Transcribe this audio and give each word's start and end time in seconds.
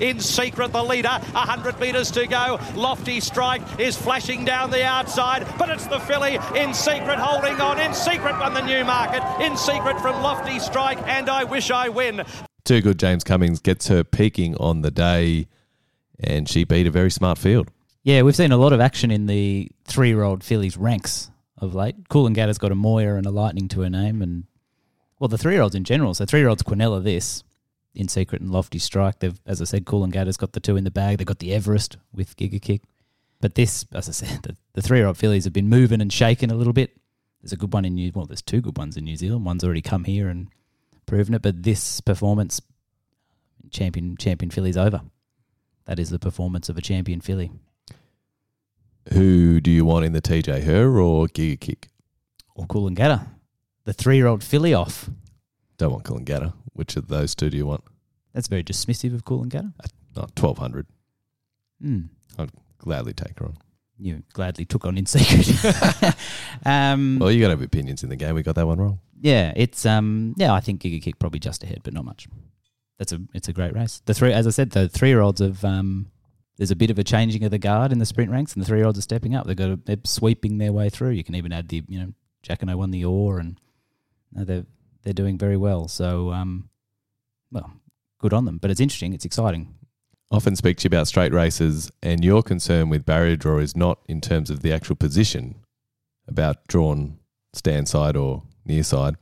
In 0.00 0.18
secret, 0.18 0.72
the 0.72 0.82
leader, 0.82 1.08
100 1.08 1.78
metres 1.78 2.10
to 2.12 2.26
go. 2.26 2.58
Lofty 2.74 3.20
Strike 3.20 3.60
is 3.78 3.96
flashing 3.96 4.46
down 4.46 4.70
the 4.70 4.82
outside, 4.82 5.46
but 5.58 5.68
it's 5.68 5.86
the 5.86 6.00
filly 6.00 6.38
in 6.56 6.72
secret 6.72 7.18
holding 7.18 7.60
on. 7.60 7.78
In 7.78 7.92
secret 7.92 8.34
on 8.36 8.54
the 8.54 8.62
Newmarket. 8.62 9.22
In 9.44 9.58
secret 9.58 10.00
from 10.00 10.22
Lofty 10.22 10.58
Strike, 10.58 10.98
and 11.06 11.28
I 11.28 11.44
wish 11.44 11.70
I 11.70 11.90
win. 11.90 12.24
Too 12.64 12.80
good. 12.80 12.98
James 12.98 13.24
Cummings 13.24 13.60
gets 13.60 13.88
her 13.88 14.02
peaking 14.02 14.56
on 14.56 14.80
the 14.80 14.90
day, 14.90 15.48
and 16.18 16.48
she 16.48 16.64
beat 16.64 16.86
a 16.86 16.90
very 16.90 17.10
smart 17.10 17.36
field. 17.36 17.70
Yeah, 18.02 18.22
we've 18.22 18.34
seen 18.34 18.52
a 18.52 18.56
lot 18.56 18.72
of 18.72 18.80
action 18.80 19.10
in 19.10 19.26
the 19.26 19.70
three-year-old 19.84 20.42
fillies 20.42 20.78
ranks 20.78 21.30
of 21.58 21.74
late. 21.74 22.08
Cool 22.08 22.26
and 22.26 22.34
Coolangatta's 22.34 22.56
got 22.56 22.72
a 22.72 22.74
Moir 22.74 23.16
and 23.16 23.26
a 23.26 23.30
Lightning 23.30 23.68
to 23.68 23.82
her 23.82 23.90
name, 23.90 24.22
and 24.22 24.44
well, 25.18 25.28
the 25.28 25.36
three-year-olds 25.36 25.74
in 25.74 25.84
general. 25.84 26.14
So 26.14 26.24
three-year-olds 26.24 26.62
Quinella 26.62 27.04
this 27.04 27.44
in 27.94 28.08
secret 28.08 28.40
and 28.40 28.50
lofty 28.50 28.78
strike. 28.78 29.18
They've, 29.18 29.38
as 29.46 29.60
I 29.60 29.64
said, 29.64 29.84
Coolangatta's 29.84 30.36
got 30.36 30.52
the 30.52 30.60
two 30.60 30.76
in 30.76 30.84
the 30.84 30.90
bag. 30.90 31.18
They've 31.18 31.26
got 31.26 31.40
the 31.40 31.52
Everest 31.52 31.96
with 32.12 32.36
Giga 32.36 32.60
Kick. 32.60 32.82
But 33.40 33.54
this, 33.54 33.84
as 33.92 34.08
I 34.08 34.12
said, 34.12 34.42
the, 34.42 34.56
the 34.74 34.82
three-year-old 34.82 35.16
fillies 35.16 35.44
have 35.44 35.52
been 35.52 35.68
moving 35.68 36.00
and 36.00 36.12
shaking 36.12 36.50
a 36.50 36.54
little 36.54 36.72
bit. 36.72 36.96
There's 37.42 37.52
a 37.52 37.56
good 37.56 37.72
one 37.72 37.84
in 37.84 37.94
New. 37.94 38.12
Well, 38.14 38.26
there's 38.26 38.42
two 38.42 38.60
good 38.60 38.76
ones 38.76 38.96
in 38.96 39.04
New 39.04 39.16
Zealand. 39.16 39.44
One's 39.44 39.64
already 39.64 39.82
come 39.82 40.04
here 40.04 40.28
and 40.28 40.48
proven 41.06 41.34
it. 41.34 41.42
But 41.42 41.62
this 41.62 42.00
performance, 42.00 42.60
champion 43.70 44.16
champion 44.18 44.50
filly's 44.50 44.76
over. 44.76 45.00
That 45.86 45.98
is 45.98 46.10
the 46.10 46.18
performance 46.18 46.68
of 46.68 46.76
a 46.76 46.82
champion 46.82 47.20
filly. 47.20 47.50
Who 49.14 49.60
do 49.60 49.70
you 49.70 49.84
want 49.86 50.04
in 50.04 50.12
the 50.12 50.20
TJ, 50.20 50.64
her 50.64 51.00
or 51.00 51.26
Giga 51.26 51.58
Kick? 51.58 51.88
Or 52.54 52.66
Cool 52.66 52.86
and 52.86 52.96
Coolangatta, 52.96 53.26
the 53.84 53.94
three-year-old 53.94 54.44
filly 54.44 54.74
off. 54.74 55.08
Don't 55.80 55.92
want 55.92 56.04
Coolangatta. 56.04 56.52
Which 56.74 56.94
of 56.96 57.08
those 57.08 57.34
two 57.34 57.48
do 57.48 57.56
you 57.56 57.64
want? 57.64 57.82
That's 58.34 58.48
very 58.48 58.62
dismissive 58.62 59.14
of 59.14 59.24
Coolangatta. 59.24 59.72
Not 60.14 60.38
1200 60.38 60.86
Hmm. 61.80 62.00
I'd 62.38 62.50
gladly 62.76 63.14
take 63.14 63.38
her 63.38 63.46
on. 63.46 63.56
You 63.98 64.22
gladly 64.34 64.66
took 64.66 64.84
on 64.84 64.98
in 64.98 65.06
secret. 65.06 66.14
um, 66.66 67.18
Well, 67.18 67.32
you 67.32 67.40
got 67.40 67.46
to 67.46 67.52
have 67.52 67.62
opinions 67.62 68.02
in 68.02 68.10
the 68.10 68.16
game. 68.16 68.34
We 68.34 68.42
got 68.42 68.56
that 68.56 68.66
one 68.66 68.78
wrong. 68.78 69.00
Yeah, 69.22 69.54
it's 69.56 69.86
um 69.86 70.34
yeah, 70.36 70.52
I 70.52 70.60
think 70.60 70.82
Giga 70.82 71.00
Kick 71.00 71.18
probably 71.18 71.40
just 71.40 71.64
ahead, 71.64 71.80
but 71.82 71.94
not 71.94 72.04
much. 72.04 72.28
That's 72.98 73.12
a 73.12 73.20
it's 73.32 73.48
a 73.48 73.54
great 73.54 73.74
race. 73.74 74.02
The 74.04 74.12
three 74.12 74.34
as 74.34 74.46
I 74.46 74.50
said, 74.50 74.72
the 74.72 74.86
three 74.86 75.08
year 75.08 75.20
olds 75.22 75.40
have 75.40 75.64
um 75.64 76.10
there's 76.58 76.70
a 76.70 76.76
bit 76.76 76.90
of 76.90 76.98
a 76.98 77.04
changing 77.04 77.42
of 77.44 77.50
the 77.50 77.58
guard 77.58 77.90
in 77.90 77.98
the 77.98 78.06
sprint 78.06 78.30
ranks 78.30 78.52
and 78.52 78.62
the 78.62 78.66
three 78.66 78.78
year 78.80 78.86
olds 78.86 78.98
are 78.98 79.02
stepping 79.02 79.34
up. 79.34 79.46
They've 79.46 79.56
got 79.56 79.70
a, 79.70 79.76
they're 79.76 79.96
sweeping 80.04 80.58
their 80.58 80.72
way 80.72 80.90
through. 80.90 81.10
You 81.12 81.24
can 81.24 81.34
even 81.36 81.52
add 81.54 81.68
the 81.68 81.82
you 81.88 81.98
know, 82.00 82.12
Jack 82.42 82.60
and 82.60 82.70
I 82.70 82.74
won 82.74 82.90
the 82.90 83.06
oar 83.06 83.38
and 83.38 83.58
no, 84.34 84.44
they're 84.44 84.66
they're 85.02 85.12
doing 85.12 85.38
very 85.38 85.56
well. 85.56 85.88
So 85.88 86.32
um 86.32 86.68
well, 87.50 87.72
good 88.18 88.32
on 88.32 88.44
them. 88.44 88.58
But 88.58 88.70
it's 88.70 88.80
interesting, 88.80 89.12
it's 89.12 89.24
exciting. 89.24 89.74
Often 90.32 90.56
speak 90.56 90.76
to 90.78 90.84
you 90.84 90.88
about 90.88 91.08
straight 91.08 91.32
races, 91.32 91.90
and 92.02 92.24
your 92.24 92.42
concern 92.42 92.88
with 92.88 93.04
barrier 93.04 93.34
draw 93.34 93.58
is 93.58 93.76
not 93.76 93.98
in 94.06 94.20
terms 94.20 94.48
of 94.48 94.60
the 94.60 94.72
actual 94.72 94.94
position 94.94 95.56
about 96.28 96.68
drawn 96.68 97.18
stand 97.52 97.88
side 97.88 98.16
or 98.16 98.44
near 98.64 98.84
side, 98.84 99.16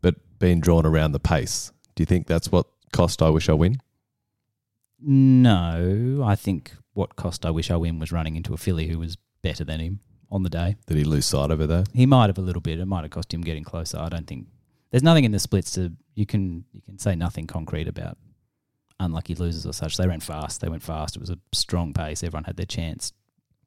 but 0.00 0.16
being 0.40 0.60
drawn 0.60 0.84
around 0.84 1.12
the 1.12 1.20
pace. 1.20 1.70
Do 1.94 2.02
you 2.02 2.06
think 2.06 2.26
that's 2.26 2.50
what 2.50 2.66
cost 2.92 3.22
I 3.22 3.28
wish 3.30 3.48
I 3.48 3.52
win? 3.52 3.78
No, 4.98 6.22
I 6.24 6.34
think 6.34 6.72
what 6.94 7.14
cost 7.14 7.46
I 7.46 7.50
wish 7.50 7.70
I 7.70 7.76
win 7.76 8.00
was 8.00 8.10
running 8.10 8.34
into 8.34 8.52
a 8.52 8.56
filly 8.56 8.88
who 8.88 8.98
was 8.98 9.16
better 9.42 9.64
than 9.64 9.78
him 9.78 10.00
on 10.32 10.42
the 10.42 10.50
day. 10.50 10.76
Did 10.86 10.96
he 10.96 11.04
lose 11.04 11.26
sight 11.26 11.52
of 11.52 11.60
it 11.60 11.68
though? 11.68 11.84
He 11.94 12.06
might 12.06 12.26
have 12.26 12.38
a 12.38 12.42
little 12.42 12.60
bit. 12.60 12.80
It 12.80 12.86
might 12.86 13.02
have 13.02 13.10
cost 13.10 13.32
him 13.32 13.42
getting 13.42 13.64
closer. 13.64 13.98
I 13.98 14.08
don't 14.08 14.26
think 14.26 14.48
there's 14.90 15.02
nothing 15.02 15.24
in 15.24 15.32
the 15.32 15.38
splits 15.38 15.72
to 15.72 15.92
you 16.14 16.26
can 16.26 16.64
you 16.72 16.82
can 16.82 16.98
say 16.98 17.14
nothing 17.14 17.46
concrete 17.46 17.88
about 17.88 18.18
unlucky 19.00 19.34
losers 19.34 19.66
or 19.66 19.72
such. 19.72 19.96
They 19.96 20.06
ran 20.06 20.20
fast. 20.20 20.60
They 20.60 20.68
went 20.68 20.82
fast. 20.82 21.16
It 21.16 21.20
was 21.20 21.30
a 21.30 21.38
strong 21.52 21.92
pace. 21.92 22.22
Everyone 22.22 22.44
had 22.44 22.56
their 22.56 22.66
chance. 22.66 23.12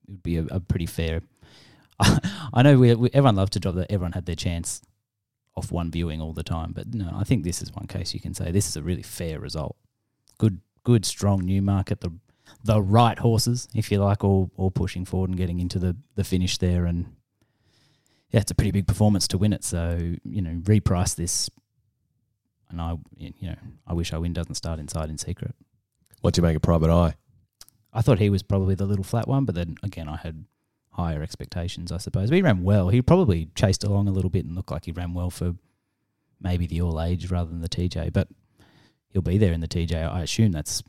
It 0.08 0.12
would 0.12 0.24
be 0.24 0.38
a, 0.38 0.46
a 0.52 0.60
pretty 0.60 0.86
fair. 0.86 1.22
I 2.00 2.62
know 2.62 2.78
we, 2.78 2.94
we 2.96 3.10
everyone 3.14 3.36
loves 3.36 3.52
to 3.52 3.60
drop 3.60 3.76
that 3.76 3.92
everyone 3.92 4.14
had 4.14 4.26
their 4.26 4.36
chance 4.36 4.81
off 5.56 5.72
one 5.72 5.92
viewing 5.92 6.22
all 6.22 6.34
the 6.34 6.44
time, 6.44 6.72
but 6.74 6.94
no, 6.94 7.12
I 7.16 7.24
think 7.24 7.44
this 7.44 7.62
is 7.62 7.74
one 7.74 7.86
case 7.88 8.14
you 8.14 8.20
can 8.20 8.34
say 8.34 8.52
this 8.52 8.68
is 8.68 8.76
a 8.76 8.81
really 8.84 9.03
fair 9.03 9.40
result. 9.40 9.76
Good, 10.40 10.62
good, 10.84 11.06
strong 11.06 11.46
Newmarket. 11.46 12.02
The 12.02 12.12
the 12.64 12.81
right 12.81 13.20
horses, 13.20 13.68
if 13.74 13.92
you 13.92 14.00
like, 14.00 14.24
all 14.24 14.52
all 14.58 14.72
pushing 14.72 15.06
forward 15.06 15.30
and 15.30 15.38
getting 15.38 15.59
into 15.59 15.80
the 15.80 15.96
the 16.16 16.24
finish 16.24 16.58
there, 16.58 16.86
and 16.86 17.16
yeah, 18.34 18.40
it's 18.40 18.52
a 18.52 18.56
pretty 18.56 18.72
big 18.72 18.88
performance 18.88 19.28
to 19.30 19.38
win 19.38 19.54
it. 19.54 19.64
So 19.64 20.16
you 20.26 20.42
know, 20.42 20.60
reprice 20.64 21.16
this, 21.16 21.50
and 22.70 22.82
I 22.82 22.98
you 23.16 23.32
know 23.42 23.56
I 23.88 23.94
wish 23.94 24.12
I 24.12 24.18
win 24.18 24.34
doesn't 24.34 24.56
start 24.56 24.80
inside 24.80 25.10
in 25.10 25.20
secret. 25.20 25.54
What 26.22 26.34
do 26.34 26.40
you 26.40 26.44
make 26.44 26.58
a 26.58 26.60
private 26.60 26.90
eye? 26.90 27.16
I 27.94 28.02
thought 28.02 28.18
he 28.18 28.32
was 28.32 28.42
probably 28.42 28.74
the 28.74 28.86
little 28.86 29.04
flat 29.04 29.28
one, 29.28 29.46
but 29.46 29.54
then 29.54 29.76
again, 29.84 30.10
I 30.10 30.18
had 30.18 30.46
higher 30.90 31.22
expectations, 31.22 31.92
I 31.92 31.98
suppose. 31.98 32.30
But 32.30 32.36
he 32.38 32.42
ran 32.42 32.64
well. 32.64 32.90
He 32.90 33.04
probably 33.04 33.50
chased 33.56 33.84
along 33.84 34.08
a 34.08 34.12
little 34.12 34.32
bit 34.32 34.46
and 34.46 34.56
looked 34.56 34.72
like 34.72 34.86
he 34.86 34.92
ran 34.92 35.14
well 35.14 35.30
for 35.30 35.54
maybe 36.42 36.66
the 36.66 36.82
all 36.82 37.00
age 37.00 37.30
rather 37.30 37.52
than 37.52 37.62
the 37.62 37.70
TJ. 37.70 38.14
But 38.14 38.30
he'll 39.10 39.22
be 39.22 39.38
there 39.38 39.54
in 39.54 39.62
the 39.62 39.68
TJ. 39.68 40.12
I 40.12 40.24
assume 40.24 40.54
that's 40.54 40.82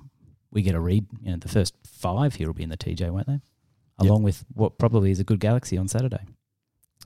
we 0.51 0.63
get 0.63 0.75
a 0.75 0.81
read. 0.81 1.07
You 1.21 1.33
know, 1.33 1.37
the 1.37 1.49
first 1.49 1.75
five 1.87 2.37
here 2.37 2.47
will 2.47 2.55
be 2.55 2.63
in 2.63 2.71
the 2.71 2.79
TJ, 2.79 3.11
won't 3.11 3.27
they? 3.27 3.41
Along 3.99 4.23
with 4.23 4.47
what 4.55 4.79
probably 4.79 5.11
is 5.11 5.21
a 5.21 5.25
good 5.25 5.41
Galaxy 5.41 5.77
on 5.77 5.89
Saturday 5.89 6.25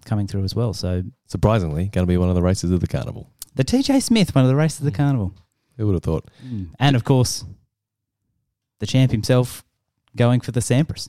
coming 0.09 0.27
through 0.27 0.45
as 0.45 0.55
well. 0.55 0.73
So 0.73 1.03
Surprisingly, 1.27 1.87
going 1.87 2.07
to 2.07 2.11
be 2.11 2.17
one 2.17 2.29
of 2.29 2.35
the 2.35 2.43
races 2.43 2.71
of 2.71 2.81
the 2.81 2.87
carnival. 2.87 3.31
the 3.55 3.65
TJ 3.65 4.03
Smith, 4.03 4.35
one 4.35 4.45
of 4.45 4.49
the 4.49 4.57
races 4.57 4.81
of 4.81 4.85
the 4.85 4.91
hmm. 4.91 4.97
carnival, 4.97 5.35
Who 5.77 5.87
would 5.87 5.95
have 5.95 6.03
thought? 6.03 6.29
Hmm. 6.41 6.65
and 6.79 6.97
of 6.97 7.05
course 7.05 7.45
the 8.81 8.87
champ 8.87 9.11
himself 9.11 9.65
going 10.17 10.41
for 10.41 10.53
the 10.53 10.61
Sampras, 10.61 11.09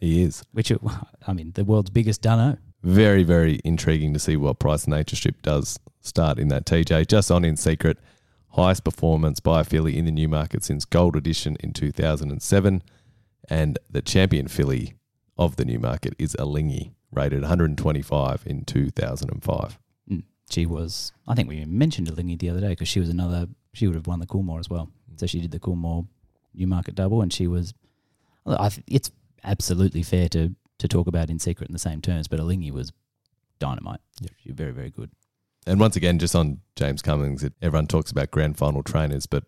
He 0.00 0.22
is. 0.22 0.42
which 0.52 0.70
it, 0.70 0.80
I 1.26 1.32
mean 1.32 1.52
the 1.54 1.64
world's 1.64 1.90
biggest 1.90 2.22
dunno. 2.22 2.58
Very, 2.82 3.24
very 3.24 3.60
intriguing 3.64 4.12
to 4.12 4.20
see 4.20 4.36
what 4.36 4.60
Price 4.60 4.86
Nature 4.86 5.16
Strip 5.16 5.42
does 5.42 5.80
start 6.00 6.38
in 6.38 6.48
that 6.48 6.64
TJ. 6.64 7.08
Just 7.08 7.30
on 7.30 7.44
in 7.44 7.56
secret, 7.56 7.98
highest 8.50 8.84
performance 8.84 9.40
by 9.40 9.60
a 9.60 9.64
filly 9.64 9.98
in 9.98 10.04
the 10.04 10.12
Newmarket 10.12 10.62
since 10.62 10.84
Gold 10.84 11.16
Edition 11.16 11.56
in 11.60 11.72
2007. 11.72 12.82
And 13.50 13.78
the 13.90 14.02
champion 14.02 14.46
filly 14.46 14.94
of 15.36 15.56
the 15.56 15.64
Newmarket 15.64 16.14
is 16.18 16.36
Alinghi, 16.38 16.92
rated 17.12 17.40
125 17.40 18.42
in 18.46 18.64
2005. 18.64 19.78
Mm. 20.10 20.22
She 20.50 20.66
was, 20.66 21.12
I 21.26 21.34
think 21.34 21.48
we 21.48 21.64
mentioned 21.64 22.08
Alinghi 22.08 22.38
the 22.38 22.50
other 22.50 22.60
day 22.60 22.70
because 22.70 22.88
she 22.88 23.00
was 23.00 23.08
another, 23.08 23.48
she 23.72 23.86
would 23.86 23.96
have 23.96 24.06
won 24.06 24.20
the 24.20 24.26
Coolmore 24.26 24.60
as 24.60 24.70
well. 24.70 24.90
So 25.16 25.26
she 25.26 25.40
did 25.40 25.50
the 25.50 25.58
Coolmore 25.58 26.06
Newmarket 26.54 26.94
double 26.94 27.22
and 27.22 27.32
she 27.32 27.46
was, 27.46 27.74
I 28.46 28.68
th- 28.68 28.84
it's 28.86 29.10
absolutely 29.44 30.02
fair 30.02 30.28
to, 30.30 30.54
to 30.78 30.88
talk 30.88 31.06
about 31.06 31.30
in 31.30 31.38
secret 31.38 31.68
in 31.68 31.72
the 31.72 31.78
same 31.78 32.00
terms, 32.00 32.28
but 32.28 32.40
Alinghi 32.40 32.70
was 32.70 32.92
dynamite. 33.58 34.00
Yep. 34.20 34.30
She 34.42 34.48
was 34.50 34.56
very, 34.56 34.72
very 34.72 34.90
good. 34.90 35.10
And 35.66 35.80
once 35.80 35.96
again, 35.96 36.18
just 36.18 36.34
on 36.34 36.60
James 36.76 37.02
Cummings, 37.02 37.44
it, 37.44 37.52
everyone 37.60 37.86
talks 37.86 38.10
about 38.10 38.30
grand 38.30 38.56
final 38.56 38.82
trainers, 38.82 39.26
but 39.26 39.44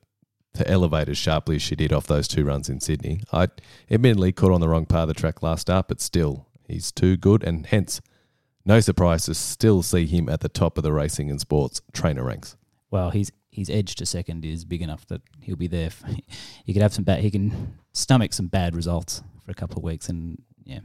to 0.54 0.68
elevate 0.68 1.08
as 1.08 1.16
sharply 1.16 1.56
as 1.56 1.62
she 1.62 1.76
did 1.76 1.92
off 1.92 2.06
those 2.06 2.28
two 2.28 2.44
runs 2.44 2.68
in 2.68 2.80
Sydney, 2.80 3.22
I 3.32 3.48
admittedly 3.90 4.32
caught 4.32 4.52
on 4.52 4.60
the 4.60 4.68
wrong 4.68 4.86
part 4.86 5.02
of 5.02 5.08
the 5.08 5.14
track 5.14 5.42
last 5.42 5.62
start, 5.62 5.88
but 5.88 6.00
still, 6.00 6.46
he's 6.70 6.92
too 6.92 7.16
good, 7.16 7.42
and 7.42 7.66
hence, 7.66 8.00
no 8.64 8.80
surprise 8.80 9.24
to 9.26 9.34
still 9.34 9.82
see 9.82 10.06
him 10.06 10.28
at 10.28 10.40
the 10.40 10.48
top 10.48 10.78
of 10.78 10.84
the 10.84 10.92
racing 10.92 11.30
and 11.30 11.40
sports 11.40 11.80
trainer 11.92 12.24
ranks. 12.24 12.56
Well, 12.90 13.10
his 13.10 13.32
his 13.50 13.68
edge 13.68 13.96
to 13.96 14.06
second 14.06 14.44
is 14.44 14.64
big 14.64 14.80
enough 14.80 15.06
that 15.06 15.22
he'll 15.40 15.56
be 15.56 15.66
there. 15.66 15.90
For, 15.90 16.08
he 16.64 16.72
could 16.72 16.82
have 16.82 16.94
some 16.94 17.04
bad. 17.04 17.20
He 17.20 17.30
can 17.30 17.78
stomach 17.92 18.32
some 18.32 18.46
bad 18.46 18.74
results 18.74 19.22
for 19.44 19.50
a 19.50 19.54
couple 19.54 19.78
of 19.78 19.84
weeks, 19.84 20.08
and 20.08 20.42
yeah, 20.64 20.80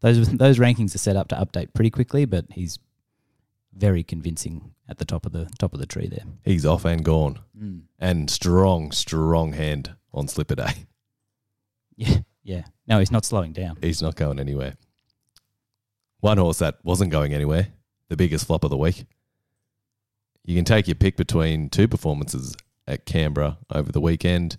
those 0.00 0.28
those 0.32 0.58
rankings 0.58 0.94
are 0.94 0.98
set 0.98 1.16
up 1.16 1.28
to 1.28 1.36
update 1.36 1.74
pretty 1.74 1.90
quickly. 1.90 2.24
But 2.24 2.46
he's 2.50 2.78
very 3.74 4.02
convincing 4.02 4.72
at 4.88 4.98
the 4.98 5.04
top 5.04 5.26
of 5.26 5.32
the 5.32 5.48
top 5.58 5.74
of 5.74 5.80
the 5.80 5.86
tree 5.86 6.08
there. 6.08 6.24
He's 6.44 6.66
off 6.66 6.84
and 6.84 7.04
gone, 7.04 7.40
hmm. 7.56 7.78
and 7.98 8.30
strong, 8.30 8.90
strong 8.92 9.52
hand 9.52 9.94
on 10.12 10.28
slipper 10.28 10.56
day. 10.56 10.72
Yeah, 12.00 12.18
yeah. 12.44 12.62
No, 12.86 13.00
he's 13.00 13.10
not 13.10 13.24
slowing 13.24 13.52
down. 13.52 13.76
He's 13.82 14.00
not 14.00 14.14
going 14.14 14.38
anywhere. 14.38 14.76
One 16.20 16.38
horse 16.38 16.58
that 16.58 16.78
wasn't 16.82 17.12
going 17.12 17.32
anywhere, 17.32 17.68
the 18.08 18.16
biggest 18.16 18.46
flop 18.46 18.64
of 18.64 18.70
the 18.70 18.76
week. 18.76 19.04
You 20.44 20.56
can 20.56 20.64
take 20.64 20.88
your 20.88 20.94
pick 20.94 21.16
between 21.16 21.68
two 21.68 21.86
performances 21.86 22.56
at 22.86 23.04
Canberra 23.04 23.58
over 23.70 23.92
the 23.92 24.00
weekend. 24.00 24.56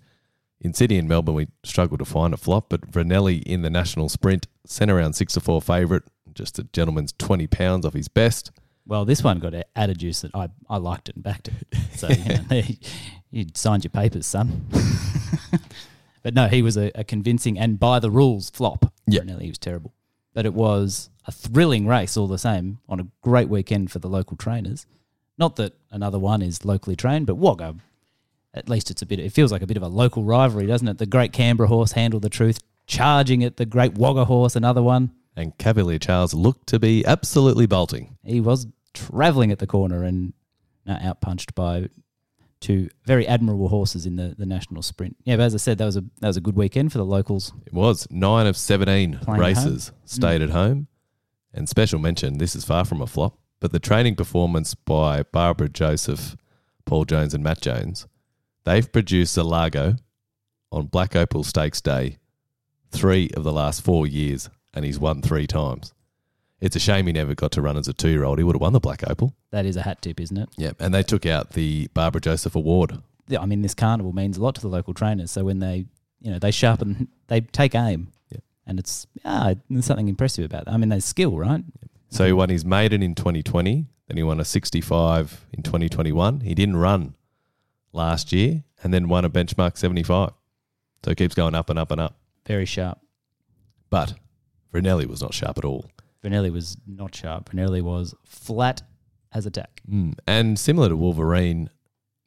In 0.60 0.72
Sydney 0.72 0.98
and 0.98 1.08
Melbourne, 1.08 1.34
we 1.34 1.48
struggled 1.64 1.98
to 1.98 2.04
find 2.04 2.32
a 2.32 2.36
flop, 2.36 2.66
but 2.68 2.90
Vernelli 2.90 3.42
in 3.42 3.62
the 3.62 3.70
national 3.70 4.08
sprint 4.08 4.46
sent 4.64 4.90
around 4.90 5.14
six 5.14 5.34
to 5.34 5.40
four 5.40 5.60
favourite, 5.60 6.02
just 6.32 6.58
a 6.58 6.64
gentleman's 6.64 7.12
20 7.12 7.46
pounds 7.46 7.84
off 7.84 7.94
his 7.94 8.08
best. 8.08 8.50
Well, 8.86 9.04
this 9.04 9.22
one 9.22 9.38
got 9.38 9.54
added 9.76 9.98
juice 9.98 10.20
that 10.22 10.34
I, 10.34 10.48
I 10.68 10.78
liked 10.78 11.08
it 11.08 11.16
and 11.16 11.24
backed 11.24 11.48
it. 11.48 11.54
So 11.96 12.08
you, 12.08 12.38
know, 12.50 12.62
you 13.30 13.46
signed 13.54 13.84
your 13.84 13.90
papers, 13.90 14.26
son. 14.26 14.66
but 16.22 16.34
no, 16.34 16.48
he 16.48 16.62
was 16.62 16.76
a, 16.76 16.90
a 16.94 17.04
convincing 17.04 17.58
and 17.58 17.78
by 17.78 17.98
the 17.98 18.10
rules 18.10 18.50
flop. 18.50 18.92
Yeah. 19.06 19.20
Brunelli, 19.20 19.42
he 19.42 19.48
was 19.48 19.58
terrible. 19.58 19.92
But 20.32 20.46
it 20.46 20.54
was 20.54 21.10
a 21.26 21.32
thrilling 21.32 21.86
race 21.86 22.16
all 22.16 22.26
the 22.26 22.38
same 22.38 22.78
on 22.88 23.00
a 23.00 23.06
great 23.22 23.48
weekend 23.48 23.90
for 23.90 23.98
the 23.98 24.08
local 24.08 24.36
trainers. 24.36 24.86
Not 25.38 25.56
that 25.56 25.74
another 25.90 26.18
one 26.18 26.42
is 26.42 26.64
locally 26.64 26.96
trained, 26.96 27.26
but 27.26 27.36
Wagga, 27.36 27.76
at 28.54 28.68
least 28.68 28.90
it's 28.90 29.02
a 29.02 29.06
bit. 29.06 29.18
It 29.18 29.32
feels 29.32 29.52
like 29.52 29.62
a 29.62 29.66
bit 29.66 29.76
of 29.76 29.82
a 29.82 29.88
local 29.88 30.24
rivalry, 30.24 30.66
doesn't 30.66 30.88
it? 30.88 30.98
The 30.98 31.06
great 31.06 31.32
Canberra 31.32 31.68
horse 31.68 31.92
handled 31.92 32.22
the 32.22 32.28
truth, 32.28 32.60
charging 32.86 33.42
at 33.44 33.56
the 33.56 33.66
great 33.66 33.96
Wagga 33.96 34.24
horse, 34.24 34.56
another 34.56 34.82
one. 34.82 35.12
And 35.36 35.56
Cavalier 35.58 35.98
Charles 35.98 36.34
looked 36.34 36.66
to 36.68 36.78
be 36.78 37.04
absolutely 37.06 37.66
bolting. 37.66 38.18
He 38.24 38.40
was 38.40 38.66
travelling 38.92 39.52
at 39.52 39.60
the 39.60 39.66
corner 39.66 40.02
and 40.02 40.32
uh, 40.86 40.98
outpunched 40.98 41.54
by 41.54 41.88
two 42.60 42.88
very 43.04 43.26
admirable 43.26 43.68
horses 43.68 44.06
in 44.06 44.16
the, 44.16 44.34
the 44.36 44.46
national 44.46 44.82
sprint. 44.82 45.16
Yeah, 45.24 45.36
but 45.36 45.44
as 45.44 45.54
I 45.54 45.58
said, 45.58 45.78
that 45.78 45.86
was 45.86 45.96
a 45.96 46.04
that 46.20 46.28
was 46.28 46.36
a 46.36 46.40
good 46.40 46.56
weekend 46.56 46.92
for 46.92 46.98
the 46.98 47.04
locals. 47.04 47.52
It 47.66 47.72
was 47.72 48.06
nine 48.10 48.46
of 48.46 48.56
17 48.56 49.18
Playing 49.18 49.40
at 49.40 49.40
races 49.40 49.90
mm. 49.90 50.08
stayed 50.08 50.42
at 50.42 50.50
home. 50.50 50.88
And 51.52 51.68
special 51.68 51.98
mention, 51.98 52.38
this 52.38 52.54
is 52.54 52.64
far 52.64 52.84
from 52.84 53.02
a 53.02 53.06
flop, 53.06 53.36
but 53.58 53.72
the 53.72 53.80
training 53.80 54.14
performance 54.14 54.74
by 54.74 55.24
Barbara 55.24 55.68
Joseph, 55.68 56.36
Paul 56.84 57.04
Jones, 57.04 57.34
and 57.34 57.42
Matt 57.42 57.60
Jones, 57.60 58.06
they've 58.64 58.90
produced 58.92 59.36
a 59.36 59.42
Largo 59.42 59.96
on 60.70 60.86
Black 60.86 61.16
Opal 61.16 61.42
Stakes 61.42 61.80
Day 61.80 62.18
three 62.90 63.30
of 63.36 63.44
the 63.44 63.52
last 63.52 63.82
four 63.82 64.06
years, 64.06 64.48
and 64.74 64.84
he's 64.84 64.98
won 64.98 65.22
three 65.22 65.46
times. 65.46 65.92
It's 66.60 66.76
a 66.76 66.80
shame 66.80 67.06
he 67.06 67.12
never 67.12 67.34
got 67.34 67.52
to 67.52 67.62
run 67.62 67.76
as 67.76 67.88
a 67.88 67.92
two 67.94 68.10
year 68.10 68.24
old. 68.24 68.38
He 68.38 68.44
would 68.44 68.54
have 68.56 68.60
won 68.60 68.72
the 68.72 68.80
Black 68.80 69.02
Opal. 69.08 69.34
That 69.50 69.64
is 69.66 69.76
a 69.76 69.82
hat 69.82 70.02
tip, 70.02 70.20
isn't 70.20 70.36
it? 70.36 70.48
Yep. 70.58 70.76
And 70.78 70.92
they 70.94 71.02
took 71.02 71.24
out 71.26 71.50
the 71.52 71.88
Barbara 71.94 72.20
Joseph 72.20 72.54
Award. 72.54 72.98
Yeah, 73.28 73.40
I 73.40 73.46
mean, 73.46 73.62
this 73.62 73.74
carnival 73.74 74.12
means 74.12 74.36
a 74.36 74.42
lot 74.42 74.56
to 74.56 74.60
the 74.60 74.68
local 74.68 74.92
trainers. 74.92 75.30
So 75.30 75.44
when 75.44 75.60
they, 75.60 75.86
you 76.20 76.30
know, 76.30 76.38
they 76.38 76.50
sharpen, 76.50 77.08
they 77.28 77.40
take 77.40 77.74
aim, 77.74 78.08
Yeah. 78.30 78.40
and 78.66 78.78
it's 78.78 79.06
ah, 79.24 79.54
there's 79.70 79.86
something 79.86 80.08
impressive 80.08 80.44
about 80.44 80.66
that. 80.66 80.72
I 80.72 80.76
mean, 80.76 80.88
there's 80.90 81.04
skill, 81.04 81.38
right? 81.38 81.62
So 82.10 82.26
he 82.26 82.32
won 82.32 82.48
his 82.50 82.64
maiden 82.64 83.02
in 83.02 83.14
2020, 83.14 83.86
then 84.08 84.16
he 84.16 84.22
won 84.24 84.40
a 84.40 84.44
65 84.44 85.46
in 85.52 85.62
2021. 85.62 86.40
He 86.40 86.54
didn't 86.54 86.76
run 86.76 87.14
last 87.92 88.32
year 88.32 88.64
and 88.82 88.92
then 88.92 89.08
won 89.08 89.24
a 89.24 89.30
benchmark 89.30 89.76
75. 89.78 90.32
So 91.04 91.10
it 91.12 91.16
keeps 91.16 91.34
going 91.36 91.54
up 91.54 91.70
and 91.70 91.78
up 91.78 91.90
and 91.92 92.00
up. 92.00 92.16
Very 92.46 92.66
sharp. 92.66 92.98
But 93.90 94.14
Vrinelli 94.74 95.06
was 95.06 95.22
not 95.22 95.34
sharp 95.34 95.56
at 95.58 95.64
all. 95.64 95.86
Vanelli 96.24 96.52
was 96.52 96.76
not 96.86 97.14
sharp. 97.14 97.50
Vanelli 97.50 97.82
was 97.82 98.14
flat 98.24 98.82
as 99.32 99.46
a 99.46 99.50
tack. 99.50 99.80
Mm. 99.90 100.14
And 100.26 100.58
similar 100.58 100.88
to 100.88 100.96
Wolverine, 100.96 101.70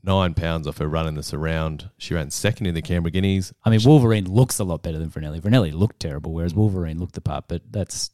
nine 0.03 0.33
pounds 0.33 0.67
off 0.67 0.77
her 0.79 0.87
run 0.87 1.07
in 1.07 1.15
the 1.15 1.23
surround. 1.23 1.89
She 1.97 2.13
ran 2.13 2.31
second 2.31 2.65
in 2.65 2.75
the 2.75 2.81
Canberra 2.81 3.11
Guineas. 3.11 3.53
I 3.63 3.69
mean, 3.69 3.81
Wolverine 3.85 4.25
looks 4.25 4.59
a 4.59 4.63
lot 4.63 4.81
better 4.83 4.97
than 4.97 5.09
Vanelli. 5.09 5.39
Vanelli 5.41 5.71
looked 5.73 5.99
terrible, 5.99 6.33
whereas 6.33 6.53
Wolverine 6.55 6.99
looked 6.99 7.15
the 7.15 7.21
part, 7.21 7.45
but 7.47 7.61
that's 7.71 8.11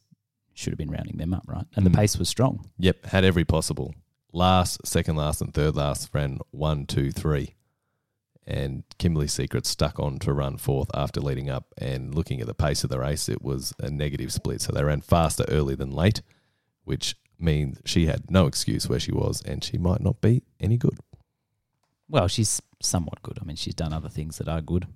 should 0.54 0.72
have 0.72 0.78
been 0.78 0.90
rounding 0.90 1.16
them 1.16 1.32
up, 1.32 1.44
right? 1.46 1.64
And 1.74 1.86
Mm. 1.86 1.92
the 1.92 1.96
pace 1.96 2.18
was 2.18 2.28
strong. 2.28 2.66
Yep, 2.78 3.06
had 3.06 3.24
every 3.24 3.44
possible. 3.44 3.94
Last, 4.32 4.86
second 4.86 5.16
last, 5.16 5.40
and 5.40 5.54
third 5.54 5.74
last 5.74 6.10
ran 6.12 6.38
one, 6.50 6.84
two, 6.86 7.10
three. 7.10 7.54
And 8.50 8.82
Kimberly 8.98 9.28
Secret 9.28 9.64
stuck 9.64 10.00
on 10.00 10.18
to 10.20 10.32
run 10.32 10.56
fourth 10.56 10.90
after 10.92 11.20
leading 11.20 11.48
up. 11.48 11.72
And 11.78 12.14
looking 12.14 12.40
at 12.40 12.46
the 12.48 12.54
pace 12.54 12.82
of 12.82 12.90
the 12.90 12.98
race, 12.98 13.28
it 13.28 13.42
was 13.42 13.72
a 13.78 13.90
negative 13.90 14.32
split. 14.32 14.60
So 14.60 14.72
they 14.72 14.82
ran 14.82 15.00
faster 15.02 15.44
early 15.48 15.74
than 15.76 15.90
late, 15.92 16.20
which 16.84 17.14
means 17.38 17.80
she 17.84 18.06
had 18.06 18.30
no 18.30 18.46
excuse 18.46 18.88
where 18.88 18.98
she 19.00 19.12
was, 19.12 19.40
and 19.42 19.62
she 19.62 19.78
might 19.78 20.00
not 20.00 20.20
be 20.20 20.42
any 20.58 20.76
good. 20.76 20.98
Well, 22.08 22.26
she's 22.28 22.60
somewhat 22.82 23.22
good. 23.22 23.38
I 23.40 23.44
mean, 23.44 23.56
she's 23.56 23.74
done 23.74 23.92
other 23.92 24.08
things 24.08 24.38
that 24.38 24.48
are 24.48 24.60
good. 24.60 24.86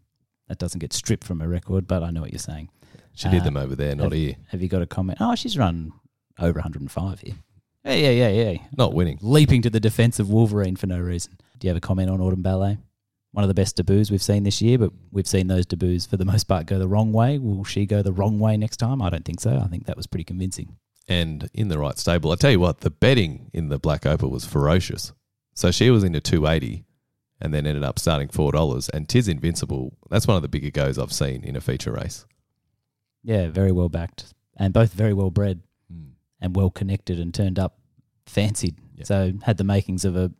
That 0.48 0.58
doesn't 0.58 0.80
get 0.80 0.92
stripped 0.92 1.24
from 1.24 1.40
her 1.40 1.48
record, 1.48 1.86
but 1.86 2.02
I 2.02 2.10
know 2.10 2.20
what 2.22 2.32
you're 2.32 2.38
saying. 2.38 2.68
She 3.14 3.28
did 3.28 3.42
Uh, 3.42 3.44
them 3.44 3.56
over 3.56 3.76
there, 3.76 3.94
not 3.94 4.12
here. 4.12 4.34
Have 4.48 4.60
you 4.62 4.68
got 4.68 4.82
a 4.82 4.86
comment? 4.86 5.18
Oh, 5.20 5.34
she's 5.36 5.56
run 5.56 5.92
over 6.38 6.58
105 6.58 7.20
here. 7.20 7.34
Yeah, 7.84 7.94
yeah, 7.94 8.10
yeah, 8.10 8.50
yeah. 8.50 8.58
Not 8.76 8.94
winning. 8.94 9.18
Leaping 9.22 9.62
to 9.62 9.70
the 9.70 9.78
defense 9.80 10.18
of 10.18 10.28
Wolverine 10.28 10.74
for 10.74 10.86
no 10.88 10.98
reason. 10.98 11.38
Do 11.58 11.66
you 11.66 11.70
have 11.70 11.76
a 11.76 11.80
comment 11.80 12.10
on 12.10 12.20
Autumn 12.20 12.42
Ballet? 12.42 12.78
One 13.34 13.42
of 13.42 13.48
the 13.48 13.54
best 13.54 13.76
debuts 13.76 14.10
we've 14.10 14.22
seen 14.22 14.44
this 14.44 14.62
year, 14.62 14.78
but 14.78 14.92
we've 15.10 15.26
seen 15.26 15.48
those 15.48 15.66
debuts 15.66 16.06
for 16.06 16.16
the 16.16 16.24
most 16.32 16.44
part 16.44 16.66
go 16.66 16.78
the 16.78 16.88
wrong 16.88 17.12
way. 17.12 17.38
Will 17.38 17.64
she 17.64 17.84
go 17.84 18.00
the 18.00 18.12
wrong 18.12 18.38
way 18.38 18.56
next 18.56 18.76
time? 18.76 19.02
I 19.02 19.10
don't 19.10 19.24
think 19.24 19.40
so. 19.40 19.58
I 19.58 19.66
think 19.66 19.86
that 19.86 19.96
was 19.96 20.06
pretty 20.06 20.24
convincing. 20.24 20.76
and 21.08 21.50
in 21.52 21.68
the 21.68 21.78
right 21.78 21.98
stable. 21.98 22.32
I 22.32 22.36
tell 22.36 22.52
you 22.52 22.60
what, 22.60 22.80
the 22.80 22.90
betting 22.90 23.50
in 23.52 23.68
the 23.68 23.78
Black 23.78 24.06
Opal 24.06 24.30
was 24.30 24.44
ferocious. 24.44 25.12
So 25.52 25.70
she 25.70 25.90
was 25.90 26.04
into 26.04 26.20
280 26.20 26.84
and 27.40 27.52
then 27.52 27.66
ended 27.66 27.84
up 27.84 27.98
starting 27.98 28.28
$4. 28.28 28.90
And 28.94 29.08
Tiz 29.08 29.28
Invincible, 29.28 29.98
that's 30.08 30.26
one 30.26 30.36
of 30.36 30.42
the 30.42 30.48
bigger 30.48 30.70
goes 30.70 30.98
I've 30.98 31.12
seen 31.12 31.44
in 31.44 31.56
a 31.56 31.60
feature 31.60 31.92
race. 31.92 32.24
Yeah, 33.22 33.48
very 33.48 33.72
well 33.72 33.88
backed 33.88 34.32
and 34.56 34.72
both 34.72 34.92
very 34.92 35.12
well 35.12 35.30
bred 35.30 35.60
hmm. 35.92 36.10
and 36.40 36.54
well 36.54 36.70
connected 36.70 37.18
and 37.18 37.34
turned 37.34 37.58
up 37.58 37.78
fancied. 38.26 38.76
Yeah. 38.94 39.04
So 39.04 39.32
had 39.42 39.56
the 39.56 39.64
makings 39.64 40.04
of 40.04 40.16
a 40.16 40.32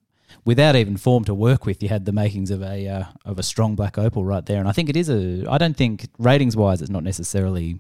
without 0.45 0.77
even 0.77 0.97
form 0.97 1.25
to 1.25 1.35
work 1.35 1.67
with, 1.67 1.83
you 1.83 1.89
had 1.89 2.05
the 2.05 2.13
makings 2.13 2.51
of 2.51 2.63
a 2.63 2.89
uh, 2.89 3.05
of 3.25 3.39
a 3.39 3.43
strong 3.43 3.75
black 3.75 3.99
opal 3.99 4.25
right 4.25 4.45
there. 4.45 4.59
And 4.59 4.69
I 4.69 4.73
think 4.73 4.89
it 4.89 4.97
is 4.97 5.09
a 5.09 5.47
I 5.49 5.59
don't 5.59 5.77
think 5.77 6.07
ratings 6.19 6.57
wise 6.57 6.83
it's 6.83 6.91
not 6.91 7.03
necessarily 7.03 7.79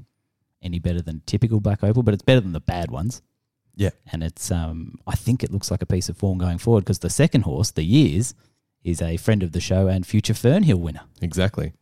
any 0.62 0.78
better 0.78 1.02
than 1.02 1.22
typical 1.26 1.60
black 1.60 1.84
opal, 1.84 2.02
but 2.02 2.14
it's 2.14 2.22
better 2.22 2.40
than 2.40 2.52
the 2.52 2.60
bad 2.60 2.90
ones. 2.90 3.22
Yeah. 3.76 3.90
And 4.12 4.22
it's 4.22 4.50
um 4.50 4.98
I 5.06 5.14
think 5.14 5.42
it 5.42 5.52
looks 5.52 5.70
like 5.70 5.82
a 5.82 5.86
piece 5.86 6.08
of 6.08 6.16
form 6.16 6.38
going 6.38 6.58
forward 6.58 6.84
because 6.84 7.00
the 7.00 7.10
second 7.10 7.42
horse, 7.42 7.70
the 7.70 7.84
years, 7.84 8.34
is 8.82 9.00
a 9.00 9.16
friend 9.16 9.42
of 9.42 9.52
the 9.52 9.60
show 9.60 9.88
and 9.88 10.06
future 10.06 10.34
Fernhill 10.34 10.78
winner. 10.78 11.02
Exactly. 11.20 11.72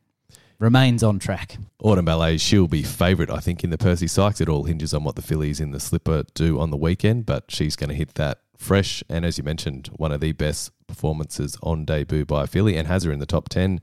Remains 0.58 1.02
on 1.02 1.19
track. 1.19 1.56
Autumn 1.81 2.04
Ballet, 2.04 2.38
she'll 2.38 2.69
be 2.69 2.82
favourite, 2.82 3.31
I 3.31 3.38
think, 3.38 3.64
in 3.64 3.70
the 3.70 3.78
Percy 3.78 4.06
Sykes. 4.06 4.40
It 4.40 4.49
all 4.49 4.64
hinges 4.64 4.94
on 4.94 5.04
what 5.04 5.16
the 5.16 5.22
fillies 5.22 5.60
in 5.60 5.72
the 5.72 5.81
slipper 5.81 6.25
do 6.34 6.60
on 6.60 6.70
the 6.70 6.76
weekend, 6.76 7.26
but 7.26 7.44
she's 7.49 7.76
going 7.76 7.90
to 7.90 7.96
hit 7.96 8.14
that 8.14 8.38
fresh. 8.56 9.02
And 9.08 9.25
as 9.25 9.38
you 9.38 9.44
mentioned, 9.44 9.88
one 9.96 10.12
of 10.12 10.20
the 10.20 10.32
best 10.32 10.70
performances 10.87 11.58
on 11.62 11.84
debut 11.84 12.25
by 12.25 12.44
a 12.44 12.46
filly 12.46 12.76
and 12.76 12.87
has 12.87 13.04
her 13.04 13.12
in 13.12 13.19
the 13.19 13.26
top 13.26 13.49
10 13.49 13.81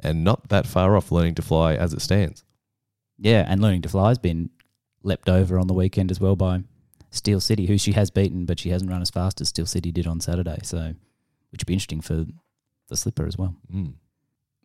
and 0.00 0.24
not 0.24 0.48
that 0.48 0.66
far 0.66 0.96
off 0.96 1.12
learning 1.12 1.34
to 1.36 1.42
fly 1.42 1.74
as 1.74 1.92
it 1.92 2.00
stands. 2.00 2.44
Yeah, 3.18 3.44
and 3.46 3.60
learning 3.60 3.82
to 3.82 3.88
fly 3.88 4.08
has 4.08 4.18
been 4.18 4.50
leapt 5.02 5.28
over 5.28 5.58
on 5.58 5.66
the 5.66 5.74
weekend 5.74 6.10
as 6.10 6.20
well 6.20 6.36
by 6.36 6.62
Steel 7.10 7.40
City, 7.40 7.66
who 7.66 7.78
she 7.78 7.92
has 7.92 8.10
beaten, 8.10 8.44
but 8.44 8.58
she 8.58 8.70
hasn't 8.70 8.90
run 8.90 9.02
as 9.02 9.10
fast 9.10 9.40
as 9.40 9.48
Steel 9.48 9.66
City 9.66 9.92
did 9.92 10.06
on 10.06 10.20
Saturday. 10.20 10.58
So, 10.62 10.94
which 11.50 11.60
would 11.60 11.66
be 11.66 11.74
interesting 11.74 12.00
for 12.00 12.26
the 12.88 12.96
slipper 12.96 13.26
as 13.26 13.38
well. 13.38 13.54
Mm. 13.72 13.94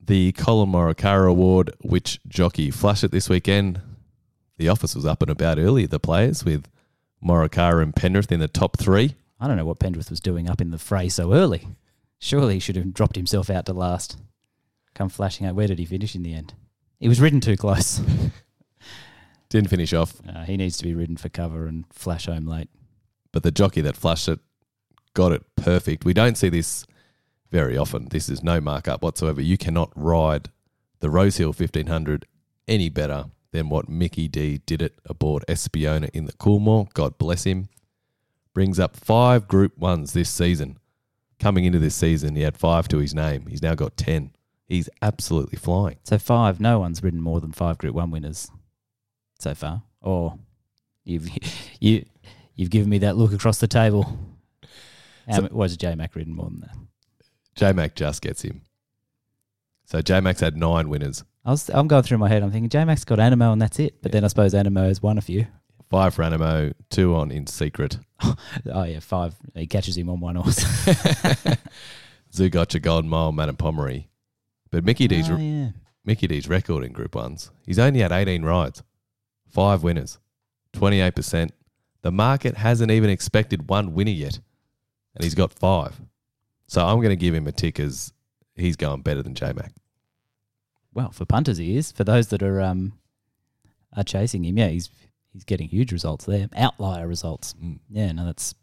The 0.05 0.31
Collin 0.33 0.69
Morikawa 0.71 1.29
Award, 1.29 1.71
which 1.81 2.19
jockey 2.27 2.71
flushed 2.71 3.03
it 3.03 3.11
this 3.11 3.29
weekend. 3.29 3.81
The 4.57 4.69
office 4.69 4.95
was 4.95 5.05
up 5.05 5.21
and 5.21 5.29
about 5.31 5.59
early, 5.59 5.85
the 5.85 5.99
players, 5.99 6.43
with 6.43 6.67
Morikawa 7.23 7.81
and 7.83 7.93
Pendrith 7.93 8.31
in 8.31 8.39
the 8.39 8.47
top 8.47 8.77
three. 8.77 9.15
I 9.39 9.47
don't 9.47 9.55
know 9.57 9.65
what 9.65 9.79
Pendrith 9.79 10.09
was 10.09 10.19
doing 10.19 10.49
up 10.49 10.59
in 10.61 10.71
the 10.71 10.77
fray 10.77 11.09
so 11.09 11.33
early. 11.33 11.67
Surely 12.17 12.55
he 12.55 12.59
should 12.59 12.75
have 12.75 12.93
dropped 12.93 13.15
himself 13.15 13.49
out 13.49 13.65
to 13.67 13.73
last. 13.73 14.17
Come 14.95 15.09
flashing 15.09 15.45
out. 15.45 15.55
Where 15.55 15.67
did 15.67 15.79
he 15.79 15.85
finish 15.85 16.15
in 16.15 16.23
the 16.23 16.33
end? 16.33 16.53
He 16.99 17.07
was 17.07 17.21
ridden 17.21 17.39
too 17.39 17.55
close. 17.55 18.01
Didn't 19.49 19.69
finish 19.69 19.94
off, 19.94 20.15
Uh, 20.27 20.44
he 20.44 20.57
needs 20.57 20.77
to 20.77 20.83
be 20.83 20.94
ridden 20.94 21.18
for 21.18 21.29
cover 21.29 21.65
and 21.65 21.85
flash 21.91 22.25
home 22.25 22.45
late. 22.45 22.69
but 23.31 23.44
the 23.44 23.51
jockey 23.51 23.81
that 23.81 23.95
flashed 23.95 24.27
it 24.27 24.39
got 25.13 25.31
it 25.31 25.44
perfect. 25.56 26.03
We 26.06 26.13
don't 26.13 26.37
see 26.37 26.49
this 26.49 26.85
very 27.51 27.77
often. 27.77 28.07
This 28.09 28.29
is 28.29 28.44
no 28.44 28.59
markup 28.61 29.01
whatsoever. 29.01 29.41
You 29.41 29.57
cannot 29.57 29.91
ride 29.95 30.49
the 30.99 31.09
Rosehill 31.09 31.49
1500 31.53 32.25
any 32.68 32.89
better 32.89 33.25
than 33.51 33.69
what 33.69 33.89
Mickey 33.89 34.27
D 34.27 34.59
did 34.65 34.81
it 34.81 34.99
aboard 35.06 35.44
Espiona 35.47 36.09
in 36.13 36.25
the 36.25 36.33
Coolmore. 36.33 36.91
God 36.94 37.18
bless 37.18 37.44
him. 37.45 37.68
Brings 38.53 38.79
up 38.79 38.95
five 38.95 39.47
Group 39.47 39.77
Ones 39.77 40.13
this 40.13 40.29
season. 40.29 40.77
Coming 41.39 41.63
into 41.65 41.79
this 41.79 41.95
season, 41.95 42.35
he 42.35 42.41
had 42.41 42.57
five 42.57 42.87
to 42.89 42.97
his 42.97 43.15
name. 43.15 43.45
He's 43.47 43.61
now 43.61 43.73
got 43.73 43.95
10. 43.97 44.31
He's 44.68 44.89
absolutely 45.01 45.57
flying. 45.57 45.97
So 46.03 46.18
five, 46.19 46.59
no 46.59 46.79
one's 46.79 47.01
ridden 47.01 47.21
more 47.21 47.39
than 47.39 47.53
five 47.53 47.77
Group 47.77 47.95
One 47.95 48.11
winners 48.11 48.51
so 49.39 49.56
far. 49.56 49.81
Or 50.01 50.37
you've 51.06 51.27
you 51.79 52.06
you've 52.56 52.69
given 52.69 52.89
me 52.89 52.99
that 52.99 53.15
look 53.18 53.33
across 53.33 53.59
the 53.59 53.68
table. 53.68 54.19
So- 55.31 55.41
so, 55.41 55.47
was 55.51 55.77
J 55.77 55.95
Mac 55.95 56.15
ridden 56.15 56.35
more 56.35 56.49
than 56.49 56.59
that? 56.61 56.75
J 57.59 57.73
Mac 57.73 57.94
just 57.94 58.21
gets 58.21 58.42
him. 58.42 58.61
So 59.85 60.01
J 60.01 60.21
Mac's 60.21 60.39
had 60.39 60.56
nine 60.56 60.87
winners. 60.87 61.25
I 61.44 61.51
was 61.51 61.69
I'm 61.69 61.87
going 61.89 62.04
through 62.04 62.19
my 62.19 62.30
head. 62.30 62.42
I'm 62.42 62.51
thinking 62.51 62.69
J 62.69 62.85
Mac's 62.85 63.04
got 63.04 63.19
Animo 63.19 63.51
and 63.51 63.61
that's 63.61 63.80
it. 63.80 64.01
But 64.01 64.09
Yeah. 64.11 64.13
then 64.13 64.23
I 64.23 64.28
suppose 64.28 64.54
Animo 64.54 64.87
has 64.87 65.01
won 65.01 65.18
a 65.18 65.21
few. 65.21 65.45
Five 65.89 66.13
for 66.13 66.23
Animo, 66.23 66.71
two 66.89 67.16
on 67.16 67.31
In 67.31 67.47
Secret. 67.47 67.99
Oh 68.71 68.83
yeah, 68.83 68.99
five. 68.99 69.35
He 69.56 69.68
catches 69.68 69.97
him 69.97 70.09
on 70.09 70.19
one 70.21 70.35
horse. 70.35 70.59
Zougotcha, 72.33 72.81
Golden 72.81 73.09
Mile, 73.09 73.31
Madame 73.31 73.56
Pomeroy. 73.57 74.04
But 74.71 74.85
Mickey 74.85 75.07
D's 75.07 75.30
oh, 75.30 75.37
yeah. 75.37 75.69
Mickey 76.06 76.28
D's 76.28 76.47
record 76.47 76.83
in 76.83 76.92
Group 76.94 77.16
Ones, 77.16 77.51
he's 77.66 77.80
only 77.80 77.99
had 78.01 78.11
18 78.11 78.44
rides, 78.44 78.83
five 79.49 79.83
winners, 79.83 80.19
28%. 80.73 81.49
The 82.01 82.11
market 82.11 82.56
hasn't 82.57 82.92
even 82.92 83.09
expected 83.09 83.69
one 83.69 83.94
winner 83.94 84.11
yet, 84.11 84.39
and 85.16 85.23
he's 85.23 85.35
got 85.35 85.51
five. 85.54 85.99
So 86.69 86.85
I'm 86.85 86.97
going 86.97 87.09
to 87.09 87.16
give 87.16 87.33
him 87.33 87.47
a 87.47 87.52
tick 87.52 87.80
as 87.80 88.14
he's 88.56 88.76
going 88.76 89.02
better 89.02 89.23
than 89.23 89.33
J 89.33 89.54
Mac. 89.54 89.73
Well, 90.94 91.11
for 91.11 91.26
punters 91.26 91.57
he 91.57 91.76
is. 91.76 91.92
For 91.92 92.04
those 92.04 92.28
that 92.28 92.44
are 92.44 92.61
um 92.61 92.94
are 93.97 94.04
chasing 94.04 94.45
him, 94.45 94.57
yeah, 94.57 94.68
he's 94.68 94.90
he's 95.33 95.44
getting 95.44 95.68
huge 95.68 95.92
results 95.92 96.26
there. 96.26 96.47
Outlier 96.56 97.07
results. 97.07 97.56
Mm. 97.56 97.80
Yeah, 97.90 98.11
no, 98.11 98.26
that's 98.26 98.54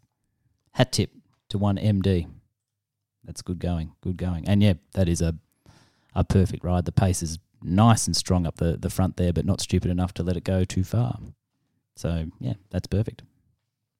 hat 0.71 0.93
tip 0.93 1.11
to 1.49 1.57
one 1.57 1.75
MD. 1.75 2.27
that's 3.25 3.41
good 3.41 3.59
going, 3.59 3.91
good 4.01 4.17
going. 4.17 4.47
And 4.47 4.63
yeah, 4.63 4.75
that 4.93 5.09
is 5.09 5.21
a 5.21 5.35
a 6.15 6.23
perfect 6.23 6.63
ride. 6.63 6.85
The 6.85 6.93
pace 6.93 7.21
is 7.21 7.39
nice 7.61 8.07
and 8.07 8.15
strong 8.15 8.47
up 8.47 8.55
the, 8.55 8.77
the 8.77 8.89
front 8.89 9.17
there, 9.17 9.33
but 9.33 9.45
not 9.45 9.59
stupid 9.59 9.91
enough 9.91 10.13
to 10.13 10.23
let 10.23 10.37
it 10.37 10.45
go 10.45 10.63
too 10.63 10.85
far. 10.85 11.19
So 11.97 12.27
yeah, 12.39 12.53
that's 12.69 12.87
perfect. 12.87 13.23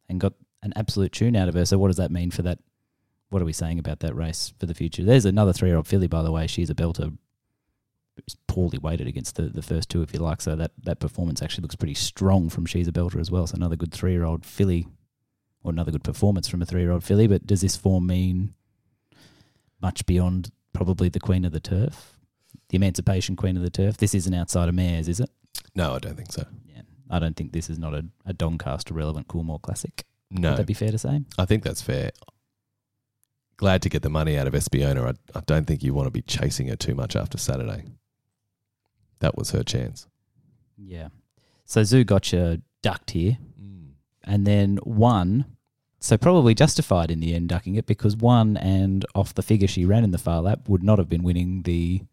And 0.08 0.20
got 0.20 0.34
an 0.64 0.72
absolute 0.78 1.12
tune 1.12 1.36
out 1.36 1.50
of 1.50 1.56
her. 1.56 1.66
So 1.66 1.78
what 1.78 1.88
does 1.88 1.98
that 1.98 2.12
mean 2.12 2.32
for 2.32 2.44
that? 2.44 2.60
What 3.30 3.42
are 3.42 3.46
we 3.46 3.54
saying 3.54 3.80
about 3.80 4.00
that 4.00 4.16
race 4.16 4.54
for 4.60 4.66
the 4.66 4.74
future? 4.74 5.04
There's 5.04 5.26
another 5.26 5.54
three 5.54 5.70
year 5.70 5.78
old 5.78 5.88
filly, 5.88 6.08
by 6.08 6.24
the 6.24 6.32
way. 6.32 6.48
She's 6.48 6.70
a 6.70 6.76
belter. 6.76 7.18
It's 8.18 8.36
poorly 8.48 8.80
weighted 8.80 9.08
against 9.08 9.36
the, 9.36 9.44
the 9.44 9.62
first 9.62 9.90
two, 9.90 10.02
if 10.02 10.14
you 10.14 10.20
like. 10.20 10.42
So 10.42 10.56
that, 10.56 10.72
that 10.84 11.00
performance 11.00 11.42
actually 11.42 11.64
looks 11.64 11.76
pretty 11.76 11.94
strong 11.94 12.50
from 12.50 12.66
She's 12.66 12.88
a 12.88 12.92
Belter 12.92 13.20
as 13.20 13.30
well. 13.30 13.46
So 13.46 13.56
another 13.56 13.76
good 13.76 13.92
three 13.94 14.12
year 14.14 14.24
old 14.24 14.44
filly, 14.46 14.88
or 15.64 15.72
another 15.72 15.92
good 15.92 16.04
performance 16.04 16.48
from 16.48 16.62
a 16.62 16.66
three 16.66 16.82
year 16.82 16.92
old 16.92 17.04
filly. 17.04 17.28
But 17.28 17.46
does 17.46 17.62
this 17.62 17.76
form 17.76 18.08
mean 18.08 18.54
much 19.82 20.06
beyond 20.06 20.52
probably 20.74 21.10
the 21.10 21.20
Queen 21.20 21.46
of 21.46 21.52
the 21.52 21.60
Turf, 21.60 22.18
the 22.70 22.78
Emancipation 22.78 23.36
Queen 23.36 23.56
of 23.58 23.64
the 23.64 23.70
Turf? 23.70 23.98
This 23.98 24.16
isn't 24.16 24.34
outside 24.34 24.70
of 24.70 24.76
Mares, 24.76 25.08
is 25.08 25.20
it? 25.20 25.30
No, 25.76 25.94
I 25.94 26.00
don't 26.00 26.16
think 26.16 26.32
so. 26.32 26.46
Yeah, 26.66 26.82
I 27.12 27.20
don't 27.20 27.36
think 27.36 27.52
this 27.52 27.70
is 27.70 27.78
not 27.78 27.94
a, 27.94 28.06
a 28.26 28.34
Doncaster 28.34 28.94
relevant 28.94 29.28
Coolmore 29.28 29.62
Classic. 29.62 30.06
No, 30.32 30.50
Would 30.52 30.60
that 30.60 30.66
be 30.68 30.74
fair 30.74 30.92
to 30.92 30.98
say? 30.98 31.22
I 31.38 31.46
think 31.46 31.64
that's 31.64 31.82
fair. 31.82 32.12
Glad 33.58 33.82
to 33.82 33.90
get 33.90 34.04
the 34.04 34.10
money 34.10 34.38
out 34.38 34.48
of 34.48 34.54
Espiona. 34.54 35.16
I, 35.34 35.38
I 35.38 35.42
don't 35.46 35.66
think 35.66 35.84
you 35.84 35.94
want 35.94 36.08
to 36.08 36.12
be 36.12 36.22
chasing 36.22 36.68
her 36.68 36.76
too 36.76 36.96
much 36.96 37.16
after 37.16 37.38
Saturday. 37.38 37.84
That 39.20 39.36
was 39.36 39.52
her 39.52 39.64
chance. 39.64 40.08
Yeah. 40.78 41.10
So 41.66 41.82
Zougotcha 41.82 42.62
ducked 42.84 43.12
here 43.12 43.38
mm. 43.60 43.90
and 44.24 44.46
then 44.46 44.78
one. 44.84 45.46
So 46.00 46.18
probably 46.18 46.54
justified 46.54 47.10
in 47.10 47.20
the 47.20 47.34
end 47.34 47.50
ducking 47.50 47.76
it 47.76 47.88
because 47.88 48.16
one 48.16 48.58
and 48.58 49.04
off 49.16 49.34
the 49.34 49.42
figure 49.42 49.68
she 49.68 49.86
ran 49.86 50.04
in 50.04 50.12
the 50.12 50.20
Phar 50.20 50.42
Lap 50.44 50.70
would 50.70 50.84
not 50.84 51.00
have 51.00 51.10
been 51.10 51.24
winning 51.24 51.64
the 51.64 52.04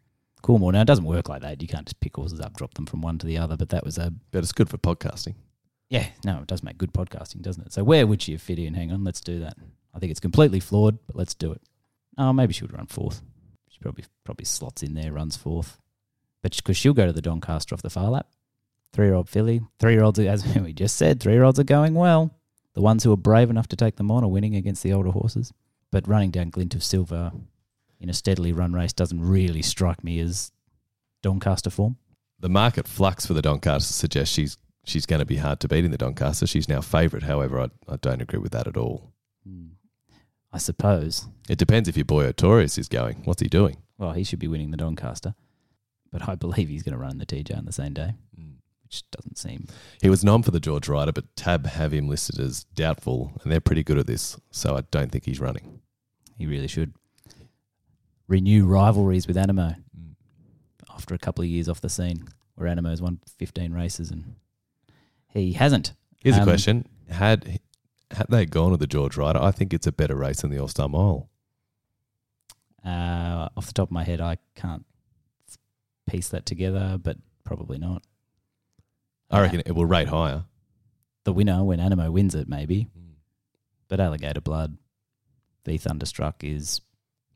Coolmore. 0.41 0.73
Now 0.73 0.81
it 0.81 0.87
doesn't 0.87 1.05
work 1.05 1.29
like 1.29 1.43
that. 1.43 1.61
You 1.61 1.67
can't 1.67 1.85
just 1.85 1.99
pick 1.99 2.15
horses 2.15 2.39
up, 2.39 2.57
drop 2.57 2.73
them 2.73 2.87
from 2.87 3.01
one 3.01 3.19
to 3.19 3.27
the 3.27 3.37
other. 3.37 3.55
But 3.55 3.69
that 3.69 3.85
was 3.85 3.99
a 3.99 4.11
But 4.31 4.39
it's 4.39 4.51
good 4.51 4.69
for 4.69 4.79
podcasting. 4.79 5.35
yeah. 5.89 6.07
No, 6.23 6.39
it 6.39 6.47
does 6.47 6.63
make 6.63 6.79
good 6.79 6.91
podcasting, 6.93 7.43
doesn't 7.43 7.67
it? 7.67 7.73
So 7.73 7.83
where 7.83 8.07
would 8.07 8.23
she 8.23 8.31
have 8.31 8.41
fit 8.41 8.57
in? 8.57 8.73
Hang 8.73 8.91
on, 8.91 9.03
let's 9.03 9.21
do 9.21 9.39
that. 9.41 9.57
I 9.95 9.99
think 9.99 10.11
it's 10.11 10.19
completely 10.19 10.59
flawed, 10.59 10.99
but 11.07 11.15
let's 11.15 11.33
do 11.33 11.51
it. 11.51 11.61
Oh, 12.17 12.33
maybe 12.33 12.53
she 12.53 12.63
would 12.63 12.73
run 12.73 12.87
fourth. 12.87 13.21
She 13.69 13.79
probably 13.79 14.05
probably 14.23 14.45
slots 14.45 14.83
in 14.83 14.93
there, 14.93 15.13
runs 15.13 15.37
fourth, 15.37 15.79
but 16.41 16.55
because 16.55 16.77
she'll 16.77 16.93
go 16.93 17.05
to 17.05 17.13
the 17.13 17.21
Doncaster 17.21 17.73
off 17.73 17.81
the 17.81 17.89
Phar 17.89 18.09
Lap. 18.09 18.27
Three 18.93 19.07
year 19.07 19.15
old 19.15 19.29
filly, 19.29 19.61
three 19.79 19.93
year 19.93 20.03
olds, 20.03 20.19
as 20.19 20.45
we 20.55 20.73
just 20.73 20.95
said, 20.95 21.19
three 21.19 21.33
year 21.33 21.43
olds 21.43 21.59
are 21.59 21.63
going 21.63 21.93
well. 21.93 22.31
The 22.73 22.81
ones 22.81 23.03
who 23.03 23.11
are 23.13 23.17
brave 23.17 23.49
enough 23.49 23.67
to 23.69 23.75
take 23.75 23.95
them 23.95 24.11
on 24.11 24.23
are 24.23 24.29
winning 24.29 24.55
against 24.55 24.83
the 24.83 24.93
older 24.93 25.11
horses. 25.11 25.53
But 25.91 26.07
running 26.07 26.31
down 26.31 26.49
Glint 26.49 26.75
of 26.75 26.83
Silver 26.83 27.31
in 28.01 28.09
a 28.09 28.13
steadily 28.13 28.51
run 28.51 28.73
race 28.73 28.91
doesn't 28.91 29.21
really 29.21 29.61
strike 29.61 30.03
me 30.03 30.19
as 30.19 30.51
Doncaster 31.21 31.69
form. 31.69 31.97
The 32.39 32.49
market 32.49 32.87
flux 32.87 33.25
for 33.25 33.33
the 33.33 33.41
Doncaster 33.41 33.93
suggests 33.93 34.33
she's 34.33 34.57
she's 34.83 35.05
going 35.05 35.19
to 35.19 35.25
be 35.25 35.37
hard 35.37 35.59
to 35.61 35.67
beat 35.67 35.85
in 35.85 35.91
the 35.91 35.97
Doncaster. 35.97 36.45
She's 36.47 36.69
now 36.69 36.81
favourite. 36.81 37.23
However, 37.23 37.61
I, 37.61 37.69
I 37.87 37.95
don't 37.97 38.21
agree 38.21 38.39
with 38.39 38.51
that 38.51 38.67
at 38.67 38.77
all. 38.77 39.13
Hmm. 39.47 39.67
I 40.55 40.57
suppose. 40.57 41.27
It 41.49 41.57
depends 41.57 41.89
if 41.89 41.97
your 41.97 42.05
boy 42.05 42.31
Otorius 42.31 42.77
is 42.77 42.87
going. 42.87 43.23
What's 43.25 43.41
he 43.41 43.49
doing? 43.49 43.77
Well, 43.97 44.13
he 44.13 44.23
should 44.23 44.39
be 44.39 44.47
winning 44.47 44.71
the 44.71 44.77
Doncaster, 44.77 45.35
but 46.13 46.29
I 46.29 46.35
believe 46.35 46.69
he's 46.69 46.81
going 46.83 46.93
to 46.93 46.97
run 46.97 47.17
the 47.17 47.25
TJ 47.25 47.57
on 47.57 47.65
the 47.65 47.73
same 47.73 47.93
day, 47.93 48.13
which 48.83 49.03
doesn't 49.11 49.37
seem. 49.37 49.67
He 50.01 50.09
was 50.09 50.23
nom 50.23 50.43
for 50.43 50.51
the 50.51 50.59
George 50.61 50.87
Ryder, 50.87 51.11
but 51.11 51.35
Tab 51.35 51.65
have 51.65 51.91
him 51.93 52.07
listed 52.07 52.39
as 52.39 52.63
doubtful, 52.73 53.33
and 53.43 53.51
they're 53.51 53.59
pretty 53.59 53.83
good 53.83 53.97
at 53.97 54.07
this. 54.07 54.39
So 54.51 54.77
I 54.77 54.81
don't 54.91 55.11
think 55.11 55.25
he's 55.25 55.41
running. 55.41 55.81
He 56.37 56.45
really 56.45 56.67
should 56.67 56.93
renew 58.27 58.65
rivalries 58.65 59.27
with 59.27 59.37
Animo 59.37 59.75
after 60.93 61.13
a 61.13 61.19
couple 61.19 61.43
of 61.43 61.49
years 61.49 61.67
off 61.67 61.81
the 61.81 61.89
scene, 61.89 62.27
where 62.55 62.67
Animo's 62.69 63.01
won 63.01 63.19
15 63.39 63.73
races 63.73 64.09
and 64.09 64.35
he 65.33 65.51
hasn't. 65.53 65.93
Here's 66.23 66.37
Um, 66.37 66.43
a 66.43 66.45
question: 66.45 66.85
Had 67.09 67.59
had 68.11 68.27
they 68.29 68.45
gone 68.45 68.71
with 68.71 68.79
the 68.79 68.87
George 68.87 69.17
Ryder, 69.17 69.39
I 69.41 69.51
think 69.51 69.73
it's 69.73 69.87
a 69.87 69.91
better 69.91 70.15
race 70.15 70.41
than 70.41 70.51
the 70.51 70.59
All 70.59 70.67
Star 70.67 70.87
Mile. 70.89 71.29
Uh, 72.85 73.49
off 73.57 73.65
the 73.67 73.73
top 73.73 73.87
of 73.87 73.91
my 73.91 74.03
head, 74.03 74.21
I 74.21 74.37
can't 74.55 74.85
piece 76.07 76.29
that 76.29 76.45
together, 76.45 76.99
but 77.01 77.17
probably 77.43 77.77
not. 77.79 78.03
I 79.31 79.39
Uh, 79.39 79.41
reckon 79.41 79.63
it 79.65 79.71
will 79.71 79.85
rate 79.87 80.09
higher. 80.09 80.45
the 81.23 81.33
winner 81.33 81.63
when 81.63 81.79
Animo 81.79 82.11
wins 82.11 82.35
it, 82.35 82.47
maybe. 82.47 82.87
But 83.87 83.99
Alligator 83.99 84.41
Blood, 84.41 84.77
the 85.63 85.77
Thunderstruck 85.79 86.43
is 86.43 86.81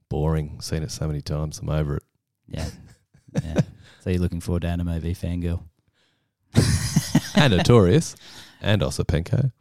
Boring. 0.10 0.62
Seen 0.62 0.84
it 0.84 0.92
so 0.92 1.08
many 1.08 1.22
times. 1.22 1.58
I'm 1.60 1.70
over 1.70 1.98
it. 1.98 2.04
yeah, 2.48 2.70
yeah. 3.44 3.62
So 4.02 4.10
you're 4.12 4.20
looking 4.20 4.42
forward 4.42 4.62
to 4.62 4.68
Animo 4.68 5.00
v 5.00 5.14
Fangirl? 5.14 5.64
And 7.36 7.56
Notorious, 7.56 8.16
and 8.62 8.82
Osipenko. 8.82 9.52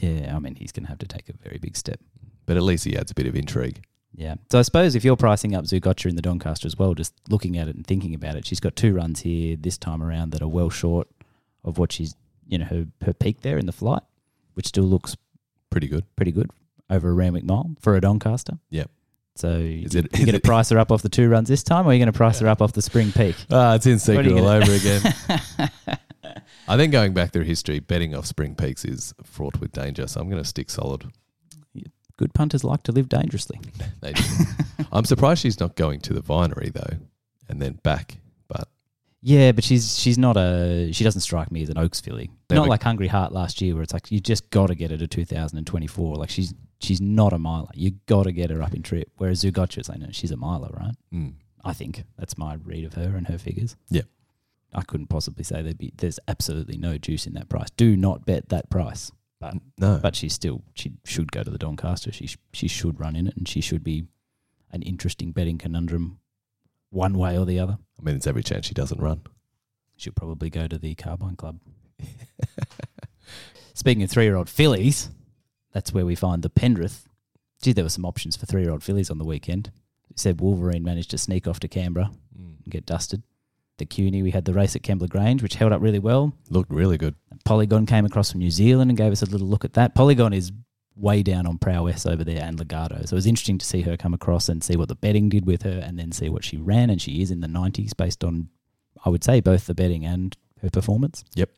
Yeah, 0.00 0.34
I 0.34 0.38
mean 0.38 0.54
he's 0.56 0.72
going 0.72 0.84
to 0.84 0.88
have 0.88 0.98
to 0.98 1.06
take 1.06 1.28
a 1.28 1.32
very 1.34 1.58
big 1.58 1.76
step. 1.76 2.00
But 2.46 2.56
at 2.56 2.62
least 2.62 2.84
he 2.84 2.96
adds 2.96 3.10
a 3.10 3.14
bit 3.14 3.26
of 3.26 3.36
intrigue. 3.36 3.82
Yeah. 4.14 4.34
So 4.50 4.58
I 4.58 4.62
suppose 4.62 4.96
if 4.96 5.04
you're 5.04 5.16
pricing 5.16 5.54
up 5.54 5.64
Zougotcha 5.66 6.06
in 6.08 6.16
the 6.16 6.22
Doncaster 6.22 6.66
as 6.66 6.76
well, 6.76 6.94
just 6.94 7.14
looking 7.28 7.56
at 7.56 7.68
it 7.68 7.76
and 7.76 7.86
thinking 7.86 8.12
about 8.14 8.34
it, 8.34 8.44
she's 8.44 8.58
got 8.60 8.74
two 8.74 8.92
runs 8.92 9.20
here 9.20 9.56
this 9.56 9.78
time 9.78 10.02
around 10.02 10.30
that 10.32 10.42
are 10.42 10.48
well 10.48 10.68
short 10.70 11.06
of 11.64 11.78
what 11.78 11.92
she's, 11.92 12.16
you 12.48 12.58
know, 12.58 12.64
her, 12.64 12.86
her 13.04 13.12
peak 13.12 13.42
there 13.42 13.56
in 13.56 13.66
the 13.66 13.72
flight, 13.72 14.02
which 14.54 14.66
still 14.66 14.84
looks 14.84 15.16
Pretty 15.70 15.86
good. 15.86 16.04
pretty 16.16 16.32
good 16.32 16.50
over 16.90 17.08
a 17.08 17.12
Randwick 17.12 17.44
mile 17.44 17.70
for 17.78 17.94
a 17.94 18.00
Doncaster. 18.00 18.58
Yep. 18.70 18.90
So 19.36 19.50
Is 19.50 19.94
it- 19.94 20.06
you 20.12 20.18
is 20.18 20.24
going 20.24 20.32
to 20.34 20.40
price 20.40 20.70
her 20.70 20.78
up 20.80 20.90
off 20.90 21.02
the 21.02 21.08
two 21.08 21.28
runs 21.28 21.48
this 21.48 21.62
time, 21.62 21.86
or 21.86 21.90
are 21.90 21.92
you 21.94 22.00
going 22.00 22.12
to 22.12 22.16
price 22.16 22.40
her 22.40 22.48
up 22.48 22.60
off 22.60 22.72
the 22.72 22.82
spring 22.82 23.12
peak? 23.12 23.36
Ah, 23.48 23.76
it's 23.76 23.86
in 23.86 24.00
secret 24.00 24.32
all 24.32 24.48
over 24.48 24.72
again. 24.72 25.02
I 26.68 26.76
think 26.76 26.92
going 26.92 27.14
back 27.14 27.32
through 27.32 27.44
history, 27.44 27.80
betting 27.80 28.14
off 28.14 28.26
Spring 28.26 28.54
Peaks 28.54 28.84
is 28.84 29.14
fraught 29.24 29.60
with 29.60 29.72
danger. 29.72 30.06
So 30.06 30.20
I'm 30.20 30.28
going 30.30 30.42
to 30.42 30.48
stick 30.48 30.70
solid. 30.70 31.04
Good 32.16 32.34
punters 32.34 32.64
like 32.64 32.82
to 32.84 32.92
live 32.92 33.08
dangerously. 33.08 33.60
They 34.02 34.12
do. 34.12 34.22
I'm 34.92 35.04
surprised 35.04 35.42
she's 35.42 35.60
not 35.60 35.76
going 35.76 36.00
to 36.02 36.14
the 36.14 36.20
vinery 36.22 36.70
though, 36.70 36.96
and 37.48 37.60
then 37.60 37.74
back. 37.82 38.16
But 38.48 38.68
Yeah, 39.22 39.52
but 39.52 39.62
she's 39.64 39.98
she's 39.98 40.16
not 40.18 40.36
a 40.38 40.90
she 40.92 41.04
doesn't 41.04 41.20
strike 41.22 41.50
me 41.52 41.62
as 41.62 41.68
an 41.70 41.76
Oaks 41.78 42.00
filly. 42.00 42.30
Never- 42.48 42.60
Not 42.62 42.68
like 42.68 42.82
Hungry 42.82 43.08
Heart 43.08 43.32
last 43.32 43.60
year, 43.60 43.74
where 43.74 43.82
it's 43.82 43.92
like 43.92 44.10
you 44.10 44.20
just 44.20 44.48
got 44.50 44.66
to 44.68 44.74
get 44.74 44.90
her 44.90 44.96
to 44.98 45.06
2024. 45.06 46.16
Like 46.16 46.30
she's 46.30 46.54
she's 46.80 47.00
not 47.00 47.32
a 47.34 47.38
miler. 47.38 47.68
You 47.74 47.92
got 48.06 48.24
to 48.24 48.32
get 48.32 48.50
her 48.50 48.62
up 48.62 48.74
in 48.74 48.82
trip. 48.82 49.10
Whereas 49.18 49.42
Zougotcha, 49.44 49.78
it's 49.78 49.88
like 49.90 49.98
no, 50.00 50.08
she's 50.12 50.30
a 50.30 50.36
miler, 50.36 50.70
right? 50.72 50.94
mm, 51.12 51.34
I 51.64 51.72
think 51.74 52.04
that's 52.18 52.36
my 52.38 52.54
read 52.64 52.84
of 52.84 52.94
her 52.94 53.16
and 53.16 53.26
her 53.28 53.38
figures. 53.38 53.76
Yeah. 53.90 54.02
I 54.72 54.82
couldn't 54.82 55.08
possibly 55.08 55.44
say 55.44 55.62
there'd 55.62 55.78
be 55.78 55.92
there's 55.96 56.20
absolutely 56.28 56.76
no 56.76 56.98
juice 56.98 57.26
in 57.26 57.34
that 57.34 57.48
price. 57.48 57.70
Do 57.76 57.96
not 57.96 58.24
bet 58.24 58.48
that 58.50 58.70
price. 58.70 59.10
But 59.40 59.54
no, 59.78 59.98
but 60.02 60.14
she's 60.14 60.34
still 60.34 60.62
she 60.74 60.92
should 61.04 61.32
go 61.32 61.42
to 61.42 61.50
the 61.50 61.58
Doncaster. 61.58 62.12
She 62.12 62.26
sh- 62.26 62.38
she 62.52 62.68
should 62.68 63.00
run 63.00 63.16
in 63.16 63.26
it, 63.26 63.36
and 63.36 63.48
she 63.48 63.60
should 63.60 63.82
be 63.82 64.04
an 64.70 64.82
interesting 64.82 65.32
betting 65.32 65.58
conundrum, 65.58 66.20
one 66.90 67.14
way 67.14 67.38
or 67.38 67.46
the 67.46 67.58
other. 67.58 67.78
I 67.98 68.02
mean, 68.02 68.16
it's 68.16 68.26
every 68.26 68.42
chance 68.42 68.66
she 68.66 68.74
doesn't 68.74 69.00
run. 69.00 69.22
She'll 69.96 70.12
probably 70.12 70.50
go 70.50 70.68
to 70.68 70.78
the 70.78 70.94
Carbine 70.94 71.36
Club. 71.36 71.58
Speaking 73.74 74.02
of 74.02 74.10
three 74.10 74.24
year 74.24 74.36
old 74.36 74.50
fillies, 74.50 75.10
that's 75.72 75.92
where 75.92 76.06
we 76.06 76.14
find 76.14 76.42
the 76.42 76.50
Pendrith. 76.50 77.04
Gee, 77.62 77.72
there 77.72 77.84
were 77.84 77.90
some 77.90 78.04
options 78.04 78.36
for 78.36 78.46
three 78.46 78.62
year 78.62 78.70
old 78.70 78.82
fillies 78.82 79.10
on 79.10 79.18
the 79.18 79.24
weekend. 79.24 79.70
Said 80.16 80.40
Wolverine 80.40 80.84
managed 80.84 81.10
to 81.10 81.18
sneak 81.18 81.46
off 81.46 81.60
to 81.60 81.68
Canberra 81.68 82.10
mm. 82.38 82.56
and 82.62 82.70
get 82.72 82.84
dusted. 82.84 83.22
The 83.80 83.86
CUNY, 83.86 84.22
we 84.22 84.30
had 84.30 84.44
the 84.44 84.52
race 84.52 84.76
at 84.76 84.82
Kembla 84.82 85.08
Grange, 85.08 85.42
which 85.42 85.54
held 85.54 85.72
up 85.72 85.80
really 85.80 85.98
well. 85.98 86.34
Looked 86.50 86.70
really 86.70 86.98
good. 86.98 87.14
Polygon 87.46 87.86
came 87.86 88.04
across 88.04 88.30
from 88.30 88.40
New 88.40 88.50
Zealand 88.50 88.90
and 88.90 88.98
gave 88.98 89.10
us 89.10 89.22
a 89.22 89.26
little 89.26 89.48
look 89.48 89.64
at 89.64 89.72
that. 89.72 89.94
Polygon 89.94 90.34
is 90.34 90.52
way 90.94 91.22
down 91.22 91.46
on 91.46 91.56
prowess 91.56 92.04
over 92.04 92.22
there 92.22 92.42
and 92.42 92.58
Legato. 92.58 92.96
So 93.06 93.14
it 93.14 93.18
was 93.18 93.26
interesting 93.26 93.56
to 93.56 93.64
see 93.64 93.80
her 93.80 93.96
come 93.96 94.12
across 94.12 94.50
and 94.50 94.62
see 94.62 94.76
what 94.76 94.88
the 94.88 94.94
betting 94.94 95.30
did 95.30 95.46
with 95.46 95.62
her 95.62 95.82
and 95.82 95.98
then 95.98 96.12
see 96.12 96.28
what 96.28 96.44
she 96.44 96.58
ran. 96.58 96.90
And 96.90 97.00
she 97.00 97.22
is 97.22 97.30
in 97.30 97.40
the 97.40 97.46
90s 97.46 97.96
based 97.96 98.22
on, 98.22 98.50
I 99.02 99.08
would 99.08 99.24
say, 99.24 99.40
both 99.40 99.66
the 99.66 99.74
betting 99.74 100.04
and 100.04 100.36
her 100.60 100.68
performance. 100.68 101.24
Yep. 101.34 101.50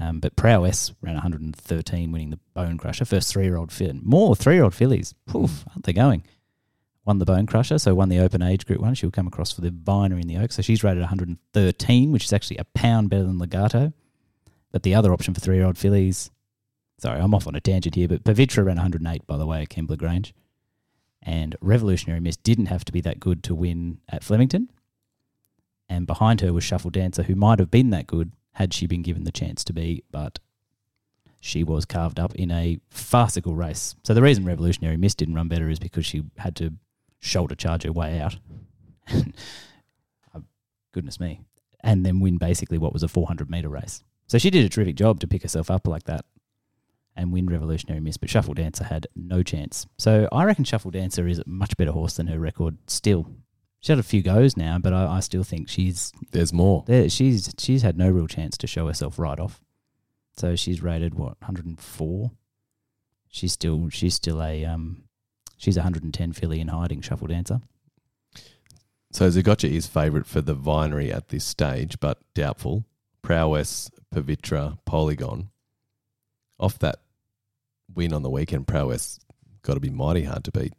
Um, 0.00 0.20
but 0.20 0.36
prowess 0.36 0.92
ran 1.02 1.16
113, 1.16 2.12
winning 2.12 2.30
the 2.30 2.40
Bonecrusher. 2.56 3.06
First 3.06 3.30
three 3.30 3.44
year 3.44 3.58
old 3.58 3.70
fit. 3.70 4.02
More 4.02 4.34
three 4.34 4.54
year 4.54 4.64
old 4.64 4.74
fillies. 4.74 5.14
Poof, 5.26 5.64
aren't 5.68 5.84
they 5.84 5.92
going? 5.92 6.24
Won 7.04 7.18
the 7.18 7.26
Bonecrusher, 7.26 7.80
so 7.80 7.94
won 7.94 8.08
the 8.08 8.20
open 8.20 8.42
age 8.42 8.64
group 8.64 8.80
one. 8.80 8.94
She'll 8.94 9.10
come 9.10 9.26
across 9.26 9.50
for 9.50 9.60
the 9.60 9.72
Viner 9.72 10.18
in 10.18 10.28
the 10.28 10.36
Oak. 10.36 10.52
So 10.52 10.62
she's 10.62 10.84
rated 10.84 11.00
113, 11.00 12.12
which 12.12 12.24
is 12.24 12.32
actually 12.32 12.58
a 12.58 12.64
pound 12.64 13.10
better 13.10 13.24
than 13.24 13.38
Legato. 13.38 13.92
But 14.70 14.84
the 14.84 14.94
other 14.94 15.12
option 15.12 15.34
for 15.34 15.40
three 15.40 15.56
year 15.56 15.66
old 15.66 15.76
fillies, 15.76 16.30
sorry, 16.98 17.20
I'm 17.20 17.34
off 17.34 17.48
on 17.48 17.56
a 17.56 17.60
tangent 17.60 17.96
here, 17.96 18.06
but 18.06 18.22
Pavitra 18.22 18.64
ran 18.64 18.76
108, 18.76 19.26
by 19.26 19.36
the 19.36 19.46
way, 19.46 19.62
at 19.62 19.68
Kembla 19.68 19.98
Grange. 19.98 20.32
And 21.20 21.56
Revolutionary 21.60 22.20
Miss 22.20 22.36
didn't 22.36 22.66
have 22.66 22.84
to 22.84 22.92
be 22.92 23.00
that 23.00 23.20
good 23.20 23.42
to 23.44 23.54
win 23.54 23.98
at 24.08 24.24
Flemington. 24.24 24.70
And 25.88 26.06
behind 26.06 26.40
her 26.40 26.52
was 26.52 26.64
Shuffle 26.64 26.90
Dancer, 26.90 27.24
who 27.24 27.34
might 27.34 27.58
have 27.58 27.70
been 27.70 27.90
that 27.90 28.06
good 28.06 28.32
had 28.52 28.72
she 28.72 28.86
been 28.86 29.02
given 29.02 29.24
the 29.24 29.32
chance 29.32 29.64
to 29.64 29.72
be, 29.72 30.04
but 30.10 30.38
she 31.40 31.64
was 31.64 31.84
carved 31.84 32.20
up 32.20 32.34
in 32.36 32.50
a 32.50 32.78
farcical 32.88 33.54
race. 33.54 33.96
So 34.04 34.14
the 34.14 34.22
reason 34.22 34.44
Revolutionary 34.44 34.96
Miss 34.96 35.14
didn't 35.14 35.34
run 35.34 35.48
better 35.48 35.68
is 35.68 35.80
because 35.80 36.06
she 36.06 36.22
had 36.38 36.54
to 36.56 36.74
shoulder 37.22 37.54
charge 37.54 37.84
her 37.84 37.92
way 37.92 38.20
out. 38.20 38.36
Goodness 40.92 41.18
me. 41.18 41.40
And 41.82 42.04
then 42.04 42.20
win 42.20 42.36
basically 42.36 42.78
what 42.78 42.92
was 42.92 43.02
a 43.02 43.08
400 43.08 43.50
meter 43.50 43.68
race. 43.68 44.04
So 44.26 44.38
she 44.38 44.50
did 44.50 44.64
a 44.64 44.68
terrific 44.68 44.96
job 44.96 45.20
to 45.20 45.26
pick 45.26 45.42
herself 45.42 45.70
up 45.70 45.86
like 45.86 46.04
that 46.04 46.24
and 47.16 47.32
win 47.32 47.46
Revolutionary 47.46 48.00
Miss, 48.00 48.16
but 48.16 48.30
Shuffle 48.30 48.54
Dancer 48.54 48.84
had 48.84 49.06
no 49.14 49.42
chance. 49.42 49.86
So 49.98 50.28
I 50.32 50.44
reckon 50.44 50.64
Shuffle 50.64 50.90
Dancer 50.90 51.26
is 51.28 51.38
a 51.38 51.44
much 51.46 51.76
better 51.76 51.92
horse 51.92 52.16
than 52.16 52.26
her 52.28 52.38
record 52.38 52.78
still. 52.86 53.26
She 53.80 53.92
had 53.92 53.98
a 53.98 54.04
few 54.04 54.22
goes 54.22 54.56
now, 54.56 54.78
but 54.78 54.92
I, 54.92 55.16
I 55.16 55.20
still 55.20 55.42
think 55.42 55.68
she's 55.68 56.12
There's 56.30 56.52
more. 56.52 56.84
there. 56.86 57.08
She's 57.08 57.52
she's 57.58 57.82
had 57.82 57.98
no 57.98 58.08
real 58.08 58.28
chance 58.28 58.56
to 58.58 58.66
show 58.66 58.86
herself 58.86 59.18
right 59.18 59.38
off. 59.38 59.60
So 60.36 60.56
she's 60.56 60.82
rated 60.82 61.14
what 61.14 61.40
104. 61.40 62.30
She's 63.28 63.52
still 63.52 63.88
she's 63.88 64.14
still 64.14 64.42
a 64.42 64.64
um 64.64 65.02
she's 65.62 65.76
a 65.76 65.80
110 65.80 66.32
filly 66.32 66.60
in 66.60 66.68
hiding 66.68 67.00
Shuffle 67.00 67.28
Dancer. 67.28 67.60
So 69.12 69.28
Zougotcha 69.28 69.70
is 69.70 69.86
favourite 69.86 70.26
for 70.26 70.40
the 70.40 70.56
Vinery 70.56 71.14
at 71.14 71.28
this 71.28 71.44
stage, 71.44 72.00
but 72.00 72.18
doubtful. 72.34 72.84
Prowess, 73.22 73.90
Pavitra, 74.12 74.78
Polygon. 74.84 75.50
Off 76.58 76.78
that 76.80 76.96
win 77.94 78.12
on 78.12 78.22
the 78.22 78.30
weekend, 78.30 78.66
Prowess 78.66 79.20
got 79.62 79.74
to 79.74 79.80
be 79.80 79.90
mighty 79.90 80.24
hard 80.24 80.44
to 80.44 80.50
beat. 80.50 80.72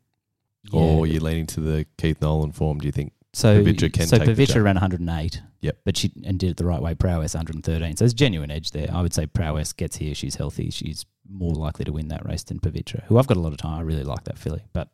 Or 0.72 1.06
Yeah. 1.06 1.14
you're 1.14 1.22
leaning 1.22 1.46
to 1.48 1.60
the 1.62 1.86
Keith 1.98 2.22
Nolan 2.22 2.52
form, 2.52 2.80
do 2.80 2.88
you 2.88 2.92
think? 2.92 3.14
So 3.34 3.64
Pavitra 3.64 3.92
can 3.92 4.08
so 4.08 4.18
Pavitra 4.20 4.64
ran 4.64 4.76
108. 4.76 5.42
Yep. 5.62 5.78
But 5.86 5.98
she 5.98 6.12
and 6.24 6.38
did 6.40 6.52
it 6.52 6.58
the 6.58 6.66
right 6.66 6.82
way. 6.82 6.94
Prowess 6.94 7.34
113. 7.34 7.98
So 7.98 8.04
there's 8.04 8.14
genuine 8.14 8.52
edge 8.52 8.72
there. 8.72 8.90
I 8.92 9.02
would 9.02 9.14
say 9.14 9.26
Prowess 9.26 9.74
gets 9.74 9.96
here. 9.98 10.14
She's 10.14 10.36
healthy. 10.36 10.70
She's 10.70 11.06
more 11.30 11.54
likely 11.54 11.86
to 11.86 11.94
win 11.94 12.10
that 12.10 12.26
race 12.26 12.44
than 12.44 12.60
Pavitra, 12.60 13.04
who 13.06 13.18
I've 13.18 13.28
got 13.28 13.38
a 13.38 13.42
lot 13.42 13.54
of 13.54 13.58
time. 13.58 13.80
I 13.80 13.82
really 13.82 14.04
like 14.04 14.24
that 14.26 14.38
filly, 14.38 14.64
but 14.74 14.90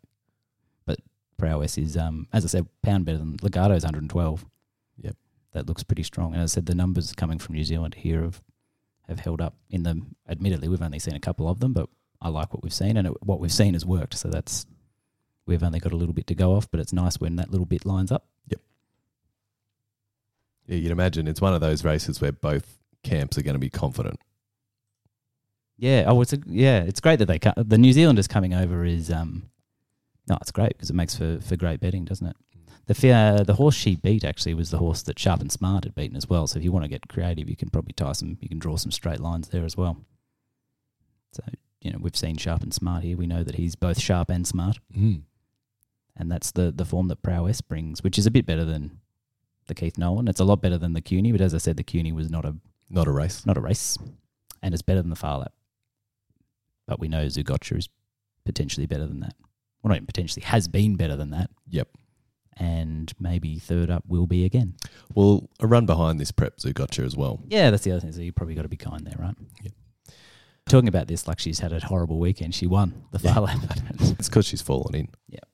but 0.86 1.00
Prowess 1.38 1.78
is 1.78 1.98
um 1.98 2.28
as 2.34 2.46
I 2.46 2.48
said, 2.48 2.68
pound 2.82 3.06
better 3.06 3.18
than 3.18 3.38
Legato's 3.38 3.84
112. 3.84 4.46
Yep. 5.02 5.16
That 5.54 5.68
looks 5.68 5.84
pretty 5.84 6.04
strong. 6.04 6.34
And 6.34 6.42
as 6.42 6.54
I 6.54 6.56
said, 6.56 6.66
the 6.66 6.76
numbers 6.76 7.14
coming 7.14 7.40
from 7.40 7.56
New 7.56 7.64
Zealand 7.64 7.96
here 7.96 8.22
have 8.22 8.42
have 9.08 9.20
held 9.20 9.42
up. 9.42 9.56
In 9.70 9.84
them, 9.84 10.16
admittedly, 10.28 10.68
we've 10.68 10.82
only 10.82 11.00
seen 11.00 11.16
a 11.16 11.20
couple 11.20 11.50
of 11.50 11.60
them, 11.60 11.74
but 11.74 11.90
I 12.22 12.30
like 12.30 12.54
what 12.54 12.64
we've 12.64 12.74
seen, 12.74 12.96
and 12.96 13.08
it, 13.08 13.14
what 13.24 13.40
we've 13.40 13.52
seen 13.52 13.74
has 13.74 13.86
worked. 13.86 14.14
So 14.16 14.30
that's 14.30 14.66
we've 15.46 15.64
only 15.64 15.80
got 15.80 15.94
a 15.94 15.98
little 15.98 16.14
bit 16.14 16.28
to 16.28 16.36
go 16.36 16.54
off, 16.56 16.70
but 16.70 16.80
it's 16.80 16.94
nice 16.94 17.20
when 17.20 17.36
that 17.38 17.52
little 17.52 17.66
bit 17.66 17.86
lines 17.86 18.12
up. 18.12 18.28
Yep. 18.50 18.62
Yeah, 20.68 20.76
you'd 20.78 20.92
imagine 20.92 21.28
it's 21.28 21.42
one 21.42 21.56
of 21.56 21.62
those 21.62 21.84
races 21.84 22.22
where 22.22 22.32
both 22.32 22.78
camps 23.04 23.38
are 23.38 23.42
going 23.42 23.56
to 23.56 23.60
be 23.60 23.70
confident. 23.70 24.20
Yeah. 25.80 26.04
Oh, 26.08 26.20
it's 26.22 26.34
a, 26.34 26.40
yeah. 26.46 26.82
It's 26.84 27.00
great 27.00 27.20
that 27.20 27.26
they 27.28 27.40
co- 27.40 27.54
the 27.56 27.78
New 27.78 27.94
Zealanders 27.94 28.28
coming 28.28 28.54
over 28.54 28.84
is 28.84 29.10
um, 29.10 29.50
no, 30.28 30.38
it's 30.42 30.52
great 30.52 30.70
because 30.74 30.90
it 30.90 30.96
makes 30.96 31.16
for, 31.16 31.40
for 31.42 31.56
great 31.56 31.80
betting, 31.80 32.04
doesn't 32.06 32.28
it? 32.28 32.36
The 32.88 32.94
fear, 32.96 33.44
the 33.46 33.54
horse 33.54 33.76
she 33.76 33.96
beat 33.96 34.24
actually 34.26 34.56
was 34.56 34.72
the 34.72 34.80
horse 34.80 35.04
that 35.04 35.18
Sharp 35.20 35.42
and 35.42 35.52
Smart 35.52 35.84
had 35.86 35.96
beaten 35.96 36.18
as 36.18 36.28
well. 36.28 36.48
So 36.48 36.58
if 36.58 36.64
you 36.66 36.72
want 36.72 36.84
to 36.86 36.90
get 36.90 37.08
creative, 37.08 37.48
you 37.50 37.56
can 37.56 37.70
probably 37.70 37.94
tie 37.94 38.12
some. 38.14 38.38
You 38.42 38.50
can 38.50 38.60
draw 38.60 38.76
some 38.78 38.92
straight 38.92 39.20
lines 39.20 39.50
there 39.50 39.64
as 39.64 39.78
well. 39.78 39.98
So 41.32 41.44
you 41.82 41.92
know 41.92 42.00
we've 42.02 42.16
seen 42.16 42.36
Sharp 42.38 42.64
and 42.64 42.74
Smart 42.74 43.04
here. 43.04 43.16
We 43.16 43.28
know 43.28 43.44
that 43.44 43.56
he's 43.56 43.76
both 43.76 44.00
sharp 44.00 44.30
and 44.30 44.46
smart, 44.48 44.80
Mm. 44.98 45.22
and 46.18 46.32
that's 46.32 46.52
the 46.52 46.72
the 46.72 46.86
form 46.86 47.08
that 47.10 47.22
Prowess 47.22 47.62
brings, 47.62 48.04
which 48.04 48.18
is 48.18 48.26
a 48.26 48.32
bit 48.32 48.46
better 48.46 48.66
than 48.66 49.00
the 49.68 49.76
Keith 49.76 49.98
Nolan. 49.98 50.28
It's 50.28 50.40
a 50.40 50.44
lot 50.46 50.62
better 50.62 50.78
than 50.80 50.94
the 50.94 51.02
CUNY, 51.02 51.32
but 51.32 51.42
as 51.42 51.54
I 51.54 51.60
said, 51.60 51.78
the 51.78 51.84
CUNY 51.84 52.12
was 52.12 52.30
not 52.32 52.44
a 52.44 52.56
Not 52.90 53.08
a 53.08 53.12
race. 53.12 53.46
not 53.46 53.56
a 53.58 53.62
race, 53.62 53.98
and 54.64 54.74
it's 54.74 54.82
better 54.82 55.02
than 55.02 55.12
the 55.12 55.16
Phar 55.16 55.38
Lap. 55.40 55.54
But 56.89 57.00
we 57.00 57.08
know 57.08 57.27
Zougotcha 57.27 57.77
is 57.77 57.88
potentially 58.46 58.88
better 58.88 59.05
than 59.05 59.19
that. 59.19 59.36
Well, 59.84 59.89
not 59.89 59.98
even 59.98 60.08
potentially, 60.08 60.43
has 60.43 60.67
been 60.67 60.96
better 60.96 61.15
than 61.15 61.29
that, 61.29 61.51
Yep. 61.69 61.88
and 62.58 63.13
maybe 63.19 63.60
third 63.60 63.91
up 63.91 64.03
will 64.08 64.25
be 64.25 64.43
again. 64.43 64.74
Well, 65.13 65.48
a 65.60 65.67
run 65.67 65.86
behind 65.86 66.19
this 66.19 66.31
prep 66.31 66.58
Zougotcha 66.58 67.05
as 67.05 67.15
well. 67.15 67.43
Yeah, 67.48 67.69
that's 67.69 67.84
the 67.84 67.91
other 67.91 68.00
thing. 68.01 68.12
So 68.12 68.22
you 68.22 68.31
probably 68.34 68.55
got 68.55 68.63
to 68.63 68.67
be 68.69 68.75
kind 68.75 69.05
there, 69.05 69.15
right? 69.19 69.36
Yep. 69.62 69.74
Talking 70.67 70.88
about 70.88 71.08
this, 71.08 71.28
like 71.28 71.38
she's 71.39 71.60
had 71.60 71.71
a 71.73 71.80
horrible 71.80 72.17
weekend. 72.17 72.56
She 72.56 72.65
won 72.65 73.04
the 73.12 73.19
Phar 73.19 73.41
Lap. 73.41 73.60
It's 74.17 74.28
because 74.30 74.47
she's 74.47 74.62
fallen 74.63 74.95
in. 74.95 75.08
Yep. 75.30 75.47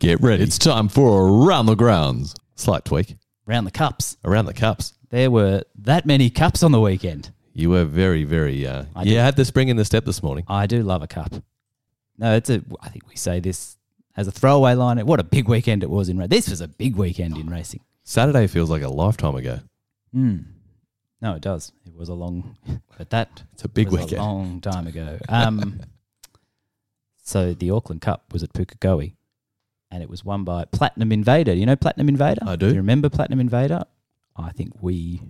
Get 0.00 0.20
ready. 0.20 0.42
It's 0.42 0.58
time 0.58 0.88
for 0.88 1.28
Around 1.46 1.66
the 1.66 1.76
Grounds. 1.76 2.34
Slight 2.56 2.84
tweak. 2.84 3.14
Round 3.46 3.64
the 3.66 3.70
cups. 3.70 4.16
Around 4.24 4.46
the 4.46 4.54
Cups. 4.54 4.94
There 5.10 5.30
were 5.30 5.62
that 5.76 6.04
many 6.04 6.30
cups 6.30 6.62
on 6.64 6.72
the 6.72 6.80
weekend. 6.80 7.30
You 7.52 7.70
were 7.70 7.84
very, 7.84 8.24
very. 8.24 8.66
Uh, 8.66 8.84
I 8.94 9.02
you 9.02 9.14
did. 9.14 9.20
had 9.20 9.36
the 9.36 9.44
spring 9.44 9.68
in 9.68 9.76
the 9.76 9.84
step 9.84 10.04
this 10.04 10.22
morning. 10.22 10.44
I 10.48 10.66
do 10.66 10.82
love 10.82 11.02
a 11.02 11.06
cup. 11.08 11.32
No, 12.18 12.34
it's 12.36 12.48
a. 12.50 12.62
I 12.80 12.88
think 12.88 13.08
we 13.08 13.16
say 13.16 13.40
this 13.40 13.76
as 14.16 14.28
a 14.28 14.30
throwaway 14.32 14.74
line. 14.74 15.04
What 15.06 15.20
a 15.20 15.24
big 15.24 15.48
weekend 15.48 15.82
it 15.82 15.90
was 15.90 16.08
in 16.08 16.16
racing. 16.18 16.28
This 16.30 16.48
was 16.48 16.60
a 16.60 16.68
big 16.68 16.96
weekend 16.96 17.36
in 17.36 17.48
racing. 17.48 17.80
Saturday 18.04 18.46
feels 18.46 18.70
like 18.70 18.82
a 18.82 18.88
lifetime 18.88 19.34
ago. 19.34 19.60
Mm. 20.14 20.44
No, 21.22 21.34
it 21.34 21.42
does. 21.42 21.72
It 21.86 21.94
was 21.94 22.08
a 22.08 22.14
long, 22.14 22.56
but 22.96 23.10
that 23.10 23.42
It's 23.52 23.64
a 23.64 23.68
big 23.68 23.90
was 23.90 24.02
weekend. 24.02 24.20
a 24.20 24.24
long 24.24 24.60
time 24.60 24.86
ago. 24.86 25.18
Um, 25.28 25.80
so 27.22 27.52
the 27.52 27.70
Auckland 27.70 28.00
Cup 28.00 28.32
was 28.32 28.42
at 28.42 28.52
Pukekohe, 28.52 29.14
and 29.90 30.02
it 30.02 30.08
was 30.08 30.24
won 30.24 30.44
by 30.44 30.64
Platinum 30.64 31.12
Invader. 31.12 31.52
You 31.54 31.66
know 31.66 31.76
Platinum 31.76 32.08
Invader? 32.08 32.40
I 32.46 32.56
do. 32.56 32.68
you 32.68 32.74
remember 32.74 33.08
Platinum 33.08 33.40
Invader? 33.40 33.84
I 34.36 34.50
think 34.52 34.72
we 34.80 35.20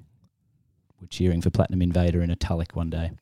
were 1.01 1.07
cheering 1.07 1.41
for 1.41 1.51
Platinum 1.51 1.83
Invader 1.83 2.23
in 2.23 2.31
italic 2.31 2.75
one 2.75 2.91
day. 2.91 3.13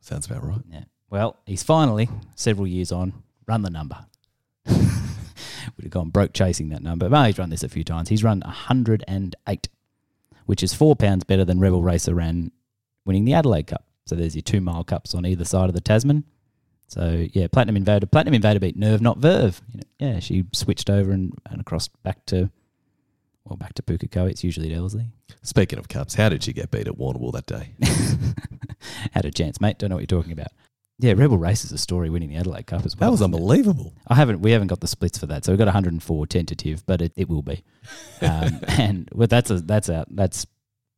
Sounds 0.00 0.26
about 0.26 0.44
right. 0.44 0.60
Yeah. 0.70 0.84
Well, 1.10 1.36
he's 1.46 1.62
finally, 1.62 2.08
several 2.34 2.66
years 2.66 2.92
on, 2.92 3.22
run 3.46 3.62
the 3.62 3.70
number. 3.70 4.06
Would 4.66 5.82
have 5.82 5.90
gone 5.90 6.10
broke 6.10 6.32
chasing 6.32 6.68
that 6.70 6.82
number. 6.82 7.08
Well, 7.08 7.24
he's 7.24 7.38
run 7.38 7.50
this 7.50 7.62
a 7.62 7.68
few 7.68 7.84
times. 7.84 8.08
He's 8.08 8.24
run 8.24 8.40
108, 8.40 9.68
which 10.46 10.62
is 10.62 10.74
four 10.74 10.96
pounds 10.96 11.24
better 11.24 11.44
than 11.44 11.60
Rebel 11.60 11.82
Racer 11.82 12.14
ran 12.14 12.50
winning 13.04 13.24
the 13.24 13.34
Adelaide 13.34 13.68
Cup. 13.68 13.84
So 14.06 14.14
there's 14.14 14.34
your 14.34 14.42
two 14.42 14.60
mile 14.60 14.84
cups 14.84 15.14
on 15.14 15.24
either 15.24 15.44
side 15.44 15.68
of 15.68 15.74
the 15.74 15.80
Tasman. 15.80 16.24
So 16.88 17.26
yeah, 17.32 17.46
Platinum 17.48 17.76
Invader. 17.76 18.06
Platinum 18.06 18.34
Invader 18.34 18.60
beat 18.60 18.76
Nerve 18.76 19.00
Not 19.00 19.18
Verve. 19.18 19.60
You 19.72 19.78
know, 19.78 19.84
yeah, 19.98 20.20
she 20.20 20.44
switched 20.52 20.90
over 20.90 21.12
and, 21.12 21.32
and 21.50 21.60
across 21.60 21.88
back 21.88 22.24
to 22.26 22.50
well 23.44 23.56
back 23.56 23.74
to 23.74 23.82
Pukekohe. 23.82 24.30
It's 24.30 24.44
usually 24.44 24.72
at 24.72 24.78
Ellerslie. 24.78 25.08
Speaking 25.42 25.78
of 25.78 25.88
cups, 25.88 26.14
how 26.14 26.28
did 26.28 26.42
she 26.42 26.52
get 26.52 26.70
beat 26.70 26.88
at 26.88 26.94
Warrnambool 26.94 27.32
that 27.32 27.46
day? 27.46 27.72
Had 29.12 29.24
a 29.24 29.30
chance, 29.30 29.60
mate. 29.60 29.78
Don't 29.78 29.90
know 29.90 29.96
what 29.96 30.10
you're 30.10 30.20
talking 30.20 30.32
about. 30.32 30.48
Yeah, 30.98 31.14
Rebel 31.16 31.38
Race 31.38 31.64
is 31.64 31.72
a 31.72 31.78
story 31.78 32.08
winning 32.08 32.28
the 32.28 32.36
Adelaide 32.36 32.66
Cup 32.66 32.86
as 32.86 32.96
well. 32.96 33.08
That 33.08 33.10
was 33.10 33.20
isn't 33.20 33.32
it? 33.32 33.36
unbelievable. 33.36 33.94
I 34.06 34.14
haven't. 34.14 34.40
We 34.40 34.52
haven't 34.52 34.68
got 34.68 34.80
the 34.80 34.86
splits 34.86 35.18
for 35.18 35.26
that, 35.26 35.44
so 35.44 35.52
we've 35.52 35.58
got 35.58 35.66
104 35.66 36.26
tentative, 36.26 36.86
but 36.86 37.02
it, 37.02 37.12
it 37.16 37.28
will 37.28 37.42
be. 37.42 37.64
Um, 38.22 38.60
and 38.68 39.08
well, 39.12 39.26
that's 39.26 39.50
a 39.50 39.60
that's 39.60 39.90
out. 39.90 40.06
That's 40.10 40.46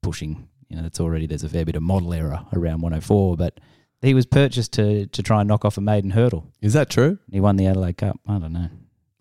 pushing. 0.02 0.48
You 0.68 0.76
know, 0.76 0.82
that's 0.82 1.00
already 1.00 1.26
there's 1.26 1.44
a 1.44 1.48
fair 1.48 1.64
bit 1.64 1.76
of 1.76 1.82
model 1.82 2.12
error 2.12 2.44
around 2.52 2.82
104, 2.82 3.36
but 3.36 3.58
he 4.02 4.12
was 4.12 4.26
purchased 4.26 4.74
to 4.74 5.06
to 5.06 5.22
try 5.22 5.40
and 5.40 5.48
knock 5.48 5.64
off 5.64 5.78
a 5.78 5.80
maiden 5.80 6.10
hurdle. 6.10 6.52
Is 6.60 6.74
that 6.74 6.90
true? 6.90 7.18
He 7.30 7.40
won 7.40 7.56
the 7.56 7.66
Adelaide 7.66 7.96
Cup. 7.96 8.20
I 8.28 8.38
don't 8.38 8.52
know. 8.52 8.68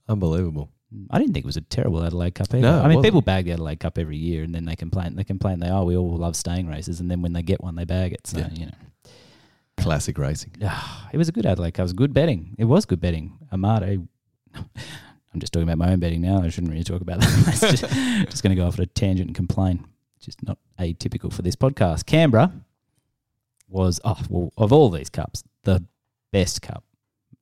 Unbelievable. 0.09 0.71
I 1.09 1.19
didn't 1.19 1.33
think 1.33 1.45
it 1.45 1.47
was 1.47 1.57
a 1.57 1.61
terrible 1.61 2.03
Adelaide 2.03 2.35
Cup 2.35 2.47
either. 2.53 2.61
No, 2.61 2.81
I 2.81 2.87
mean, 2.87 3.01
people 3.01 3.21
bag 3.21 3.45
the 3.45 3.51
Adelaide 3.51 3.79
Cup 3.79 3.97
every 3.97 4.17
year, 4.17 4.43
and 4.43 4.53
then 4.53 4.65
they 4.65 4.75
complain. 4.75 5.15
They 5.15 5.23
complain 5.23 5.59
they 5.59 5.69
oh 5.69 5.83
we 5.83 5.95
all 5.97 6.17
love 6.17 6.35
staying 6.35 6.67
races, 6.67 6.99
and 6.99 7.09
then 7.09 7.21
when 7.21 7.33
they 7.33 7.41
get 7.41 7.61
one, 7.61 7.75
they 7.75 7.85
bag 7.85 8.13
it. 8.13 8.27
So 8.27 8.39
Yeah. 8.39 8.49
you 8.53 8.65
know. 8.67 8.71
Classic 9.77 10.17
racing. 10.17 10.51
it 11.13 11.17
was 11.17 11.29
a 11.29 11.31
good 11.31 11.45
Adelaide 11.45 11.73
Cup. 11.73 11.83
It 11.83 11.83
was 11.83 11.93
good 11.93 12.13
betting. 12.13 12.55
It 12.57 12.65
was 12.65 12.85
good 12.85 13.01
betting. 13.01 13.37
Amado. 13.51 14.07
I'm 14.55 15.39
just 15.41 15.51
talking 15.51 15.67
about 15.67 15.77
my 15.77 15.91
own 15.91 15.99
betting 15.99 16.21
now. 16.21 16.41
I 16.41 16.47
shouldn't 16.49 16.71
really 16.71 16.85
talk 16.85 17.01
about 17.01 17.19
that. 17.19 17.57
Just, 17.59 17.83
just 18.31 18.41
going 18.41 18.55
to 18.55 18.61
go 18.61 18.65
off 18.65 18.75
at 18.75 18.79
a 18.79 18.85
tangent 18.85 19.27
and 19.27 19.35
complain. 19.35 19.85
Just 20.21 20.41
not 20.43 20.57
atypical 20.79 21.31
for 21.31 21.41
this 21.41 21.57
podcast. 21.57 22.05
Canberra 22.05 22.53
was 23.67 23.99
oh 24.05 24.17
well 24.29 24.53
of 24.57 24.71
all 24.71 24.89
these 24.89 25.09
cups 25.09 25.43
the 25.63 25.83
best 26.31 26.61
cup. 26.61 26.85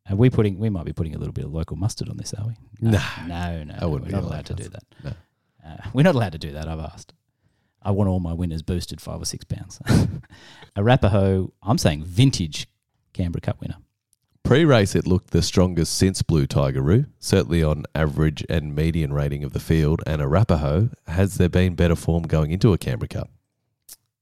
Are 0.10 0.16
we 0.16 0.30
putting? 0.32 0.58
We 0.58 0.70
might 0.72 0.86
be 0.86 0.92
putting 0.92 1.14
a 1.14 1.20
little 1.20 1.34
bit 1.34 1.46
of 1.46 1.54
local 1.54 1.78
mustard 1.78 2.10
on 2.10 2.18
this, 2.18 2.34
are 2.34 2.48
we? 2.48 2.54
No. 2.84 3.02
no, 3.28 3.64
no. 3.64 3.76
I 3.80 3.86
wouldn't 3.86 4.12
we're 4.12 4.20
not 4.20 4.24
allowed 4.28 4.46
to 4.48 4.56
to. 4.56 4.64
do 4.64 4.70
that. 4.70 4.84
No. 5.04 5.12
Uh, 5.66 5.78
we're 5.94 6.04
not 6.04 6.16
allowed 6.16 6.34
to 6.34 6.38
do 6.38 6.52
that. 6.52 6.68
I've 6.68 6.80
asked. 6.80 7.14
I 7.82 7.92
want 7.92 8.10
all 8.10 8.20
my 8.20 8.34
winners 8.34 8.62
boosted 8.62 9.02
five 9.02 9.22
or 9.22 9.26
six 9.26 9.44
pounds. 9.44 9.82
Arapaho, 10.76 11.52
I'm 11.62 11.78
saying 11.78 12.04
vintage 12.06 12.68
Canberra 13.14 13.42
Cup 13.42 13.60
winner. 13.62 13.76
Pre 14.44 14.66
race, 14.66 14.96
it 14.96 15.08
looked 15.08 15.32
the 15.32 15.42
strongest 15.42 15.96
since 15.96 16.22
Blue 16.22 16.46
Tigeroo, 16.46 17.08
certainly 17.20 17.64
on 17.64 17.86
average 17.96 18.44
and 18.50 18.76
median 18.76 19.14
rating 19.14 19.44
of 19.44 19.54
the 19.54 19.60
field. 19.60 20.02
And 20.06 20.22
Arapaho, 20.22 20.90
has 21.08 21.36
there 21.36 21.50
been 21.50 21.76
better 21.76 21.96
form 21.96 22.24
going 22.24 22.52
into 22.52 22.74
a 22.74 22.78
Canberra 22.78 23.08
Cup? 23.08 23.30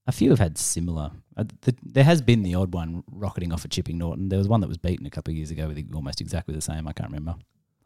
A 0.06 0.12
few 0.12 0.30
have 0.30 0.38
had 0.38 0.58
similar. 0.58 1.10
Uh, 1.36 1.44
the, 1.62 1.74
there 1.82 2.04
has 2.04 2.20
been 2.22 2.42
the 2.42 2.54
odd 2.54 2.72
one 2.72 3.02
rocketing 3.10 3.52
off 3.52 3.64
at 3.64 3.70
Chipping 3.72 3.98
Norton. 3.98 4.28
There 4.28 4.38
was 4.38 4.48
one 4.48 4.60
that 4.60 4.68
was 4.68 4.78
beaten 4.78 5.06
a 5.06 5.10
couple 5.10 5.32
of 5.32 5.36
years 5.36 5.50
ago 5.50 5.68
with 5.68 5.90
almost 5.94 6.20
exactly 6.20 6.54
the 6.54 6.60
same. 6.60 6.86
I 6.86 6.92
can't 6.92 7.10
remember. 7.10 7.36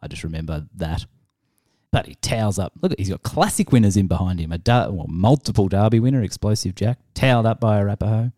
I 0.03 0.09
just 0.09 0.25
remember 0.25 0.67
that. 0.75 1.07
But 1.93 2.07
he 2.07 2.15
towels 2.17 2.59
up. 2.59 2.73
Look, 2.83 2.95
he's 2.99 3.09
got 3.09 3.23
classic 3.23 3.73
winners 3.73 3.97
in 3.97 4.07
behind 4.07 4.41
him. 4.41 4.53
A 4.53 4.61
well, 4.67 5.07
multiple 5.09 5.69
Derby 5.69 6.01
winner, 6.01 6.23
Explosive 6.23 6.75
Jack, 6.75 6.99
towelled 7.15 7.47
up 7.47 7.61
by 7.61 7.79
Arapaho. 7.79 8.33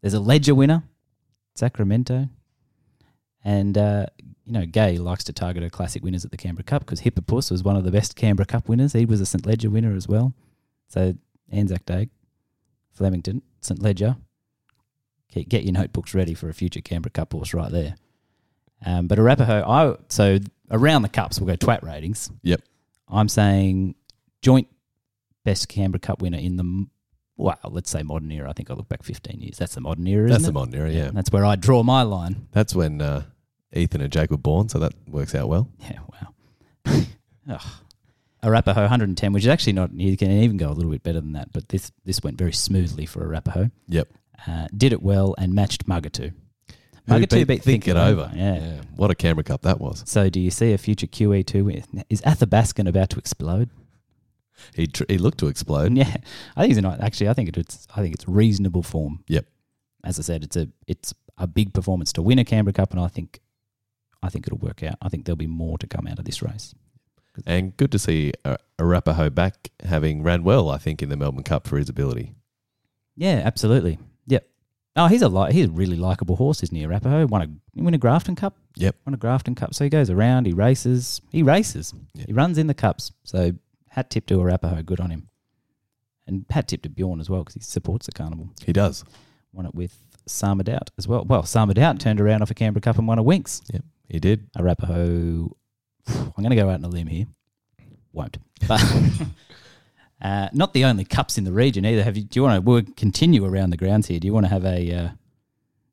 There's 0.00 0.14
a 0.14 0.20
Leger 0.20 0.54
winner, 0.54 0.82
Sacramento, 1.54 2.28
and 3.44 3.78
uh, 3.78 4.06
you 4.44 4.52
know, 4.52 4.66
Gay 4.66 4.98
likes 4.98 5.24
to 5.24 5.32
target 5.32 5.62
her 5.62 5.70
classic 5.70 6.02
winners 6.02 6.24
at 6.24 6.30
the 6.30 6.36
Canberra 6.36 6.64
Cup 6.64 6.84
because 6.84 7.00
Hippopus 7.00 7.50
was 7.50 7.62
one 7.62 7.76
of 7.76 7.84
the 7.84 7.90
best 7.90 8.16
Canberra 8.16 8.46
Cup 8.46 8.68
winners. 8.68 8.92
He 8.92 9.06
was 9.06 9.20
a 9.20 9.26
St 9.26 9.46
Leger 9.46 9.70
winner 9.70 9.94
as 9.94 10.08
well. 10.08 10.34
So 10.88 11.14
Anzac 11.50 11.86
Day, 11.86 12.08
Flemington, 12.92 13.42
St 13.60 13.80
Leger. 13.80 14.16
Get 15.32 15.64
your 15.64 15.72
notebooks 15.72 16.14
ready 16.14 16.32
for 16.34 16.48
a 16.48 16.54
future 16.54 16.80
Canberra 16.80 17.10
Cup 17.10 17.32
horse 17.32 17.52
right 17.54 17.72
there. 17.72 17.96
Um, 18.84 19.06
but 19.06 19.18
Arapaho, 19.18 19.62
I 19.66 19.96
so 20.08 20.38
around 20.70 21.02
the 21.02 21.08
cups 21.08 21.40
we'll 21.40 21.54
go 21.54 21.56
twat 21.56 21.82
ratings. 21.82 22.30
Yep. 22.42 22.60
I'm 23.08 23.28
saying 23.28 23.94
joint 24.42 24.68
best 25.44 25.68
Canberra 25.68 26.00
Cup 26.00 26.20
winner 26.22 26.38
in 26.38 26.56
the 26.56 26.86
well, 27.36 27.58
let's 27.64 27.90
say 27.90 28.02
modern 28.02 28.30
era. 28.30 28.48
I 28.48 28.52
think 28.52 28.70
I 28.70 28.74
look 28.74 28.88
back 28.88 29.02
15 29.02 29.40
years. 29.40 29.58
That's 29.58 29.74
the 29.74 29.80
modern 29.80 30.06
era. 30.06 30.28
That's 30.28 30.44
the 30.44 30.50
it? 30.50 30.54
modern 30.54 30.74
era, 30.74 30.90
yeah. 30.90 31.10
That's 31.12 31.32
where 31.32 31.44
I 31.44 31.56
draw 31.56 31.82
my 31.82 32.02
line. 32.02 32.46
That's 32.52 32.74
when 32.74 33.00
uh, 33.02 33.24
Ethan 33.72 34.00
and 34.00 34.12
Jake 34.12 34.30
were 34.30 34.36
born, 34.36 34.68
so 34.68 34.78
that 34.78 34.92
works 35.08 35.34
out 35.34 35.48
well. 35.48 35.68
Yeah, 35.80 35.98
wow. 36.12 37.02
Ugh. 37.50 37.62
Arapaho 38.42 38.82
110, 38.82 39.32
which 39.32 39.44
is 39.44 39.48
actually 39.48 39.72
not. 39.72 39.92
You 39.94 40.16
can 40.16 40.30
even 40.30 40.58
go 40.58 40.68
a 40.68 40.74
little 40.74 40.92
bit 40.92 41.02
better 41.02 41.20
than 41.20 41.32
that, 41.32 41.50
but 41.52 41.70
this 41.70 41.90
this 42.04 42.22
went 42.22 42.36
very 42.36 42.52
smoothly 42.52 43.06
for 43.06 43.24
Arapaho. 43.24 43.70
Yep. 43.88 44.08
Uh, 44.46 44.68
did 44.76 44.92
it 44.92 45.02
well 45.02 45.34
and 45.38 45.54
matched 45.54 45.86
Mugatu. 45.86 46.34
Mugatu 47.08 47.46
beat 47.46 47.62
Think 47.62 47.86
It 47.86 47.96
Over? 47.96 48.30
Yeah. 48.34 48.80
What 48.96 49.10
a 49.10 49.14
Canberra 49.14 49.44
Cup 49.44 49.62
that 49.62 49.80
was. 49.80 50.02
So, 50.06 50.30
do 50.30 50.40
you 50.40 50.50
see 50.50 50.72
a 50.72 50.78
future 50.78 51.06
QE2 51.06 51.64
win? 51.64 52.04
Is 52.08 52.22
Athabaskan 52.22 52.88
about 52.88 53.10
to 53.10 53.18
explode? 53.18 53.68
He 54.74 54.86
tr- 54.86 55.04
he 55.08 55.18
looked 55.18 55.38
to 55.38 55.48
explode. 55.48 55.92
Yeah, 55.96 56.16
I 56.56 56.62
think 56.62 56.72
it's 56.72 56.80
not. 56.80 57.00
Actually, 57.00 57.28
I 57.28 57.34
think 57.34 57.56
it's. 57.56 57.86
I 57.94 58.00
think 58.00 58.14
it's 58.14 58.26
reasonable 58.26 58.82
form. 58.82 59.24
Yep. 59.28 59.46
As 60.04 60.18
I 60.18 60.22
said, 60.22 60.44
it's 60.44 60.56
a 60.56 60.68
it's 60.86 61.12
a 61.36 61.46
big 61.46 61.74
performance 61.74 62.12
to 62.14 62.22
win 62.22 62.38
a 62.38 62.44
Canberra 62.44 62.72
Cup, 62.72 62.92
and 62.92 63.00
I 63.00 63.08
think, 63.08 63.40
I 64.22 64.28
think 64.28 64.46
it'll 64.46 64.58
work 64.58 64.82
out. 64.82 64.96
I 65.02 65.08
think 65.08 65.24
there'll 65.24 65.36
be 65.36 65.46
more 65.46 65.76
to 65.78 65.86
come 65.86 66.06
out 66.06 66.18
of 66.18 66.24
this 66.24 66.42
race. 66.42 66.74
And 67.46 67.76
good 67.76 67.90
to 67.90 67.98
see 67.98 68.32
uh, 68.44 68.58
Arapaho 68.78 69.28
back 69.28 69.70
having 69.84 70.22
ran 70.22 70.44
well, 70.44 70.70
I 70.70 70.78
think, 70.78 71.02
in 71.02 71.08
the 71.08 71.16
Melbourne 71.16 71.42
Cup 71.42 71.66
for 71.66 71.76
his 71.78 71.88
ability. 71.88 72.32
Yeah, 73.16 73.42
absolutely. 73.44 73.98
Oh, 74.96 75.06
he's 75.08 75.22
a 75.22 75.28
li- 75.28 75.52
he's 75.52 75.66
a 75.66 75.70
really 75.70 75.96
likable 75.96 76.36
horse, 76.36 76.62
isn't 76.62 76.76
he? 76.76 76.84
Arapaho 76.84 77.26
won 77.26 77.42
a 77.42 77.46
he 77.74 77.82
won 77.82 77.94
a 77.94 77.98
Grafton 77.98 78.36
Cup. 78.36 78.56
Yep. 78.76 78.94
Won 79.06 79.14
a 79.14 79.16
Grafton 79.16 79.54
Cup. 79.56 79.74
So 79.74 79.82
he 79.84 79.90
goes 79.90 80.08
around, 80.10 80.46
he 80.46 80.52
races, 80.52 81.20
he 81.30 81.42
races, 81.42 81.92
Yep. 82.14 82.26
he 82.28 82.32
runs 82.32 82.58
in 82.58 82.66
the 82.68 82.74
cups. 82.74 83.10
So 83.24 83.52
hat 83.88 84.10
tip 84.10 84.26
to 84.26 84.40
Arapaho, 84.40 84.82
good 84.82 85.00
on 85.00 85.10
him. 85.10 85.28
And 86.26 86.44
hat 86.50 86.68
tip 86.68 86.82
to 86.82 86.88
Bjorn 86.88 87.20
as 87.20 87.28
well 87.28 87.40
because 87.40 87.54
he 87.54 87.60
supports 87.60 88.06
the 88.06 88.12
carnival. 88.12 88.50
He 88.64 88.72
does. 88.72 89.04
Won 89.52 89.66
it 89.66 89.74
with 89.74 89.96
Sarmadout 90.28 90.88
as 90.96 91.06
well. 91.08 91.24
Well, 91.24 91.42
Sarmadout 91.42 91.98
turned 91.98 92.20
around 92.20 92.42
off 92.42 92.50
a 92.50 92.54
Canberra 92.54 92.80
Cup 92.80 92.96
and 92.98 93.06
won 93.08 93.18
a 93.18 93.22
Winks. 93.22 93.62
Yep, 93.72 93.84
he 94.08 94.20
did. 94.20 94.48
Arapaho, 94.56 94.94
I'm 96.06 96.32
going 96.38 96.50
to 96.50 96.56
go 96.56 96.68
out 96.70 96.74
on 96.76 96.84
a 96.84 96.88
limb 96.88 97.08
here. 97.08 97.26
Won't. 98.12 98.38
But 98.68 98.80
uh, 100.22 100.48
not 100.52 100.72
the 100.72 100.84
only 100.84 101.04
cups 101.04 101.36
in 101.38 101.44
the 101.44 101.52
region 101.52 101.84
either. 101.84 102.02
Have 102.02 102.16
you? 102.16 102.24
Do 102.24 102.38
you 102.38 102.42
want 102.42 102.56
to 102.56 102.60
we'll 102.60 102.82
continue 102.96 103.44
around 103.44 103.70
the 103.70 103.76
grounds 103.76 104.06
here? 104.08 104.18
Do 104.18 104.26
you 104.26 104.32
want 104.32 104.46
to 104.46 104.50
have 104.50 104.64
a? 104.64 104.92
Uh, 104.92 105.08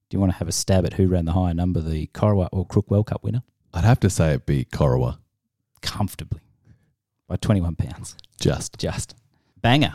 do 0.09 0.15
you 0.17 0.19
want 0.19 0.33
to 0.33 0.37
have 0.39 0.47
a 0.47 0.51
stab 0.51 0.85
at 0.85 0.93
who 0.93 1.07
ran 1.07 1.23
the 1.25 1.31
higher 1.31 1.53
number, 1.53 1.79
the 1.79 2.07
Corowa 2.07 2.49
or 2.51 2.65
Crookwell 2.65 3.05
Cup 3.05 3.23
winner, 3.23 3.43
I'd 3.73 3.85
have 3.85 3.99
to 4.01 4.09
say 4.09 4.31
it'd 4.31 4.45
be 4.45 4.65
Corowa. 4.65 5.19
comfortably 5.81 6.41
by 7.29 7.37
21 7.37 7.75
pounds? 7.75 8.17
Just. 8.37 8.77
Just 8.77 9.15
banger. 9.61 9.93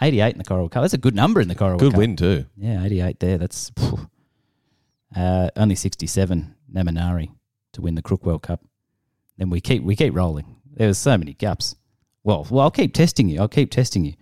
88 0.00 0.32
in 0.32 0.38
the 0.38 0.44
Corowa 0.44 0.70
Cup. 0.70 0.82
That's 0.82 0.94
a 0.94 0.98
good 0.98 1.14
number 1.14 1.42
in 1.42 1.48
the 1.48 1.54
Corowa 1.54 1.78
Good 1.78 1.92
Cup. 1.92 1.98
win, 1.98 2.16
too. 2.16 2.46
Yeah, 2.56 2.82
88 2.82 3.20
there. 3.20 3.36
That's 3.36 3.70
uh, 5.14 5.50
only 5.56 5.74
67 5.74 6.54
Naminari 6.72 7.28
to 7.72 7.82
win 7.82 7.96
the 7.96 8.02
Crookwell 8.02 8.40
Cup. 8.40 8.64
Then 9.36 9.50
we 9.50 9.60
keep 9.60 9.82
we 9.82 9.94
keep 9.96 10.14
rolling. 10.14 10.56
There 10.72 10.88
was 10.88 10.98
so 10.98 11.18
many 11.18 11.34
gaps. 11.34 11.76
Well, 12.24 12.46
well, 12.50 12.60
I'll 12.64 12.70
keep 12.70 12.92
testing 12.94 13.28
you. 13.28 13.40
I'll 13.40 13.48
keep 13.48 13.70
testing 13.70 14.04
you. 14.04 14.14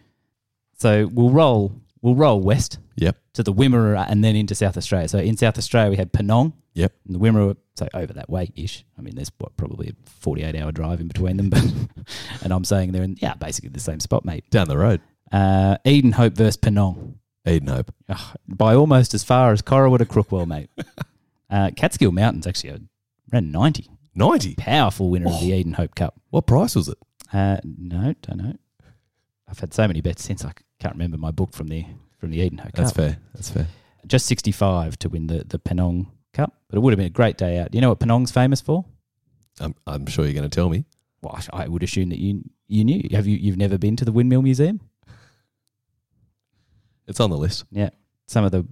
So 0.78 1.08
we'll 1.12 1.30
roll 1.30 1.80
we'll 2.00 2.14
roll 2.14 2.40
west 2.40 2.78
Yep. 2.96 3.16
to 3.34 3.42
the 3.42 3.52
Wimmera 3.52 4.06
and 4.08 4.22
then 4.24 4.34
into 4.36 4.54
South 4.54 4.76
Australia. 4.76 5.08
So 5.08 5.18
in 5.18 5.36
South 5.36 5.58
Australia 5.58 5.90
we 5.90 5.96
had 5.96 6.12
Penong. 6.12 6.52
Yep. 6.74 6.92
And 7.06 7.14
the 7.14 7.18
Wimmera, 7.18 7.56
so 7.76 7.88
over 7.94 8.12
that 8.12 8.30
way 8.30 8.52
ish. 8.56 8.84
I 8.96 9.02
mean, 9.02 9.14
there's 9.16 9.32
what 9.38 9.56
probably 9.56 9.88
a 9.88 10.10
48 10.20 10.54
hour 10.56 10.70
drive 10.72 11.00
in 11.00 11.08
between 11.08 11.36
them, 11.36 11.50
but 11.50 11.64
and 12.42 12.52
I'm 12.52 12.64
saying 12.64 12.92
they're 12.92 13.02
in 13.02 13.16
yeah 13.20 13.34
basically 13.34 13.70
the 13.70 13.80
same 13.80 14.00
spot, 14.00 14.24
mate. 14.24 14.48
Down 14.50 14.68
the 14.68 14.78
road. 14.78 15.00
Uh, 15.32 15.76
Edenhope 15.84 16.34
versus 16.34 16.56
Penong. 16.56 17.14
Edenhope. 17.46 17.88
Ugh, 18.08 18.36
by 18.46 18.74
almost 18.74 19.14
as 19.14 19.24
far 19.24 19.52
as 19.52 19.62
Corowa 19.62 19.98
to 19.98 20.04
Crookwell, 20.06 20.46
mate. 20.46 20.70
uh, 21.50 21.70
Catskill 21.76 22.12
Mountains 22.12 22.46
actually 22.46 22.80
ran 23.32 23.50
90. 23.50 23.88
90. 24.14 24.54
Powerful 24.56 25.10
winner 25.10 25.28
of 25.28 25.40
the 25.40 25.50
Edenhope 25.52 25.94
Cup. 25.94 26.20
What 26.30 26.46
price 26.46 26.74
was 26.74 26.88
it? 26.88 26.98
Uh, 27.32 27.58
no, 27.64 28.14
don't 28.22 28.38
know. 28.38 28.54
I've 29.48 29.58
had 29.58 29.74
so 29.74 29.86
many 29.86 30.00
bets 30.00 30.24
since 30.24 30.44
I 30.44 30.52
can't 30.78 30.94
remember 30.94 31.16
my 31.16 31.30
book 31.30 31.52
from 31.52 31.68
the 31.68 31.84
from 32.18 32.30
the 32.30 32.38
Edenhope 32.38 32.72
That's 32.72 32.92
fair. 32.92 33.18
That's 33.34 33.50
fair. 33.50 33.66
Just 34.06 34.26
65 34.26 34.98
to 35.00 35.08
win 35.08 35.26
the, 35.26 35.44
the 35.46 35.58
Penong 35.58 36.06
Cup, 36.32 36.54
but 36.68 36.76
it 36.76 36.80
would 36.80 36.92
have 36.92 36.98
been 36.98 37.06
a 37.06 37.10
great 37.10 37.36
day 37.36 37.58
out. 37.58 37.70
Do 37.70 37.76
you 37.76 37.82
know 37.82 37.90
what 37.90 38.00
Penong's 38.00 38.30
famous 38.30 38.60
for? 38.60 38.84
I'm, 39.60 39.74
I'm 39.86 40.06
sure 40.06 40.24
you're 40.24 40.34
going 40.34 40.48
to 40.48 40.54
tell 40.54 40.68
me. 40.68 40.84
Well, 41.22 41.38
I 41.52 41.64
I 41.64 41.68
would 41.68 41.82
assume 41.82 42.10
that 42.10 42.18
you 42.18 42.42
you 42.66 42.84
knew. 42.84 43.08
Have 43.12 43.26
you 43.26 43.36
you've 43.36 43.56
never 43.56 43.78
been 43.78 43.96
to 43.96 44.04
the 44.04 44.12
Windmill 44.12 44.42
Museum? 44.42 44.80
It's 47.08 47.20
on 47.20 47.30
the 47.30 47.38
list. 47.38 47.64
Yeah. 47.70 47.90
Some 48.26 48.44
of 48.44 48.52
the, 48.52 48.66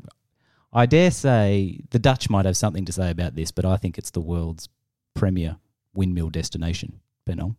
I 0.73 0.85
dare 0.85 1.11
say, 1.11 1.81
the 1.90 1.99
Dutch 1.99 2.29
might 2.29 2.45
have 2.45 2.57
something 2.57 2.85
to 2.85 2.92
say 2.92 3.11
about 3.11 3.35
this, 3.35 3.51
but 3.51 3.64
I 3.64 3.79
think 3.79 3.97
it's 3.97 4.11
the 4.11 4.21
world's 4.21 4.69
premier 5.14 5.57
windmill 5.95 6.29
destination, 6.29 7.01
Penong. 7.27 7.57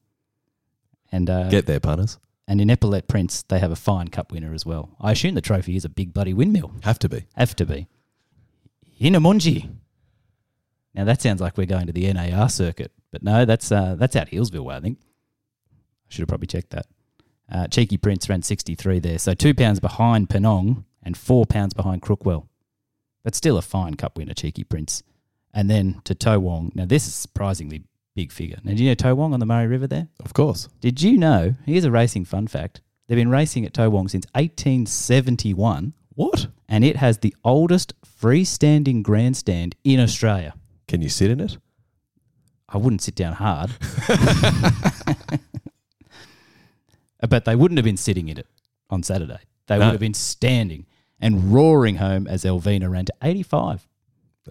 And 1.12 1.30
uh, 1.30 1.50
Get 1.50 1.65
there, 1.65 1.80
punters. 1.80 2.17
and 2.48 2.60
in 2.60 2.70
Epaulet 2.70 3.08
Prince, 3.08 3.43
they 3.43 3.60
have 3.60 3.72
a 3.72 3.76
fine 3.76 4.10
cup 4.10 4.32
winner 4.32 4.54
as 4.54 4.65
well. 4.65 4.96
I 5.00 5.12
assume 5.13 5.36
the 5.36 5.41
trophy 5.41 5.76
is 5.76 5.86
a 5.86 5.89
big 5.89 6.13
bloody 6.13 6.34
windmill. 6.34 6.72
Have 6.84 7.00
to 7.00 7.10
be. 7.10 7.26
Have 7.36 7.56
to 7.58 7.65
be. 7.65 7.88
Hinnomunjie. 9.00 9.70
Now 10.93 11.04
that 11.06 11.22
sounds 11.22 11.41
like 11.41 11.58
we're 11.58 11.67
going 11.67 11.88
to 11.88 11.93
the 11.93 12.12
NAR 12.12 12.50
circuit, 12.50 12.91
but 13.12 13.22
no, 13.24 13.46
that's 13.46 13.72
uh, 13.72 13.96
that's 13.96 14.15
out 14.15 14.30
Hillsville 14.30 14.63
way, 14.63 14.76
I 14.76 14.80
think. 14.80 14.98
I 15.00 16.10
should 16.10 16.22
have 16.22 16.30
probably 16.30 16.48
checked 16.48 16.72
that. 16.72 16.88
Uh, 17.52 17.67
Cheeky 17.67 17.98
Prince 17.98 18.28
ran 18.28 18.41
63 18.41 19.00
there, 19.00 19.20
so 19.20 19.34
two 19.34 19.54
pounds 19.54 19.80
behind 19.80 20.30
Penong 20.30 20.84
and 21.04 21.15
four 21.15 21.46
pounds 21.46 21.74
behind 21.74 22.02
Crookwell. 22.02 22.48
But 23.24 23.36
still 23.36 23.58
a 23.58 23.62
fine 23.62 23.93
cup 23.96 24.17
winner, 24.17 24.34
Cheeky 24.34 24.63
Prince. 24.63 25.04
And 25.54 25.70
then 25.70 26.02
to 26.04 26.13
Towong. 26.15 26.76
Now 26.76 26.86
this 26.86 27.08
is 27.08 27.13
surprisingly 27.13 27.84
big 28.17 28.32
figure. 28.32 28.58
Now 28.63 28.73
do 28.73 28.84
you 28.84 28.89
know 28.89 28.95
Towong 28.95 29.32
on 29.34 29.39
the 29.39 29.45
Murray 29.45 29.67
River 29.67 29.86
there? 29.86 30.08
Of 30.25 30.34
course. 30.34 30.67
Did 30.82 31.03
you 31.03 31.17
know? 31.19 31.53
Here's 31.67 31.84
a 31.86 31.91
racing 31.91 32.25
fun 32.25 32.47
fact. 32.47 32.82
They've 33.08 33.15
been 33.15 33.30
racing 33.30 33.63
at 33.63 33.73
Towong 33.73 34.10
since 34.10 34.25
1871 34.34 35.93
What? 36.15 36.47
and 36.67 36.84
it 36.84 36.95
has 36.95 37.19
the 37.19 37.36
oldest 37.45 37.93
freestanding 38.03 39.03
grandstand 39.03 39.75
in 39.84 39.99
Australia. 39.99 40.56
Can 40.88 41.03
you 41.03 41.10
sit 41.10 41.30
in 41.30 41.39
it? 41.39 41.58
I 42.67 42.77
wouldn't 42.77 43.03
sit 43.03 43.13
down 43.15 43.34
hard. 43.34 43.69
but 47.30 47.45
they 47.45 47.56
wouldn't 47.56 47.77
have 47.77 47.86
been 47.86 47.97
sitting 47.97 48.30
in 48.30 48.38
it 48.38 48.47
on 48.89 49.03
Saturday. 49.03 49.39
They 49.67 49.77
No. 49.77 49.86
would 49.86 49.91
have 49.91 49.99
been 50.01 50.13
standing 50.15 50.86
and 51.19 51.53
roaring 51.53 51.97
home 51.97 52.25
as 52.27 52.43
Elvina 52.43 52.89
ran 52.89 53.06
to 53.06 53.13
85 53.21 53.87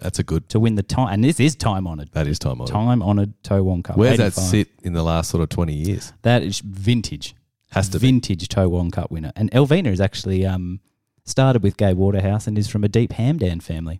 That's 0.01 0.19
a 0.19 0.23
good. 0.23 0.49
to 0.49 0.59
win 0.59 0.75
the 0.75 0.83
time. 0.83 1.13
And 1.13 1.23
this 1.23 1.39
is 1.39 1.55
time 1.55 1.87
honoured. 1.87 2.11
That 2.13 2.27
is 2.27 2.39
time 2.39 2.61
honored. 2.61 2.71
Time 2.73 3.01
honoured 3.01 3.33
Towong 3.43 3.83
Cup. 3.83 3.97
Winner. 3.97 4.09
Where's 4.09 4.35
that 4.35 4.41
85. 4.41 4.43
sit 4.43 4.69
in 4.83 4.93
the 4.93 5.03
last 5.03 5.29
sort 5.29 5.43
of 5.43 5.49
20 5.49 5.73
years? 5.73 6.13
That 6.21 6.43
is 6.43 6.59
vintage. 6.59 7.35
Has 7.71 7.89
to 7.89 7.99
be. 7.99 8.07
vintage 8.07 8.47
Towong 8.47 8.91
Cup 8.91 9.11
winner. 9.11 9.33
And 9.35 9.51
Elvina 9.51 9.87
is 9.87 9.99
actually 9.99 10.45
um, 10.45 10.79
started 11.25 11.63
with 11.63 11.77
Gay 11.77 11.93
Waterhouse 11.93 12.47
and 12.47 12.57
is 12.57 12.67
from 12.69 12.83
a 12.83 12.87
deep 12.87 13.11
Hamdan 13.11 13.61
family. 13.61 13.99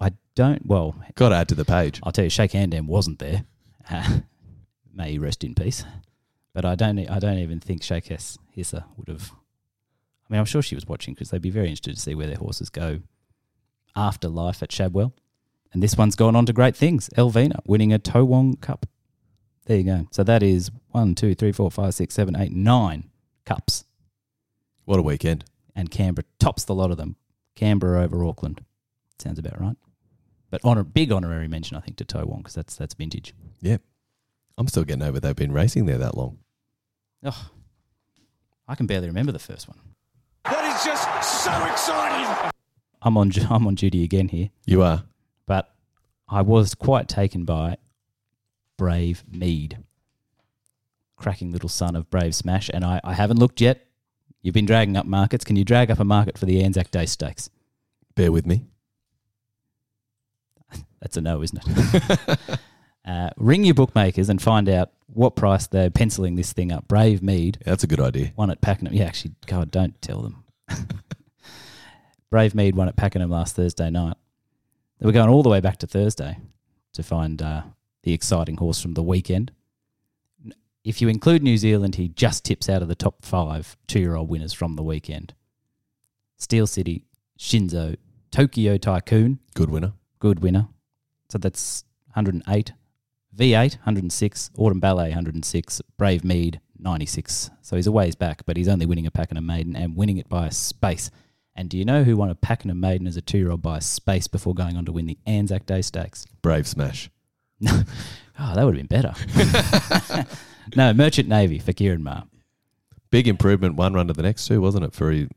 I 0.00 0.12
don't, 0.34 0.66
well, 0.66 0.94
Got 1.14 1.30
to 1.30 1.36
add 1.36 1.48
to 1.48 1.54
the 1.54 1.64
page. 1.64 2.00
I'll 2.02 2.12
tell 2.12 2.24
you, 2.24 2.30
Sheikh 2.30 2.52
Hamdan 2.52 2.86
wasn't 2.86 3.18
there. 3.18 3.44
Uh, 3.90 4.20
may 4.94 5.12
he 5.12 5.18
rest 5.18 5.44
in 5.44 5.54
peace. 5.54 5.84
But 6.54 6.64
I 6.64 6.74
don't, 6.74 6.98
I 7.10 7.18
don't 7.18 7.38
even 7.38 7.60
think 7.60 7.82
Sheikh 7.82 8.04
Hissa 8.04 8.84
would 8.96 9.08
have. 9.08 9.32
I 9.32 10.32
mean, 10.32 10.38
I'm 10.38 10.44
sure 10.44 10.62
she 10.62 10.74
was 10.74 10.86
watching 10.86 11.14
because 11.14 11.30
they'd 11.30 11.42
be 11.42 11.50
very 11.50 11.66
interested 11.68 11.94
to 11.94 12.00
see 12.00 12.14
where 12.14 12.26
their 12.26 12.36
horses 12.36 12.68
go 12.68 13.00
after 13.96 14.28
life 14.28 14.62
at 14.62 14.72
Shadwell. 14.72 15.12
And 15.72 15.82
this 15.82 15.96
one's 15.96 16.16
gone 16.16 16.36
on 16.36 16.46
to 16.46 16.52
great 16.52 16.76
things. 16.76 17.08
Elvina 17.16 17.60
winning 17.64 17.92
a 17.92 17.98
Towong 17.98 18.60
Cup. 18.60 18.86
There 19.66 19.76
you 19.78 19.84
go. 19.84 20.06
So 20.10 20.22
that 20.24 20.42
is 20.42 20.70
one, 20.90 21.14
two, 21.14 21.34
three, 21.34 21.52
four, 21.52 21.70
five, 21.70 21.94
six, 21.94 22.14
seven, 22.14 22.36
eight, 22.36 22.52
nine 22.52 23.10
cups. 23.46 23.84
What 24.84 24.98
a 24.98 25.02
weekend. 25.02 25.44
And 25.74 25.90
Canberra 25.90 26.24
tops 26.38 26.64
the 26.64 26.74
lot 26.74 26.90
of 26.90 26.96
them. 26.96 27.16
Canberra 27.54 28.02
over 28.02 28.24
Auckland. 28.24 28.62
Sounds 29.18 29.38
about 29.38 29.60
right. 29.60 29.76
But 30.50 30.60
honor, 30.64 30.82
big 30.82 31.12
honorary 31.12 31.48
mention, 31.48 31.76
I 31.76 31.80
think, 31.80 31.96
to 31.98 32.04
Towong 32.04 32.38
because 32.38 32.54
that's 32.54 32.76
that's 32.76 32.94
vintage. 32.94 33.34
Yeah. 33.60 33.78
I'm 34.58 34.68
still 34.68 34.84
getting 34.84 35.02
over 35.02 35.18
they've 35.18 35.34
been 35.34 35.52
racing 35.52 35.86
there 35.86 35.98
that 35.98 36.16
long. 36.16 36.38
Oh, 37.24 37.50
I 38.68 38.74
can 38.74 38.86
barely 38.86 39.06
remember 39.06 39.32
the 39.32 39.38
first 39.38 39.68
one. 39.68 39.78
That 40.44 40.64
is 40.76 40.84
just 40.84 41.44
so 41.44 41.64
exciting. 41.64 42.50
I'm 43.00 43.16
on 43.16 43.32
I'm 43.48 43.66
on 43.66 43.76
duty 43.76 44.04
again 44.04 44.28
here, 44.28 44.50
You 44.66 44.82
are. 44.82 45.04
But 45.52 45.70
I 46.30 46.40
was 46.40 46.74
quite 46.74 47.08
taken 47.08 47.44
by 47.44 47.76
Brave 48.78 49.22
Mead. 49.30 49.80
Cracking 51.14 51.52
little 51.52 51.68
son 51.68 51.94
of 51.94 52.08
Brave 52.08 52.34
Smash. 52.34 52.70
And 52.72 52.86
I, 52.86 53.02
I 53.04 53.12
haven't 53.12 53.36
looked 53.38 53.60
yet. 53.60 53.86
You've 54.40 54.54
been 54.54 54.64
dragging 54.64 54.96
up 54.96 55.04
markets. 55.04 55.44
Can 55.44 55.56
you 55.56 55.64
drag 55.66 55.90
up 55.90 56.00
a 56.00 56.04
market 56.04 56.38
for 56.38 56.46
the 56.46 56.64
Anzac 56.64 56.90
Day 56.90 57.04
Stakes? 57.04 57.50
Bear 58.14 58.32
with 58.32 58.46
me. 58.46 58.64
That's 61.02 61.18
a 61.18 61.20
no, 61.20 61.42
isn't 61.42 61.60
it? 61.66 62.38
uh, 63.04 63.28
ring 63.36 63.64
your 63.64 63.74
bookmakers 63.74 64.30
and 64.30 64.40
find 64.40 64.70
out 64.70 64.90
what 65.08 65.36
price 65.36 65.66
they're 65.66 65.90
penciling 65.90 66.36
this 66.36 66.54
thing 66.54 66.72
up. 66.72 66.88
Brave 66.88 67.22
Mead 67.22 67.58
That's 67.66 67.84
a 67.84 67.86
good 67.86 68.00
idea. 68.00 68.32
won 68.36 68.50
at 68.50 68.62
Pakenham. 68.62 68.94
Yeah, 68.94 69.04
actually, 69.04 69.34
God, 69.44 69.70
don't 69.70 70.00
tell 70.00 70.22
them. 70.22 70.44
Brave 72.30 72.54
Mead 72.54 72.74
won 72.74 72.88
at 72.88 72.96
Pakenham 72.96 73.28
last 73.28 73.54
Thursday 73.54 73.90
night. 73.90 74.16
Were 75.02 75.12
going 75.12 75.28
all 75.28 75.42
the 75.42 75.48
way 75.48 75.60
back 75.60 75.78
to 75.78 75.86
Thursday 75.86 76.38
to 76.92 77.02
find 77.02 77.42
uh, 77.42 77.62
the 78.04 78.12
exciting 78.12 78.56
horse 78.56 78.80
from 78.80 78.94
the 78.94 79.02
weekend. 79.02 79.50
If 80.84 81.00
you 81.00 81.08
include 81.08 81.42
New 81.42 81.56
Zealand, 81.56 81.96
he 81.96 82.08
just 82.08 82.44
tips 82.44 82.68
out 82.68 82.82
of 82.82 82.88
the 82.88 82.94
top 82.94 83.24
five 83.24 83.76
two 83.86 83.98
year 84.00 84.14
old 84.14 84.28
winners 84.28 84.52
from 84.52 84.76
the 84.76 84.82
weekend. 84.82 85.34
Steel 86.36 86.66
City, 86.66 87.04
Shinzo, 87.38 87.96
Tokyo 88.30 88.76
Tycoon, 88.76 89.38
Good 89.54 89.70
winner. 89.70 89.92
good 90.18 90.40
winner. 90.40 90.68
So 91.28 91.38
that's 91.38 91.84
108. 92.14 92.72
V8, 93.36 93.76
106. 93.76 94.50
Autumn 94.58 94.80
Ballet, 94.80 95.08
106. 95.10 95.82
Brave 95.96 96.24
Mead, 96.24 96.60
96. 96.78 97.50
So 97.62 97.76
he's 97.76 97.86
a 97.86 97.92
ways 97.92 98.14
back, 98.14 98.42
but 98.44 98.56
he's 98.56 98.68
only 98.68 98.86
winning 98.86 99.06
a 99.06 99.10
Pakenham 99.10 99.46
Maiden 99.46 99.74
and 99.74 99.96
winning 99.96 100.18
it 100.18 100.28
by 100.28 100.46
a 100.46 100.50
space. 100.50 101.10
And 101.54 101.68
do 101.68 101.76
you 101.76 101.84
know 101.84 102.04
who 102.04 102.16
won 102.16 102.30
a 102.30 102.34
Pakenham 102.34 102.80
Maiden 102.80 103.06
as 103.06 103.16
a 103.16 103.20
two 103.20 103.38
year 103.38 103.50
old 103.50 103.62
by 103.62 103.78
space 103.78 104.26
before 104.26 104.54
going 104.54 104.76
on 104.76 104.84
to 104.86 104.92
win 104.92 105.06
the 105.06 105.18
Anzac 105.26 105.66
Day 105.66 105.82
Stakes? 105.82 106.26
Brave 106.40 106.66
smash. 106.66 107.10
oh, 107.68 107.84
that 108.38 108.64
would 108.64 108.76
have 108.76 108.88
been 108.88 109.02
better. 109.02 110.26
no, 110.76 110.92
Merchant 110.94 111.28
Navy 111.28 111.58
for 111.58 111.72
Ciaron 111.72 112.00
Maher. 112.00 112.24
Big 113.10 113.28
improvement 113.28 113.76
one 113.76 113.92
run 113.92 114.06
to 114.06 114.14
the 114.14 114.22
next 114.22 114.46
two, 114.46 114.60
wasn't 114.60 114.84
it? 114.84 114.94
For 114.94 115.10
he, 115.10 115.28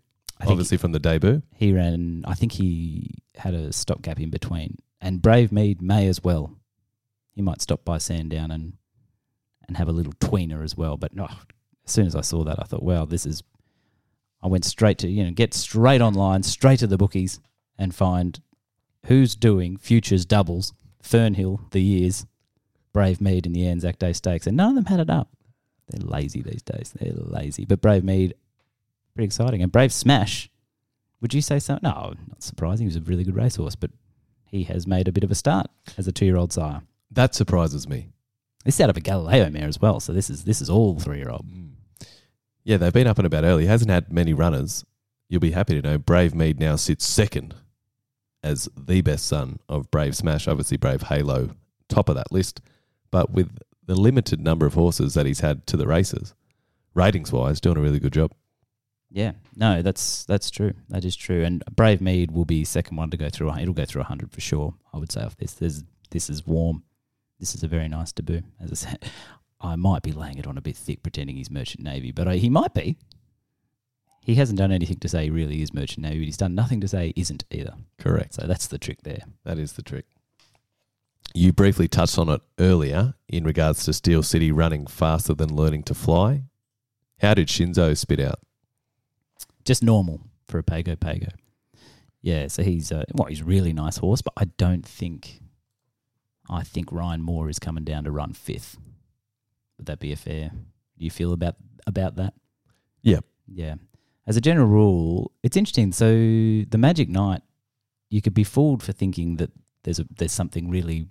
obviously 0.41 0.77
from 0.77 0.93
the 0.93 0.99
debut. 0.99 1.41
he 1.53 1.73
ran, 1.73 2.23
I 2.25 2.33
think 2.33 2.53
he 2.53 3.15
had 3.35 3.53
a 3.53 3.73
stopgap 3.73 4.19
in 4.19 4.29
between. 4.29 4.77
And 5.01 5.21
Brave 5.21 5.51
Mead 5.51 5.81
may 5.81 6.07
as 6.07 6.23
well. 6.23 6.55
He 7.33 7.41
might 7.41 7.61
stop 7.61 7.83
by 7.83 7.97
Sandown 7.97 8.49
and 8.49 8.73
and 9.67 9.77
have 9.77 9.87
a 9.87 9.91
little 9.91 10.13
tweener 10.13 10.63
as 10.63 10.77
well. 10.77 10.95
But 10.95 11.15
no, 11.15 11.25
as 11.25 11.91
soon 11.91 12.05
as 12.07 12.15
I 12.15 12.21
saw 12.21 12.43
that, 12.43 12.59
I 12.59 12.65
thought, 12.65 12.83
wow, 12.83 13.05
this 13.05 13.25
is. 13.25 13.43
I 14.45 14.47
went 14.47 14.63
straight 14.63 14.99
to, 14.99 15.09
you 15.09 15.23
know, 15.23 15.31
get 15.31 15.55
straight 15.55 16.01
online, 16.01 16.43
straight 16.43 16.77
to 16.77 16.87
the 16.87 16.99
bookies 16.99 17.39
and 17.79 17.95
find 17.95 18.39
who's 19.07 19.35
doing 19.35 19.75
futures 19.75 20.23
doubles, 20.23 20.71
Fernhill, 21.03 21.71
the 21.71 21.81
years, 21.81 22.27
Brave 22.93 23.19
Mead, 23.19 23.47
and 23.47 23.55
the 23.55 23.67
Anzac 23.67 23.97
Day 23.97 24.13
Stakes. 24.13 24.45
And 24.45 24.55
none 24.55 24.69
of 24.69 24.75
them 24.75 24.85
had 24.85 24.99
it 24.99 25.09
up. 25.09 25.29
They're 25.89 26.07
lazy 26.07 26.43
these 26.43 26.61
days. 26.61 26.93
They're 26.95 27.13
lazy. 27.15 27.65
But 27.65 27.81
Brave 27.81 28.03
Mead, 28.03 28.35
pretty 29.15 29.25
exciting. 29.25 29.63
And 29.63 29.71
Brave 29.71 29.91
Smash, 29.91 30.47
would 31.21 31.33
you 31.33 31.41
say 31.41 31.57
so? 31.57 31.79
No, 31.81 32.13
not 32.29 32.43
surprising. 32.43 32.85
He 32.85 32.89
was 32.89 32.97
a 32.97 33.01
really 33.01 33.23
good 33.23 33.35
racehorse, 33.35 33.75
but 33.75 33.89
he 34.45 34.65
has 34.65 34.85
made 34.85 35.07
a 35.07 35.11
bit 35.11 35.23
of 35.23 35.31
a 35.31 35.35
start 35.35 35.71
as 35.97 36.07
a 36.07 36.11
two-year-old 36.11 36.53
sire. 36.53 36.83
That 37.09 37.33
surprises 37.33 37.89
me. 37.89 38.09
This 38.63 38.75
is 38.75 38.81
out 38.81 38.91
of 38.91 38.97
a 38.97 39.01
Galileo 39.01 39.49
mare 39.49 39.67
as 39.67 39.81
well, 39.81 39.99
so 39.99 40.13
this 40.13 40.29
is 40.29 40.43
this 40.43 40.61
is 40.61 40.69
all 40.69 40.99
three-year-old. 40.99 41.47
Mm. 41.47 41.64
Yeah, 42.65 42.77
they've 42.77 42.91
been 42.91 43.07
up 43.07 43.19
and 43.19 43.27
about 43.27 43.43
early. 43.43 43.67
Hasn't 43.67 43.91
had 43.91 44.11
many 44.11 44.33
runners. 44.33 44.83
You'll 45.29 45.39
be 45.39 45.51
happy 45.51 45.79
to 45.79 45.87
know 45.87 45.97
Brave 45.97 46.35
Mead 46.35 46.59
now 46.59 46.75
sits 46.75 47.05
second 47.05 47.55
as 48.43 48.67
the 48.75 49.01
best 49.01 49.27
son 49.27 49.59
of 49.69 49.89
Brave 49.91 50.15
Smash. 50.15 50.47
Obviously, 50.47 50.77
Brave 50.77 51.03
Halo, 51.03 51.51
top 51.87 52.09
of 52.09 52.15
that 52.15 52.31
list. 52.31 52.61
But 53.11 53.31
with 53.31 53.59
the 53.85 53.95
limited 53.95 54.41
number 54.41 54.65
of 54.65 54.73
horses 54.73 55.13
that 55.13 55.27
he's 55.27 55.39
had 55.39 55.67
to 55.67 55.77
the 55.77 55.87
races, 55.87 56.33
ratings 56.95 57.31
wise, 57.31 57.61
doing 57.61 57.77
a 57.77 57.81
really 57.81 57.99
good 57.99 58.13
job. 58.13 58.31
Yeah, 59.11 59.33
no, 59.55 59.81
that's 59.81 60.25
that's 60.25 60.49
true. 60.49 60.73
That 60.89 61.05
is 61.05 61.15
true. 61.15 61.43
And 61.43 61.63
Brave 61.73 62.01
Mead 62.01 62.31
will 62.31 62.45
be 62.45 62.65
second 62.65 62.97
one 62.97 63.11
to 63.11 63.17
go 63.17 63.29
through. 63.29 63.55
It'll 63.57 63.73
go 63.73 63.85
through 63.85 64.03
hundred 64.03 64.31
for 64.31 64.41
sure. 64.41 64.73
I 64.91 64.97
would 64.97 65.11
say 65.11 65.21
off 65.21 65.37
this. 65.37 65.53
This 65.53 65.83
this 66.09 66.29
is 66.29 66.45
warm. 66.45 66.83
This 67.39 67.53
is 67.53 67.63
a 67.63 67.67
very 67.67 67.87
nice 67.87 68.11
debut. 68.11 68.41
As 68.59 68.71
I 68.71 68.75
said, 68.75 69.05
I 69.61 69.75
might 69.75 70.03
be 70.03 70.11
laying 70.11 70.37
it 70.37 70.47
on 70.47 70.57
a 70.57 70.61
bit 70.61 70.75
thick, 70.75 71.01
pretending 71.01 71.37
he's 71.37 71.49
Merchant 71.49 71.83
Navy, 71.83 72.11
but 72.11 72.27
I, 72.27 72.35
he 72.35 72.49
might 72.49 72.73
be. 72.73 72.97
He 74.21 74.35
hasn't 74.35 74.57
done 74.57 74.71
anything 74.71 74.99
to 74.99 75.07
say 75.07 75.25
he 75.25 75.29
really 75.29 75.61
is 75.61 75.73
Merchant 75.73 76.03
Navy, 76.03 76.19
but 76.19 76.25
he's 76.25 76.37
done 76.37 76.55
nothing 76.55 76.81
to 76.81 76.87
say 76.87 77.07
he 77.07 77.21
isn't 77.21 77.45
either. 77.51 77.73
Correct. 77.99 78.33
So 78.33 78.47
that's 78.47 78.67
the 78.67 78.77
trick 78.79 79.03
there. 79.03 79.21
That 79.43 79.59
is 79.59 79.73
the 79.73 79.83
trick. 79.83 80.05
You 81.33 81.53
briefly 81.53 81.87
touched 81.87 82.17
on 82.17 82.29
it 82.29 82.41
earlier 82.59 83.13
in 83.27 83.43
regards 83.43 83.85
to 83.85 83.93
Steel 83.93 84.23
City 84.23 84.51
running 84.51 84.87
faster 84.87 85.33
than 85.33 85.55
learning 85.55 85.83
to 85.83 85.93
fly. 85.93 86.43
How 87.19 87.33
did 87.33 87.47
Shinzo 87.47 87.95
spit 87.97 88.19
out? 88.19 88.39
just 89.65 89.83
normal 89.83 90.21
for 90.47 90.59
a 90.59 90.63
Pago 90.63 90.95
Pago. 90.95 91.27
Yeah, 92.21 92.47
so 92.47 92.63
he's 92.63 92.91
uh, 92.91 93.03
well, 93.13 93.27
he's 93.27 93.41
a 93.41 93.45
really 93.45 93.73
nice 93.73 93.97
horse, 93.97 94.21
but 94.21 94.33
I 94.37 94.45
don't 94.57 94.85
think, 94.85 95.41
I 96.49 96.63
think 96.63 96.91
Ryan 96.91 97.21
Moore 97.21 97.49
is 97.49 97.59
coming 97.59 97.83
down 97.83 98.03
to 98.05 98.11
run 98.11 98.33
fifth. 98.33 98.77
Would 99.77 99.87
that 99.87 99.99
be 99.99 100.11
a 100.11 100.15
fair? 100.15 100.51
Do 100.97 101.05
you 101.05 101.11
feel 101.11 101.33
about 101.33 101.55
about 101.87 102.15
that? 102.15 102.33
Yeah. 103.01 103.19
Yeah. 103.47 103.75
As 104.27 104.37
a 104.37 104.41
general 104.41 104.67
rule, 104.67 105.31
it's 105.43 105.57
interesting. 105.57 105.91
So 105.91 106.07
the 106.07 106.77
Magic 106.77 107.09
Night, 107.09 107.41
you 108.09 108.21
could 108.21 108.33
be 108.33 108.43
fooled 108.43 108.81
for 108.81 108.91
thinking 108.91 109.37
that 109.37 109.51
there's 109.83 109.99
a 109.99 110.05
there's 110.17 110.31
something 110.31 110.69
really 110.69 111.07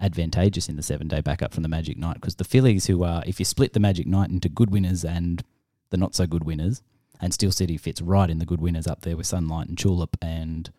advantageous 0.00 0.68
in 0.68 0.76
the 0.76 0.82
seven 0.82 1.08
day 1.08 1.20
backup 1.20 1.54
from 1.54 1.62
the 1.62 1.68
Magic 1.68 1.96
Night 1.96 2.14
because 2.14 2.36
the 2.36 2.44
fillies 2.44 2.86
who 2.86 3.02
are 3.02 3.22
if 3.26 3.38
you 3.38 3.44
split 3.44 3.72
the 3.72 3.80
Magic 3.80 4.06
Night 4.06 4.30
into 4.30 4.48
good 4.48 4.70
winners 4.70 5.04
and 5.04 5.42
the 5.90 5.96
not 5.96 6.14
so 6.14 6.26
good 6.26 6.44
winners, 6.44 6.82
and 7.20 7.32
Steel 7.32 7.52
City 7.52 7.76
fits 7.76 8.02
right 8.02 8.28
in 8.28 8.38
the 8.38 8.46
good 8.46 8.60
winners 8.60 8.86
up 8.86 9.02
there 9.02 9.16
with 9.16 9.26
Sunlight 9.26 9.68
and 9.68 9.78
Tulip 9.78 10.16
and 10.20 10.70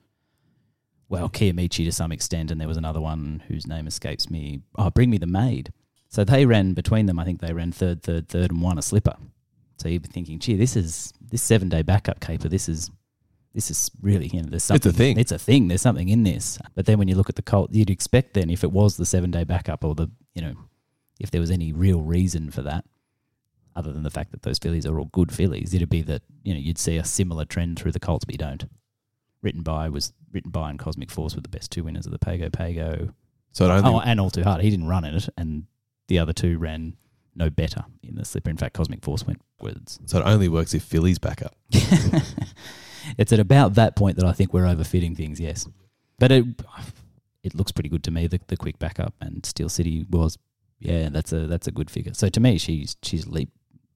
well 1.10 1.30
Kiyomichi 1.30 1.86
to 1.86 1.91
some 1.91 2.12
extent, 2.12 2.52
and 2.52 2.60
there 2.60 2.67
was 2.67 2.78
another 2.78 3.00
one 3.02 3.43
whose 3.47 3.65
name 3.65 3.88
escapes 3.88 4.30
me. 4.30 4.62
Oh, 4.78 4.89
Bring 4.89 5.10
Me 5.10 5.17
the 5.17 5.28
Maid. 5.28 5.71
So 6.10 6.24
they 6.24 6.46
ran 6.46 6.74
between 6.74 7.06
them. 7.06 7.20
I 7.20 7.26
think 7.26 7.41
they 7.41 7.54
ran 7.54 7.72
third, 7.72 8.02
third, 8.02 8.30
third, 8.30 8.52
and 8.52 8.62
won 8.62 8.78
a 8.78 8.82
slipper. 8.82 9.15
So 9.78 9.89
you'd 9.89 10.04
be 10.04 10.08
thinking, 10.08 10.39
gee, 10.39 10.56
this 10.56 10.76
is 10.76 11.13
this 11.22 11.41
seven 11.41 11.70
day 11.70 11.82
backup 11.82 12.20
caper. 12.20 12.50
This 12.50 12.67
is 12.70 12.89
this 13.54 13.72
is 13.72 13.91
really 14.02 14.28
you 14.28 14.41
know 14.41 14.50
there's 14.50 14.63
something. 14.63 14.89
It's 14.89 14.96
a 14.96 14.98
thing. 14.98 15.20
It's 15.20 15.32
a 15.32 15.39
thing. 15.39 15.67
There's 15.67 15.82
something 15.82 16.10
in 16.10 16.24
this. 16.24 16.60
But 16.76 16.86
then 16.86 16.98
when 16.98 17.08
you 17.08 17.15
look 17.15 17.30
at 17.30 17.36
the 17.36 17.41
Colt, 17.41 17.72
you'd 17.74 17.89
expect 17.89 18.34
then 18.34 18.50
if 18.50 18.63
it 18.63 18.72
was 18.72 18.98
the 18.98 19.06
seven 19.06 19.32
day 19.32 19.43
backup 19.43 19.84
or 19.84 19.96
the 19.96 20.10
you 20.34 20.41
know 20.41 20.54
if 21.20 21.32
there 21.32 21.41
was 21.41 21.52
any 21.52 21.72
real 21.72 22.02
reason 22.02 22.52
for 22.52 22.62
that, 22.63 22.86
other 23.76 23.91
than 23.91 24.04
the 24.04 24.10
fact 24.10 24.32
that 24.32 24.43
those 24.43 24.60
fillies 24.60 24.86
are 24.86 25.00
all 25.00 25.10
good 25.12 25.32
fillies, 25.32 25.74
it'd 25.74 25.89
be 25.89 26.02
that 26.04 26.22
you 26.43 26.54
know 26.54 26.60
you'd 26.60 26.78
see 26.78 26.98
a 26.98 27.04
similar 27.04 27.46
trend 27.46 27.78
through 27.80 27.91
the 27.91 28.00
Colts, 28.00 28.26
but 28.26 28.34
you 28.34 28.39
don't. 28.39 28.65
Written 29.41 29.62
by 29.62 29.89
was 29.89 30.13
written 30.32 30.52
by 30.52 30.70
and 30.70 30.80
Cosmic 30.80 31.12
Force 31.12 31.36
were 31.36 31.41
the 31.41 31.50
best 31.50 31.72
two 31.72 31.84
winners 31.84 32.06
of 32.06 32.12
the 32.12 32.20
Pago 32.20 32.50
Pago. 32.50 33.13
So 33.52 33.65
it 33.65 33.70
only 33.70 33.89
Oh, 33.89 34.00
and 34.00 34.20
All 34.20 34.30
Too 34.30 34.43
Hard. 34.43 34.62
He 34.62 34.70
didn't 34.70 34.88
run 34.88 35.06
in 35.06 35.15
it, 35.15 35.30
and 35.38 35.65
the 36.08 36.20
other 36.20 36.34
two 36.34 36.58
ran 36.58 36.96
no 37.36 37.50
better 37.50 37.86
in 38.04 38.15
the 38.15 38.26
slipper. 38.26 38.50
In 38.50 38.58
fact, 38.58 38.74
Cosmic 38.74 39.04
Force 39.04 39.26
went 39.26 39.41
words. 39.62 40.00
so 40.06 40.20
it 40.20 40.24
only 40.24 40.50
works 40.50 40.74
if 40.74 40.84
fillies 40.84 41.20
back 41.20 41.41
up. 41.41 41.56
it's 43.17 43.32
at 43.32 43.39
about 43.39 43.76
that 43.76 43.96
point 43.96 44.17
that 44.17 44.26
I 44.26 44.34
think 44.34 44.54
we're 44.54 44.63
overfitting 44.63 45.15
things. 45.15 45.39
Yes, 45.39 45.67
but 46.20 46.32
it 46.32 46.46
it 47.43 47.56
looks 47.56 47.72
pretty 47.72 47.89
good 47.89 48.04
to 48.06 48.12
me. 48.12 48.28
The 48.28 48.39
the 48.48 48.58
quick 48.58 48.80
backup 48.80 49.13
and 49.22 49.46
Steel 49.46 49.70
City 49.70 50.06
was 50.10 50.38
yeah, 50.80 51.10
that's 51.10 51.32
a 51.32 51.48
that's 51.48 51.67
a 51.67 51.72
good 51.72 51.89
figure. 51.89 52.13
So 52.13 52.30
to 52.30 52.39
me, 52.39 52.58
she's 52.58 52.98
she's 53.04 53.28
leap 53.28 53.50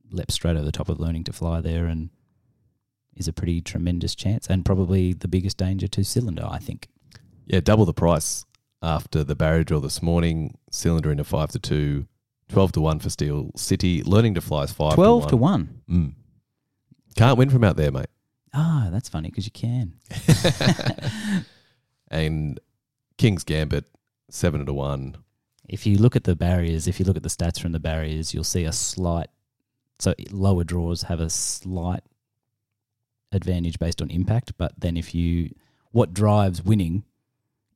leapt 0.09 0.31
straight 0.31 0.55
over 0.55 0.65
the 0.65 0.71
top 0.71 0.89
of 0.89 0.99
learning 0.99 1.23
to 1.23 1.33
fly 1.33 1.61
there 1.61 1.85
and 1.85 2.09
is 3.15 3.27
a 3.27 3.33
pretty 3.33 3.61
tremendous 3.61 4.13
chance 4.15 4.47
and 4.47 4.65
probably 4.65 5.13
the 5.13 5.27
biggest 5.27 5.57
danger 5.57 5.87
to 5.87 6.03
cylinder. 6.03 6.47
I 6.49 6.59
think. 6.59 6.87
Yeah, 7.45 7.59
double 7.59 7.85
the 7.85 7.93
price 7.93 8.45
after 8.81 9.23
the 9.23 9.35
barrier 9.35 9.63
draw 9.63 9.79
this 9.79 10.01
morning. 10.01 10.57
Cylinder 10.71 11.11
into 11.11 11.23
five 11.23 11.51
to 11.51 11.59
two, 11.59 12.07
12 12.49 12.71
to 12.73 12.81
one 12.81 12.99
for 12.99 13.09
Steel 13.09 13.51
City. 13.55 14.03
Learning 14.03 14.33
to 14.35 14.41
fly 14.41 14.63
is 14.63 14.71
five 14.71 14.95
Twelve 14.95 15.27
to 15.27 15.37
one. 15.37 15.81
Mm. 15.89 16.13
Can't 17.15 17.37
win 17.37 17.49
from 17.49 17.63
out 17.63 17.75
there, 17.77 17.91
mate. 17.91 18.07
Ah, 18.53 18.89
that's 18.91 19.07
funny 19.09 19.29
because 19.29 19.45
you 19.45 19.51
can. 19.51 19.93
And 22.09 22.59
King's 23.17 23.43
Gambit 23.45 23.85
seven 24.29 24.65
to 24.65 24.73
one. 24.73 25.15
if 25.69 25.85
you 25.85 25.97
look 25.97 26.15
at 26.17 26.25
the 26.25 26.35
barriers, 26.35 26.87
if 26.87 26.99
you 26.99 27.05
look 27.05 27.15
at 27.15 27.23
the 27.23 27.29
stats 27.29 27.59
from 27.59 27.71
the 27.71 27.79
barriers, 27.79 28.33
you'll 28.33 28.43
see 28.43 28.65
a 28.65 28.73
slight. 28.73 29.29
So 29.99 30.13
lower 30.31 30.63
draws 30.65 31.03
have 31.03 31.21
a 31.21 31.29
slight 31.29 32.03
advantage 33.31 33.79
based 33.79 34.01
on 34.01 34.09
impact, 34.09 34.57
but 34.57 34.73
then 34.77 34.97
if 34.97 35.15
you 35.15 35.53
what 35.91 36.13
drives 36.13 36.61
winning 36.63 37.03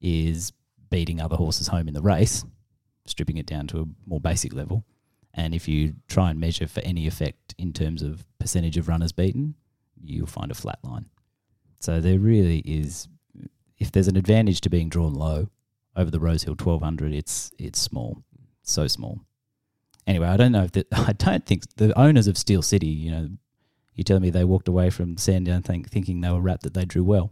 is 0.01 0.51
beating 0.89 1.21
other 1.21 1.35
horses 1.35 1.67
home 1.67 1.87
in 1.87 1.93
the 1.93 2.01
race, 2.01 2.45
stripping 3.05 3.37
it 3.37 3.45
down 3.45 3.67
to 3.67 3.79
a 3.79 3.85
more 4.05 4.19
basic 4.19 4.53
level. 4.53 4.83
And 5.33 5.53
if 5.53 5.67
you 5.67 5.95
try 6.07 6.29
and 6.31 6.39
measure 6.39 6.67
for 6.67 6.79
any 6.81 7.07
effect 7.07 7.53
in 7.57 7.73
terms 7.73 8.01
of 8.01 8.25
percentage 8.39 8.77
of 8.77 8.87
runners 8.87 9.11
beaten, 9.11 9.55
you'll 10.01 10.27
find 10.27 10.51
a 10.51 10.55
flat 10.55 10.79
line. 10.83 11.07
So 11.79 11.99
there 11.99 12.19
really 12.19 12.59
is, 12.59 13.07
if 13.77 13.91
there's 13.91 14.07
an 14.07 14.15
advantage 14.15 14.61
to 14.61 14.69
being 14.69 14.89
drawn 14.89 15.13
low 15.13 15.49
over 15.95 16.09
the 16.09 16.19
Rosehill 16.19 16.55
1200, 16.55 17.13
it's 17.13 17.51
it's 17.59 17.79
small. 17.79 18.23
so 18.63 18.87
small. 18.87 19.19
Anyway, 20.07 20.27
I 20.27 20.37
don't 20.37 20.51
know 20.51 20.63
if 20.63 20.71
the, 20.71 20.85
I 20.91 21.13
don't 21.13 21.45
think 21.45 21.63
the 21.75 21.97
owners 21.99 22.27
of 22.27 22.37
Steel 22.37 22.61
City, 22.61 22.87
you 22.87 23.11
know, 23.11 23.29
you 23.93 24.03
telling 24.03 24.23
me 24.23 24.29
they 24.29 24.43
walked 24.43 24.67
away 24.67 24.89
from 24.89 25.17
Sandown 25.17 25.61
think, 25.61 25.89
thinking 25.89 26.21
they 26.21 26.29
were 26.29 26.41
rapt 26.41 26.63
that 26.63 26.73
they 26.73 26.85
drew 26.85 27.03
well, 27.03 27.31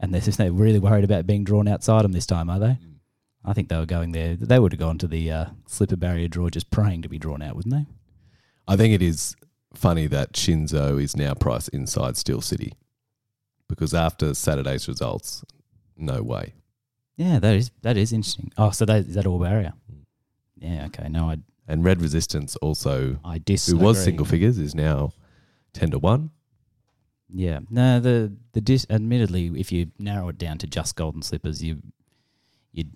and 0.00 0.12
they're 0.14 0.50
really 0.52 0.78
worried 0.78 1.04
about 1.04 1.26
being 1.26 1.44
drawn 1.44 1.68
outside 1.68 2.02
them 2.02 2.12
this 2.12 2.26
time, 2.26 2.50
are 2.50 2.58
they? 2.58 2.78
I 3.44 3.52
think 3.52 3.68
they 3.68 3.76
were 3.76 3.86
going 3.86 4.12
there. 4.12 4.34
They 4.36 4.58
would 4.58 4.72
have 4.72 4.78
gone 4.80 4.98
to 4.98 5.06
the 5.06 5.30
uh, 5.30 5.46
slipper 5.66 5.96
barrier 5.96 6.28
draw 6.28 6.48
just 6.48 6.70
praying 6.70 7.02
to 7.02 7.08
be 7.08 7.18
drawn 7.18 7.42
out, 7.42 7.56
wouldn't 7.56 7.74
they? 7.74 7.86
I 8.66 8.76
think 8.76 8.94
it 8.94 9.02
is 9.02 9.36
funny 9.74 10.06
that 10.08 10.32
Shinzo 10.32 11.00
is 11.02 11.16
now 11.16 11.34
priced 11.34 11.68
inside 11.70 12.16
Steel 12.16 12.40
City 12.40 12.72
because 13.68 13.94
after 13.94 14.34
Saturday's 14.34 14.88
results, 14.88 15.44
no 15.96 16.22
way. 16.22 16.54
Yeah, 17.16 17.38
that 17.38 17.54
is 17.54 17.70
that 17.82 17.96
is 17.96 18.12
interesting. 18.12 18.52
Oh, 18.56 18.70
so 18.70 18.84
that 18.84 19.06
is 19.06 19.14
that 19.14 19.26
all 19.26 19.38
barrier? 19.38 19.74
Yeah, 20.56 20.86
okay. 20.86 21.08
No, 21.08 21.30
I 21.30 21.38
And 21.68 21.84
Red 21.84 22.00
Resistance 22.00 22.56
also, 22.56 23.18
I 23.24 23.40
who 23.66 23.76
was 23.76 24.02
single 24.02 24.26
figures, 24.26 24.58
is 24.58 24.74
now 24.74 25.12
ten 25.72 25.90
to 25.90 25.98
one. 25.98 26.30
Yeah, 27.32 27.60
no, 27.70 28.00
the 28.00 28.32
the 28.52 28.60
dis. 28.60 28.86
Admittedly, 28.90 29.52
if 29.56 29.70
you 29.70 29.92
narrow 29.98 30.28
it 30.28 30.38
down 30.38 30.58
to 30.58 30.66
just 30.66 30.96
golden 30.96 31.22
slippers, 31.22 31.62
you 31.62 31.82
you'd 32.72 32.90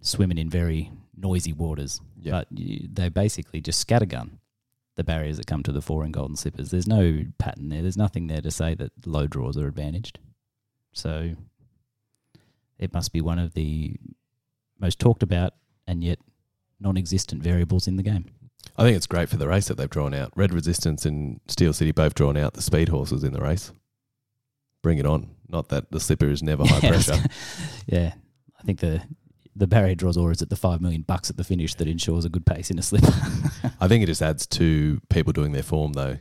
swimming 0.00 0.38
in 0.38 0.50
very 0.50 0.90
noisy 1.16 1.52
waters. 1.52 2.00
Yeah. 2.20 2.32
But 2.32 2.48
you, 2.50 2.88
they 2.92 3.08
basically 3.08 3.60
just 3.60 3.86
scattergun 3.86 4.38
the 4.96 5.04
barriers 5.04 5.36
that 5.36 5.46
come 5.46 5.62
to 5.62 5.72
the 5.72 5.80
fore 5.80 6.04
in 6.04 6.10
golden 6.10 6.36
slippers. 6.36 6.70
There's 6.70 6.88
no 6.88 7.24
pattern 7.38 7.68
there. 7.68 7.82
There's 7.82 7.96
nothing 7.96 8.26
there 8.26 8.40
to 8.40 8.50
say 8.50 8.74
that 8.74 8.90
low 9.06 9.28
draws 9.28 9.56
are 9.56 9.68
advantaged. 9.68 10.18
So 10.92 11.34
it 12.78 12.92
must 12.92 13.12
be 13.12 13.20
one 13.20 13.38
of 13.38 13.54
the 13.54 13.96
most 14.80 14.98
talked 14.98 15.22
about 15.22 15.54
and 15.86 16.02
yet 16.02 16.18
non-existent 16.80 17.42
variables 17.42 17.86
in 17.86 17.96
the 17.96 18.02
game. 18.02 18.26
I 18.76 18.82
think 18.82 18.96
it's 18.96 19.06
great 19.06 19.28
for 19.28 19.36
the 19.36 19.48
race 19.48 19.68
that 19.68 19.76
they've 19.76 19.90
drawn 19.90 20.14
out. 20.14 20.32
Red 20.36 20.52
Resistance 20.52 21.04
and 21.04 21.40
Steel 21.48 21.72
City 21.72 21.92
both 21.92 22.14
drawn 22.14 22.36
out 22.36 22.54
the 22.54 22.62
speed 22.62 22.88
horses 22.88 23.24
in 23.24 23.32
the 23.32 23.40
race. 23.40 23.72
Bring 24.82 24.98
it 24.98 25.06
on. 25.06 25.30
Not 25.48 25.68
that 25.70 25.90
the 25.90 26.00
slipper 26.00 26.28
is 26.28 26.42
never 26.42 26.64
high 26.66 26.80
pressure. 26.80 27.16
yeah, 27.86 28.12
I 28.58 28.62
think 28.62 28.80
the 28.80 29.02
the 29.56 29.66
barrier 29.66 29.96
draws 29.96 30.16
or 30.16 30.30
is 30.30 30.40
at 30.40 30.50
the 30.50 30.56
five 30.56 30.80
million 30.80 31.02
bucks 31.02 31.30
at 31.30 31.36
the 31.36 31.42
finish 31.42 31.74
that 31.74 31.88
ensures 31.88 32.24
a 32.24 32.28
good 32.28 32.46
pace 32.46 32.70
in 32.70 32.78
a 32.78 32.82
slipper. 32.82 33.12
I 33.80 33.88
think 33.88 34.04
it 34.04 34.06
just 34.06 34.22
adds 34.22 34.46
to 34.46 35.00
people 35.10 35.32
doing 35.32 35.50
their 35.50 35.64
form 35.64 35.94
though. 35.94 36.18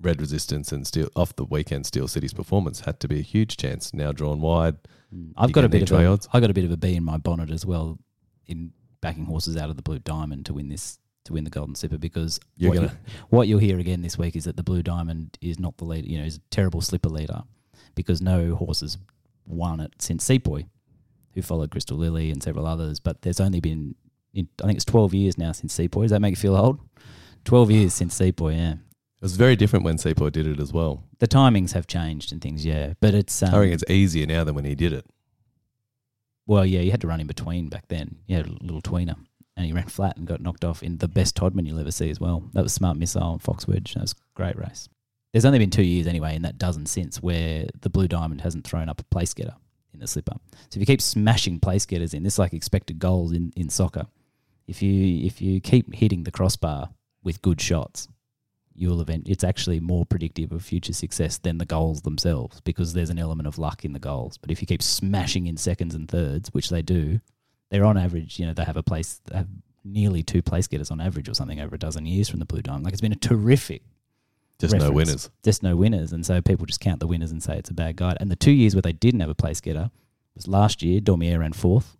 Red 0.00 0.20
Resistance 0.20 0.72
and 0.72 0.84
Steel 0.84 1.08
off 1.14 1.36
the 1.36 1.44
weekend 1.44 1.86
Steel 1.86 2.08
City's 2.08 2.32
performance 2.32 2.80
had 2.80 2.98
to 3.00 3.06
be 3.08 3.20
a 3.20 3.22
huge 3.22 3.56
chance. 3.56 3.94
Now 3.94 4.10
drawn 4.10 4.40
wide. 4.40 4.76
Mm. 5.14 5.32
I've 5.36 5.50
You 5.50 5.54
got 5.54 5.64
a 5.64 5.68
bit 5.68 5.88
of 5.88 5.96
a, 5.96 6.06
odds? 6.06 6.28
I 6.32 6.40
got 6.40 6.50
a 6.50 6.54
bit 6.54 6.64
of 6.64 6.72
a 6.72 6.76
bee 6.76 6.96
in 6.96 7.04
my 7.04 7.18
bonnet 7.18 7.52
as 7.52 7.64
well 7.64 8.00
in 8.48 8.72
backing 9.00 9.26
horses 9.26 9.56
out 9.56 9.70
of 9.70 9.76
the 9.76 9.82
Blue 9.82 10.00
Diamond 10.00 10.46
to 10.46 10.54
win 10.54 10.68
this 10.68 10.98
to 11.24 11.32
win 11.32 11.44
the 11.44 11.50
Golden 11.50 11.74
Slipper 11.74 11.98
because 11.98 12.40
what, 12.58 12.74
you, 12.74 12.90
what 13.30 13.48
you'll 13.48 13.58
hear 13.60 13.78
again 13.78 14.02
this 14.02 14.18
week 14.18 14.36
is 14.36 14.44
that 14.44 14.56
the 14.56 14.62
Blue 14.62 14.82
Diamond 14.82 15.38
is 15.40 15.58
not 15.58 15.76
the 15.76 15.84
leader. 15.84 16.08
You 16.08 16.18
know, 16.18 16.24
is 16.24 16.36
a 16.36 16.40
terrible 16.50 16.80
slipper 16.80 17.08
leader 17.08 17.42
because 17.94 18.20
no 18.20 18.54
horses 18.54 18.98
won 19.46 19.80
it 19.80 19.92
since 19.98 20.24
Sepoy, 20.24 20.66
who 21.34 21.42
followed 21.42 21.70
Crystal 21.70 21.96
Lily 21.96 22.30
and 22.30 22.42
several 22.42 22.66
others. 22.66 23.00
But 23.00 23.22
there's 23.22 23.40
only 23.40 23.60
been 23.60 23.94
in, 24.34 24.48
I 24.62 24.66
think 24.66 24.76
it's 24.76 24.84
12 24.84 25.14
years 25.14 25.38
now 25.38 25.52
since 25.52 25.74
Sepoy. 25.74 26.02
Does 26.02 26.10
that 26.10 26.20
make 26.20 26.32
you 26.32 26.36
feel 26.36 26.56
old? 26.56 26.80
12 27.44 27.70
years 27.70 27.94
since 27.94 28.14
Sepoy. 28.18 28.56
Yeah. 28.56 28.72
It 28.72 29.26
was 29.26 29.36
very 29.36 29.54
different 29.54 29.84
when 29.84 29.98
Sepoy 29.98 30.30
did 30.30 30.46
it 30.48 30.58
as 30.58 30.72
well. 30.72 31.04
The 31.20 31.28
timings 31.28 31.72
have 31.72 31.86
changed 31.86 32.32
and 32.32 32.40
things, 32.40 32.66
yeah. 32.66 32.94
But 33.00 33.14
it's 33.14 33.40
um, 33.42 33.54
I 33.54 33.58
reckon 33.58 33.74
it's 33.74 33.84
easier 33.88 34.26
now 34.26 34.42
than 34.42 34.54
when 34.56 34.64
he 34.64 34.74
did 34.74 34.92
it. 34.92 35.06
well, 36.46 36.66
yeah. 36.66 36.80
You 36.80 36.90
had 36.90 37.00
to 37.02 37.06
run 37.06 37.20
in 37.20 37.28
between 37.28 37.68
back 37.68 37.86
then. 37.88 38.16
You 38.26 38.36
had 38.36 38.46
a 38.46 38.50
little 38.60 38.82
tweener, 38.82 39.16
and 39.56 39.66
he 39.66 39.72
ran 39.72 39.86
flat 39.86 40.16
and 40.16 40.26
got 40.26 40.40
knocked 40.40 40.64
off 40.64 40.82
in 40.82 40.98
the 40.98 41.08
best 41.08 41.36
Todman 41.36 41.66
you'll 41.66 41.80
ever 41.80 41.90
see 41.90 42.10
as 42.10 42.20
well. 42.20 42.48
That 42.54 42.62
was 42.62 42.72
smart 42.72 42.96
missile 42.96 43.32
and 43.32 43.42
Fox 43.42 43.68
Wedge. 43.68 43.94
That 43.94 44.02
was 44.02 44.12
a 44.12 44.16
great 44.34 44.56
race. 44.56 44.88
There's 45.32 45.44
only 45.44 45.58
been 45.58 45.70
two 45.70 45.82
years 45.82 46.06
anyway 46.06 46.34
in 46.36 46.42
that 46.42 46.58
dozen 46.58 46.86
since 46.86 47.22
where 47.22 47.66
the 47.80 47.90
Blue 47.90 48.08
Diamond 48.08 48.42
hasn't 48.42 48.66
thrown 48.66 48.88
up 48.88 49.00
a 49.00 49.04
place 49.04 49.32
getter 49.32 49.54
in 49.94 50.00
the 50.00 50.06
slipper. 50.06 50.36
So 50.52 50.76
if 50.76 50.80
you 50.80 50.86
keep 50.86 51.02
smashing 51.02 51.60
place 51.60 51.86
getters 51.86 52.14
in, 52.14 52.22
this 52.22 52.34
is 52.34 52.38
like 52.38 52.52
expected 52.52 52.98
goals 52.98 53.32
in, 53.32 53.52
in 53.56 53.68
soccer. 53.68 54.06
If 54.66 54.82
you 54.82 55.26
if 55.26 55.40
you 55.40 55.60
keep 55.60 55.94
hitting 55.94 56.24
the 56.24 56.30
crossbar 56.30 56.90
with 57.22 57.42
good 57.42 57.60
shots, 57.60 58.08
you'll 58.74 59.00
event. 59.00 59.26
It's 59.28 59.44
actually 59.44 59.80
more 59.80 60.06
predictive 60.06 60.52
of 60.52 60.64
future 60.64 60.92
success 60.92 61.38
than 61.38 61.58
the 61.58 61.64
goals 61.64 62.02
themselves 62.02 62.60
because 62.60 62.92
there's 62.92 63.10
an 63.10 63.18
element 63.18 63.46
of 63.46 63.58
luck 63.58 63.84
in 63.84 63.92
the 63.92 63.98
goals. 63.98 64.38
But 64.38 64.50
if 64.50 64.60
you 64.60 64.66
keep 64.66 64.82
smashing 64.82 65.46
in 65.46 65.56
seconds 65.56 65.94
and 65.94 66.08
thirds, 66.08 66.50
which 66.52 66.70
they 66.70 66.82
do, 66.82 67.20
they're 67.72 67.86
on 67.86 67.96
average. 67.96 68.38
You 68.38 68.46
know 68.46 68.52
they 68.52 68.64
have 68.64 68.76
a 68.76 68.82
place. 68.82 69.20
They 69.26 69.38
have 69.38 69.48
nearly 69.82 70.22
two 70.22 70.42
place 70.42 70.68
getters 70.68 70.90
on 70.90 71.00
average 71.00 71.28
or 71.28 71.34
something 71.34 71.58
over 71.58 71.74
a 71.74 71.78
dozen 71.78 72.06
years 72.06 72.28
from 72.28 72.38
the 72.38 72.44
Blue 72.44 72.60
Diamond. 72.60 72.84
Like 72.84 72.92
it's 72.92 73.00
been 73.00 73.12
a 73.12 73.16
terrific 73.16 73.82
Just 74.60 74.76
no 74.76 74.92
winners. 74.92 75.30
just 75.42 75.62
no 75.62 75.74
winners, 75.74 76.12
and 76.12 76.24
so 76.24 76.42
people 76.42 76.66
just 76.66 76.80
count 76.80 77.00
the 77.00 77.06
winners 77.06 77.32
and 77.32 77.42
say 77.42 77.56
it's 77.56 77.70
a 77.70 77.74
bad 77.74 77.96
guide. 77.96 78.18
And 78.20 78.30
the 78.30 78.36
two 78.36 78.52
years 78.52 78.74
where 78.74 78.82
they 78.82 78.92
didn't 78.92 79.20
have 79.20 79.30
a 79.30 79.34
place 79.34 79.60
getter 79.62 79.90
was 80.34 80.46
last 80.46 80.82
year. 80.82 81.00
Daumier 81.00 81.38
ran 81.38 81.54
fourth, 81.54 81.96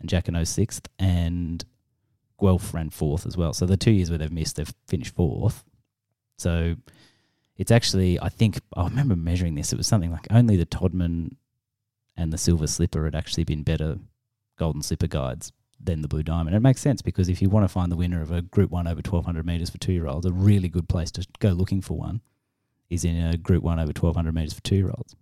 and 0.00 0.08
Jacquinot 0.08 0.46
sixth, 0.46 0.88
and 0.98 1.62
Guelph 2.40 2.72
ran 2.72 2.88
fourth 2.88 3.26
as 3.26 3.36
well. 3.36 3.52
So 3.52 3.66
the 3.66 3.76
two 3.76 3.92
years 3.92 4.08
where 4.08 4.18
they've 4.18 4.32
missed, 4.32 4.56
they've 4.56 4.74
finished 4.88 5.14
fourth. 5.14 5.62
So 6.38 6.76
it's 7.58 7.70
actually, 7.70 8.18
I 8.18 8.30
think, 8.30 8.58
I 8.74 8.84
remember 8.84 9.14
measuring 9.14 9.54
this. 9.56 9.74
It 9.74 9.76
was 9.76 9.86
something 9.86 10.10
like 10.10 10.26
only 10.30 10.56
the 10.56 10.66
Todman 10.66 11.36
and 12.16 12.32
the 12.32 12.38
Silver 12.38 12.66
Slipper 12.66 13.04
had 13.04 13.14
actually 13.14 13.44
been 13.44 13.62
better 13.62 13.98
Golden 14.62 14.80
Slipper 14.80 15.08
guides 15.08 15.50
than 15.82 16.02
the 16.02 16.08
Blue 16.08 16.22
Diamond. 16.22 16.54
It 16.54 16.60
makes 16.60 16.80
sense 16.80 17.02
because 17.02 17.28
if 17.28 17.42
you 17.42 17.48
want 17.48 17.64
to 17.64 17.68
find 17.68 17.90
the 17.90 17.96
winner 17.96 18.22
of 18.22 18.30
a 18.30 18.42
Group 18.42 18.70
One 18.70 18.86
over 18.86 19.02
twelve 19.02 19.24
hundred 19.24 19.44
meters 19.44 19.70
for 19.70 19.78
two 19.78 19.92
year 19.92 20.06
olds, 20.06 20.24
a 20.24 20.32
really 20.32 20.68
good 20.68 20.88
place 20.88 21.10
to 21.12 21.26
go 21.40 21.48
looking 21.48 21.80
for 21.80 21.98
one 21.98 22.20
is 22.88 23.04
in 23.04 23.16
a 23.16 23.36
Group 23.36 23.64
One 23.64 23.80
over 23.80 23.92
twelve 23.92 24.14
hundred 24.14 24.36
meters 24.36 24.52
for 24.52 24.62
two 24.62 24.76
year 24.76 24.92
olds. 24.96 25.16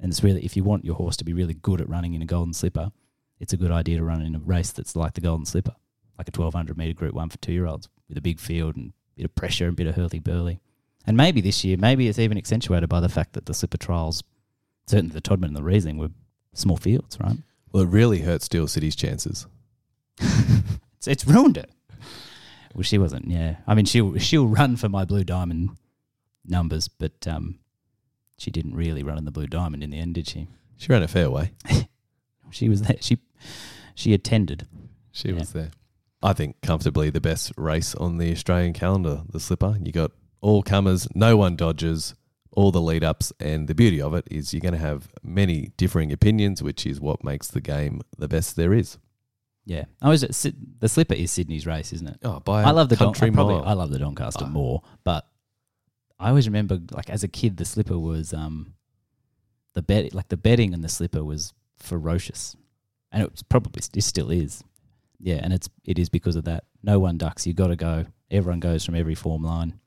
And 0.00 0.10
it's 0.10 0.24
really 0.24 0.42
if 0.42 0.56
you 0.56 0.64
want 0.64 0.86
your 0.86 0.94
horse 0.94 1.18
to 1.18 1.24
be 1.26 1.34
really 1.34 1.52
good 1.52 1.82
at 1.82 1.88
running 1.90 2.14
in 2.14 2.22
a 2.22 2.24
Golden 2.24 2.54
Slipper, 2.54 2.90
it's 3.38 3.52
a 3.52 3.58
good 3.58 3.70
idea 3.70 3.98
to 3.98 4.04
run 4.04 4.22
in 4.22 4.34
a 4.34 4.38
race 4.38 4.72
that's 4.72 4.96
like 4.96 5.12
the 5.12 5.20
Golden 5.20 5.44
Slipper, 5.44 5.74
like 6.16 6.28
a 6.28 6.32
twelve 6.32 6.54
hundred 6.54 6.78
meter 6.78 6.94
Group 6.94 7.12
One 7.12 7.28
for 7.28 7.36
two 7.36 7.52
year 7.52 7.66
olds 7.66 7.90
with 8.08 8.16
a 8.16 8.22
big 8.22 8.40
field 8.40 8.74
and 8.76 8.94
a 9.16 9.16
bit 9.16 9.24
of 9.26 9.34
pressure 9.34 9.66
and 9.66 9.74
a 9.74 9.76
bit 9.76 9.86
of 9.88 9.96
hurly 9.96 10.18
burly. 10.18 10.60
And 11.06 11.14
maybe 11.14 11.42
this 11.42 11.62
year, 11.62 11.76
maybe 11.76 12.08
it's 12.08 12.18
even 12.18 12.38
accentuated 12.38 12.88
by 12.88 13.00
the 13.00 13.10
fact 13.10 13.34
that 13.34 13.44
the 13.44 13.52
Slipper 13.52 13.76
trials, 13.76 14.22
certainly 14.86 15.12
the 15.12 15.20
Todman 15.20 15.48
and 15.48 15.56
the 15.56 15.60
Reisling, 15.60 15.98
were 15.98 16.10
small 16.54 16.78
fields, 16.78 17.18
right? 17.20 17.36
Well, 17.72 17.82
it 17.84 17.88
really 17.88 18.20
hurt 18.20 18.42
Steel 18.42 18.66
City's 18.66 18.96
chances. 18.96 19.46
It's, 20.98 21.06
it's 21.06 21.24
ruined 21.26 21.56
it. 21.56 21.70
Well, 22.74 22.82
she 22.82 22.98
wasn't. 22.98 23.28
Yeah, 23.28 23.58
I 23.68 23.74
mean, 23.76 23.84
she'll 23.84 24.18
she'll 24.18 24.48
run 24.48 24.74
for 24.76 24.88
my 24.88 25.04
blue 25.04 25.22
diamond 25.22 25.70
numbers, 26.44 26.88
but 26.88 27.24
um, 27.28 27.60
she 28.36 28.50
didn't 28.50 28.74
really 28.74 29.04
run 29.04 29.16
in 29.16 29.24
the 29.24 29.30
blue 29.30 29.46
diamond 29.46 29.84
in 29.84 29.90
the 29.90 29.98
end, 29.98 30.14
did 30.16 30.26
she? 30.28 30.48
She 30.76 30.90
ran 30.92 31.02
a 31.04 31.08
fair 31.08 31.30
way. 31.30 31.52
She 32.50 32.68
was 32.70 32.80
there. 32.82 32.96
She 33.00 33.18
she 33.94 34.12
attended. 34.14 34.66
She 35.12 35.28
Yeah. 35.28 35.34
was 35.34 35.52
there. 35.52 35.70
I 36.22 36.32
think 36.32 36.60
comfortably 36.62 37.10
the 37.10 37.20
best 37.20 37.52
race 37.58 37.94
on 37.94 38.16
the 38.18 38.32
Australian 38.32 38.72
calendar, 38.72 39.22
the 39.30 39.38
slipper. 39.38 39.76
You 39.80 39.92
got 39.92 40.10
all 40.40 40.62
comers, 40.62 41.06
no 41.14 41.36
one 41.36 41.54
dodges, 41.56 42.14
all 42.58 42.72
the 42.72 42.80
lead 42.80 43.04
ups, 43.04 43.32
and 43.38 43.68
the 43.68 43.74
beauty 43.74 44.00
of 44.02 44.14
it 44.14 44.26
is 44.30 44.52
you're 44.52 44.60
going 44.68 44.72
to 44.74 44.78
have 44.90 45.08
many 45.22 45.70
differing 45.76 46.10
opinions, 46.12 46.60
which 46.60 46.84
is 46.86 47.00
what 47.00 47.22
makes 47.22 47.46
the 47.48 47.60
game 47.60 48.00
the 48.18 48.26
best 48.26 48.56
there 48.56 48.72
is. 48.74 48.98
Yeah, 49.64 49.84
I 50.02 50.08
was 50.08 50.24
at 50.24 50.34
Syd- 50.34 50.80
the 50.80 50.88
slipper 50.88 51.14
is 51.14 51.30
Sydney's 51.30 51.66
race, 51.66 51.92
isn't 51.92 52.08
it? 52.08 52.18
Oh, 52.24 52.40
by 52.40 52.62
I 52.64 52.70
love 52.72 52.88
the 52.88 52.96
Don- 52.96 53.08
country 53.12 53.28
I 53.28 53.30
probably. 53.34 53.64
I 53.64 53.74
love 53.74 53.90
the 53.90 53.98
Doncaster 54.00 54.46
Ah. 54.46 54.48
more, 54.48 54.82
but 55.04 55.26
I 56.18 56.30
always 56.30 56.48
remember 56.48 56.80
like 56.90 57.10
as 57.10 57.22
a 57.22 57.28
kid 57.28 57.58
the 57.58 57.64
slipper 57.64 57.98
was 57.98 58.32
um 58.34 58.74
the 59.74 59.82
bet 59.82 60.12
like 60.14 60.28
the 60.28 60.36
betting 60.36 60.74
and 60.74 60.82
the 60.82 60.88
slipper 60.88 61.22
was 61.22 61.52
ferocious, 61.76 62.56
and 63.12 63.22
it 63.22 63.30
was 63.30 63.42
probably 63.44 63.82
it 63.94 64.02
still 64.02 64.30
is. 64.30 64.64
Yeah, 65.20 65.40
and 65.44 65.52
it's 65.52 65.68
it 65.84 65.98
is 65.98 66.08
because 66.08 66.34
of 66.34 66.44
that. 66.44 66.64
No 66.82 66.98
one 66.98 67.18
ducks. 67.18 67.46
You 67.46 67.52
got 67.54 67.68
to 67.68 67.76
go. 67.76 68.06
Everyone 68.30 68.60
goes 68.60 68.84
from 68.84 68.94
every 68.96 69.14
form 69.14 69.42
line. 69.44 69.78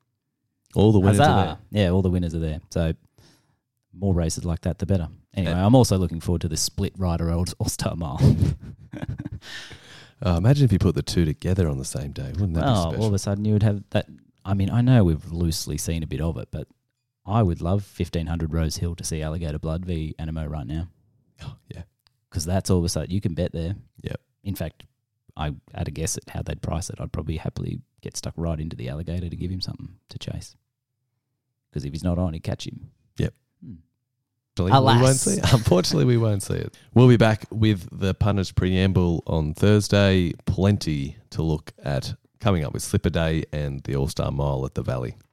All 0.75 0.91
the 0.91 0.99
winners 0.99 1.17
Huzzah! 1.17 1.31
are 1.31 1.45
there. 1.45 1.83
Yeah, 1.83 1.89
all 1.89 2.01
the 2.01 2.09
winners 2.09 2.33
are 2.33 2.39
there. 2.39 2.61
So 2.69 2.93
more 3.93 4.13
races 4.13 4.45
like 4.45 4.61
that, 4.61 4.79
the 4.79 4.85
better. 4.85 5.09
Anyway, 5.33 5.53
I'm 5.53 5.75
also 5.75 5.97
looking 5.97 6.19
forward 6.19 6.41
to 6.41 6.49
the 6.49 6.57
split 6.57 6.93
rider 6.97 7.31
All 7.33 7.45
Star 7.67 7.95
Mile. 7.95 8.19
Oh, 10.23 10.37
imagine 10.37 10.65
if 10.65 10.71
you 10.71 10.77
put 10.79 10.93
the 10.95 11.01
two 11.01 11.25
together 11.25 11.67
on 11.67 11.79
the 11.79 11.85
same 11.85 12.11
day. 12.11 12.31
Wouldn't 12.33 12.53
that 12.53 12.63
oh, 12.63 12.65
be 12.65 12.69
all 12.69 12.91
special? 12.91 13.07
of 13.07 13.13
a 13.13 13.19
sudden 13.19 13.45
you 13.45 13.53
would 13.53 13.63
have 13.63 13.83
that. 13.89 14.05
I 14.45 14.53
mean, 14.53 14.69
I 14.69 14.81
know 14.81 15.03
we've 15.03 15.31
loosely 15.31 15.77
seen 15.77 16.03
a 16.03 16.07
bit 16.07 16.21
of 16.21 16.37
it, 16.37 16.49
but 16.51 16.67
I 17.25 17.41
would 17.41 17.61
love 17.61 17.87
1500 17.97 18.53
Rose 18.53 18.77
Hill 18.77 18.95
to 18.95 19.03
see 19.03 19.21
Alligator 19.21 19.59
Blood 19.59 19.85
v 19.85 20.15
Anamoe 20.19 20.49
right 20.49 20.65
now 20.65 20.87
Oh, 21.43 21.55
yeah. 21.69 21.83
because 22.29 22.45
that's 22.45 22.69
all 22.69 22.79
of 22.79 22.85
a 22.85 22.89
sudden 22.89 23.09
you 23.11 23.21
can 23.21 23.33
bet 23.33 23.51
there. 23.51 23.75
Yep. 24.01 24.21
In 24.43 24.55
fact, 24.55 24.83
I 25.35 25.53
had 25.73 25.87
a 25.87 25.91
guess 25.91 26.17
at 26.17 26.29
how 26.29 26.41
they'd 26.43 26.61
price 26.61 26.89
it. 26.89 26.99
I'd 26.99 27.11
probably 27.11 27.37
happily 27.37 27.81
get 28.01 28.17
stuck 28.17 28.33
right 28.37 28.59
into 28.59 28.75
the 28.75 28.89
alligator 28.89 29.29
to 29.29 29.35
give 29.35 29.49
him 29.51 29.61
something 29.61 29.89
to 30.09 30.19
chase 30.19 30.55
because 31.71 31.85
if 31.85 31.93
he's 31.93 32.03
not 32.03 32.17
on, 32.19 32.33
he'd 32.33 32.43
catch 32.43 32.67
him. 32.67 32.91
Yep. 33.17 33.33
Hmm. 33.63 33.73
Unfortunately, 34.57 34.95
we 34.95 35.01
won't 35.01 35.15
see 35.17 35.31
it. 35.33 35.53
Unfortunately, 35.53 36.05
we 36.05 36.17
won't 36.17 36.43
see 36.43 36.53
it. 36.55 36.77
We'll 36.93 37.07
be 37.07 37.17
back 37.17 37.45
with 37.49 37.87
the 37.97 38.13
punters 38.13 38.51
preamble 38.51 39.23
on 39.25 39.53
Thursday. 39.53 40.33
Plenty 40.45 41.17
to 41.31 41.41
look 41.41 41.71
at 41.81 42.13
coming 42.39 42.65
up 42.65 42.73
with 42.73 42.83
Slipper 42.83 43.09
Day 43.09 43.45
and 43.53 43.81
the 43.83 43.95
All 43.95 44.07
Star 44.07 44.31
Mile 44.31 44.65
at 44.65 44.75
the 44.75 44.83
Valley. 44.83 45.15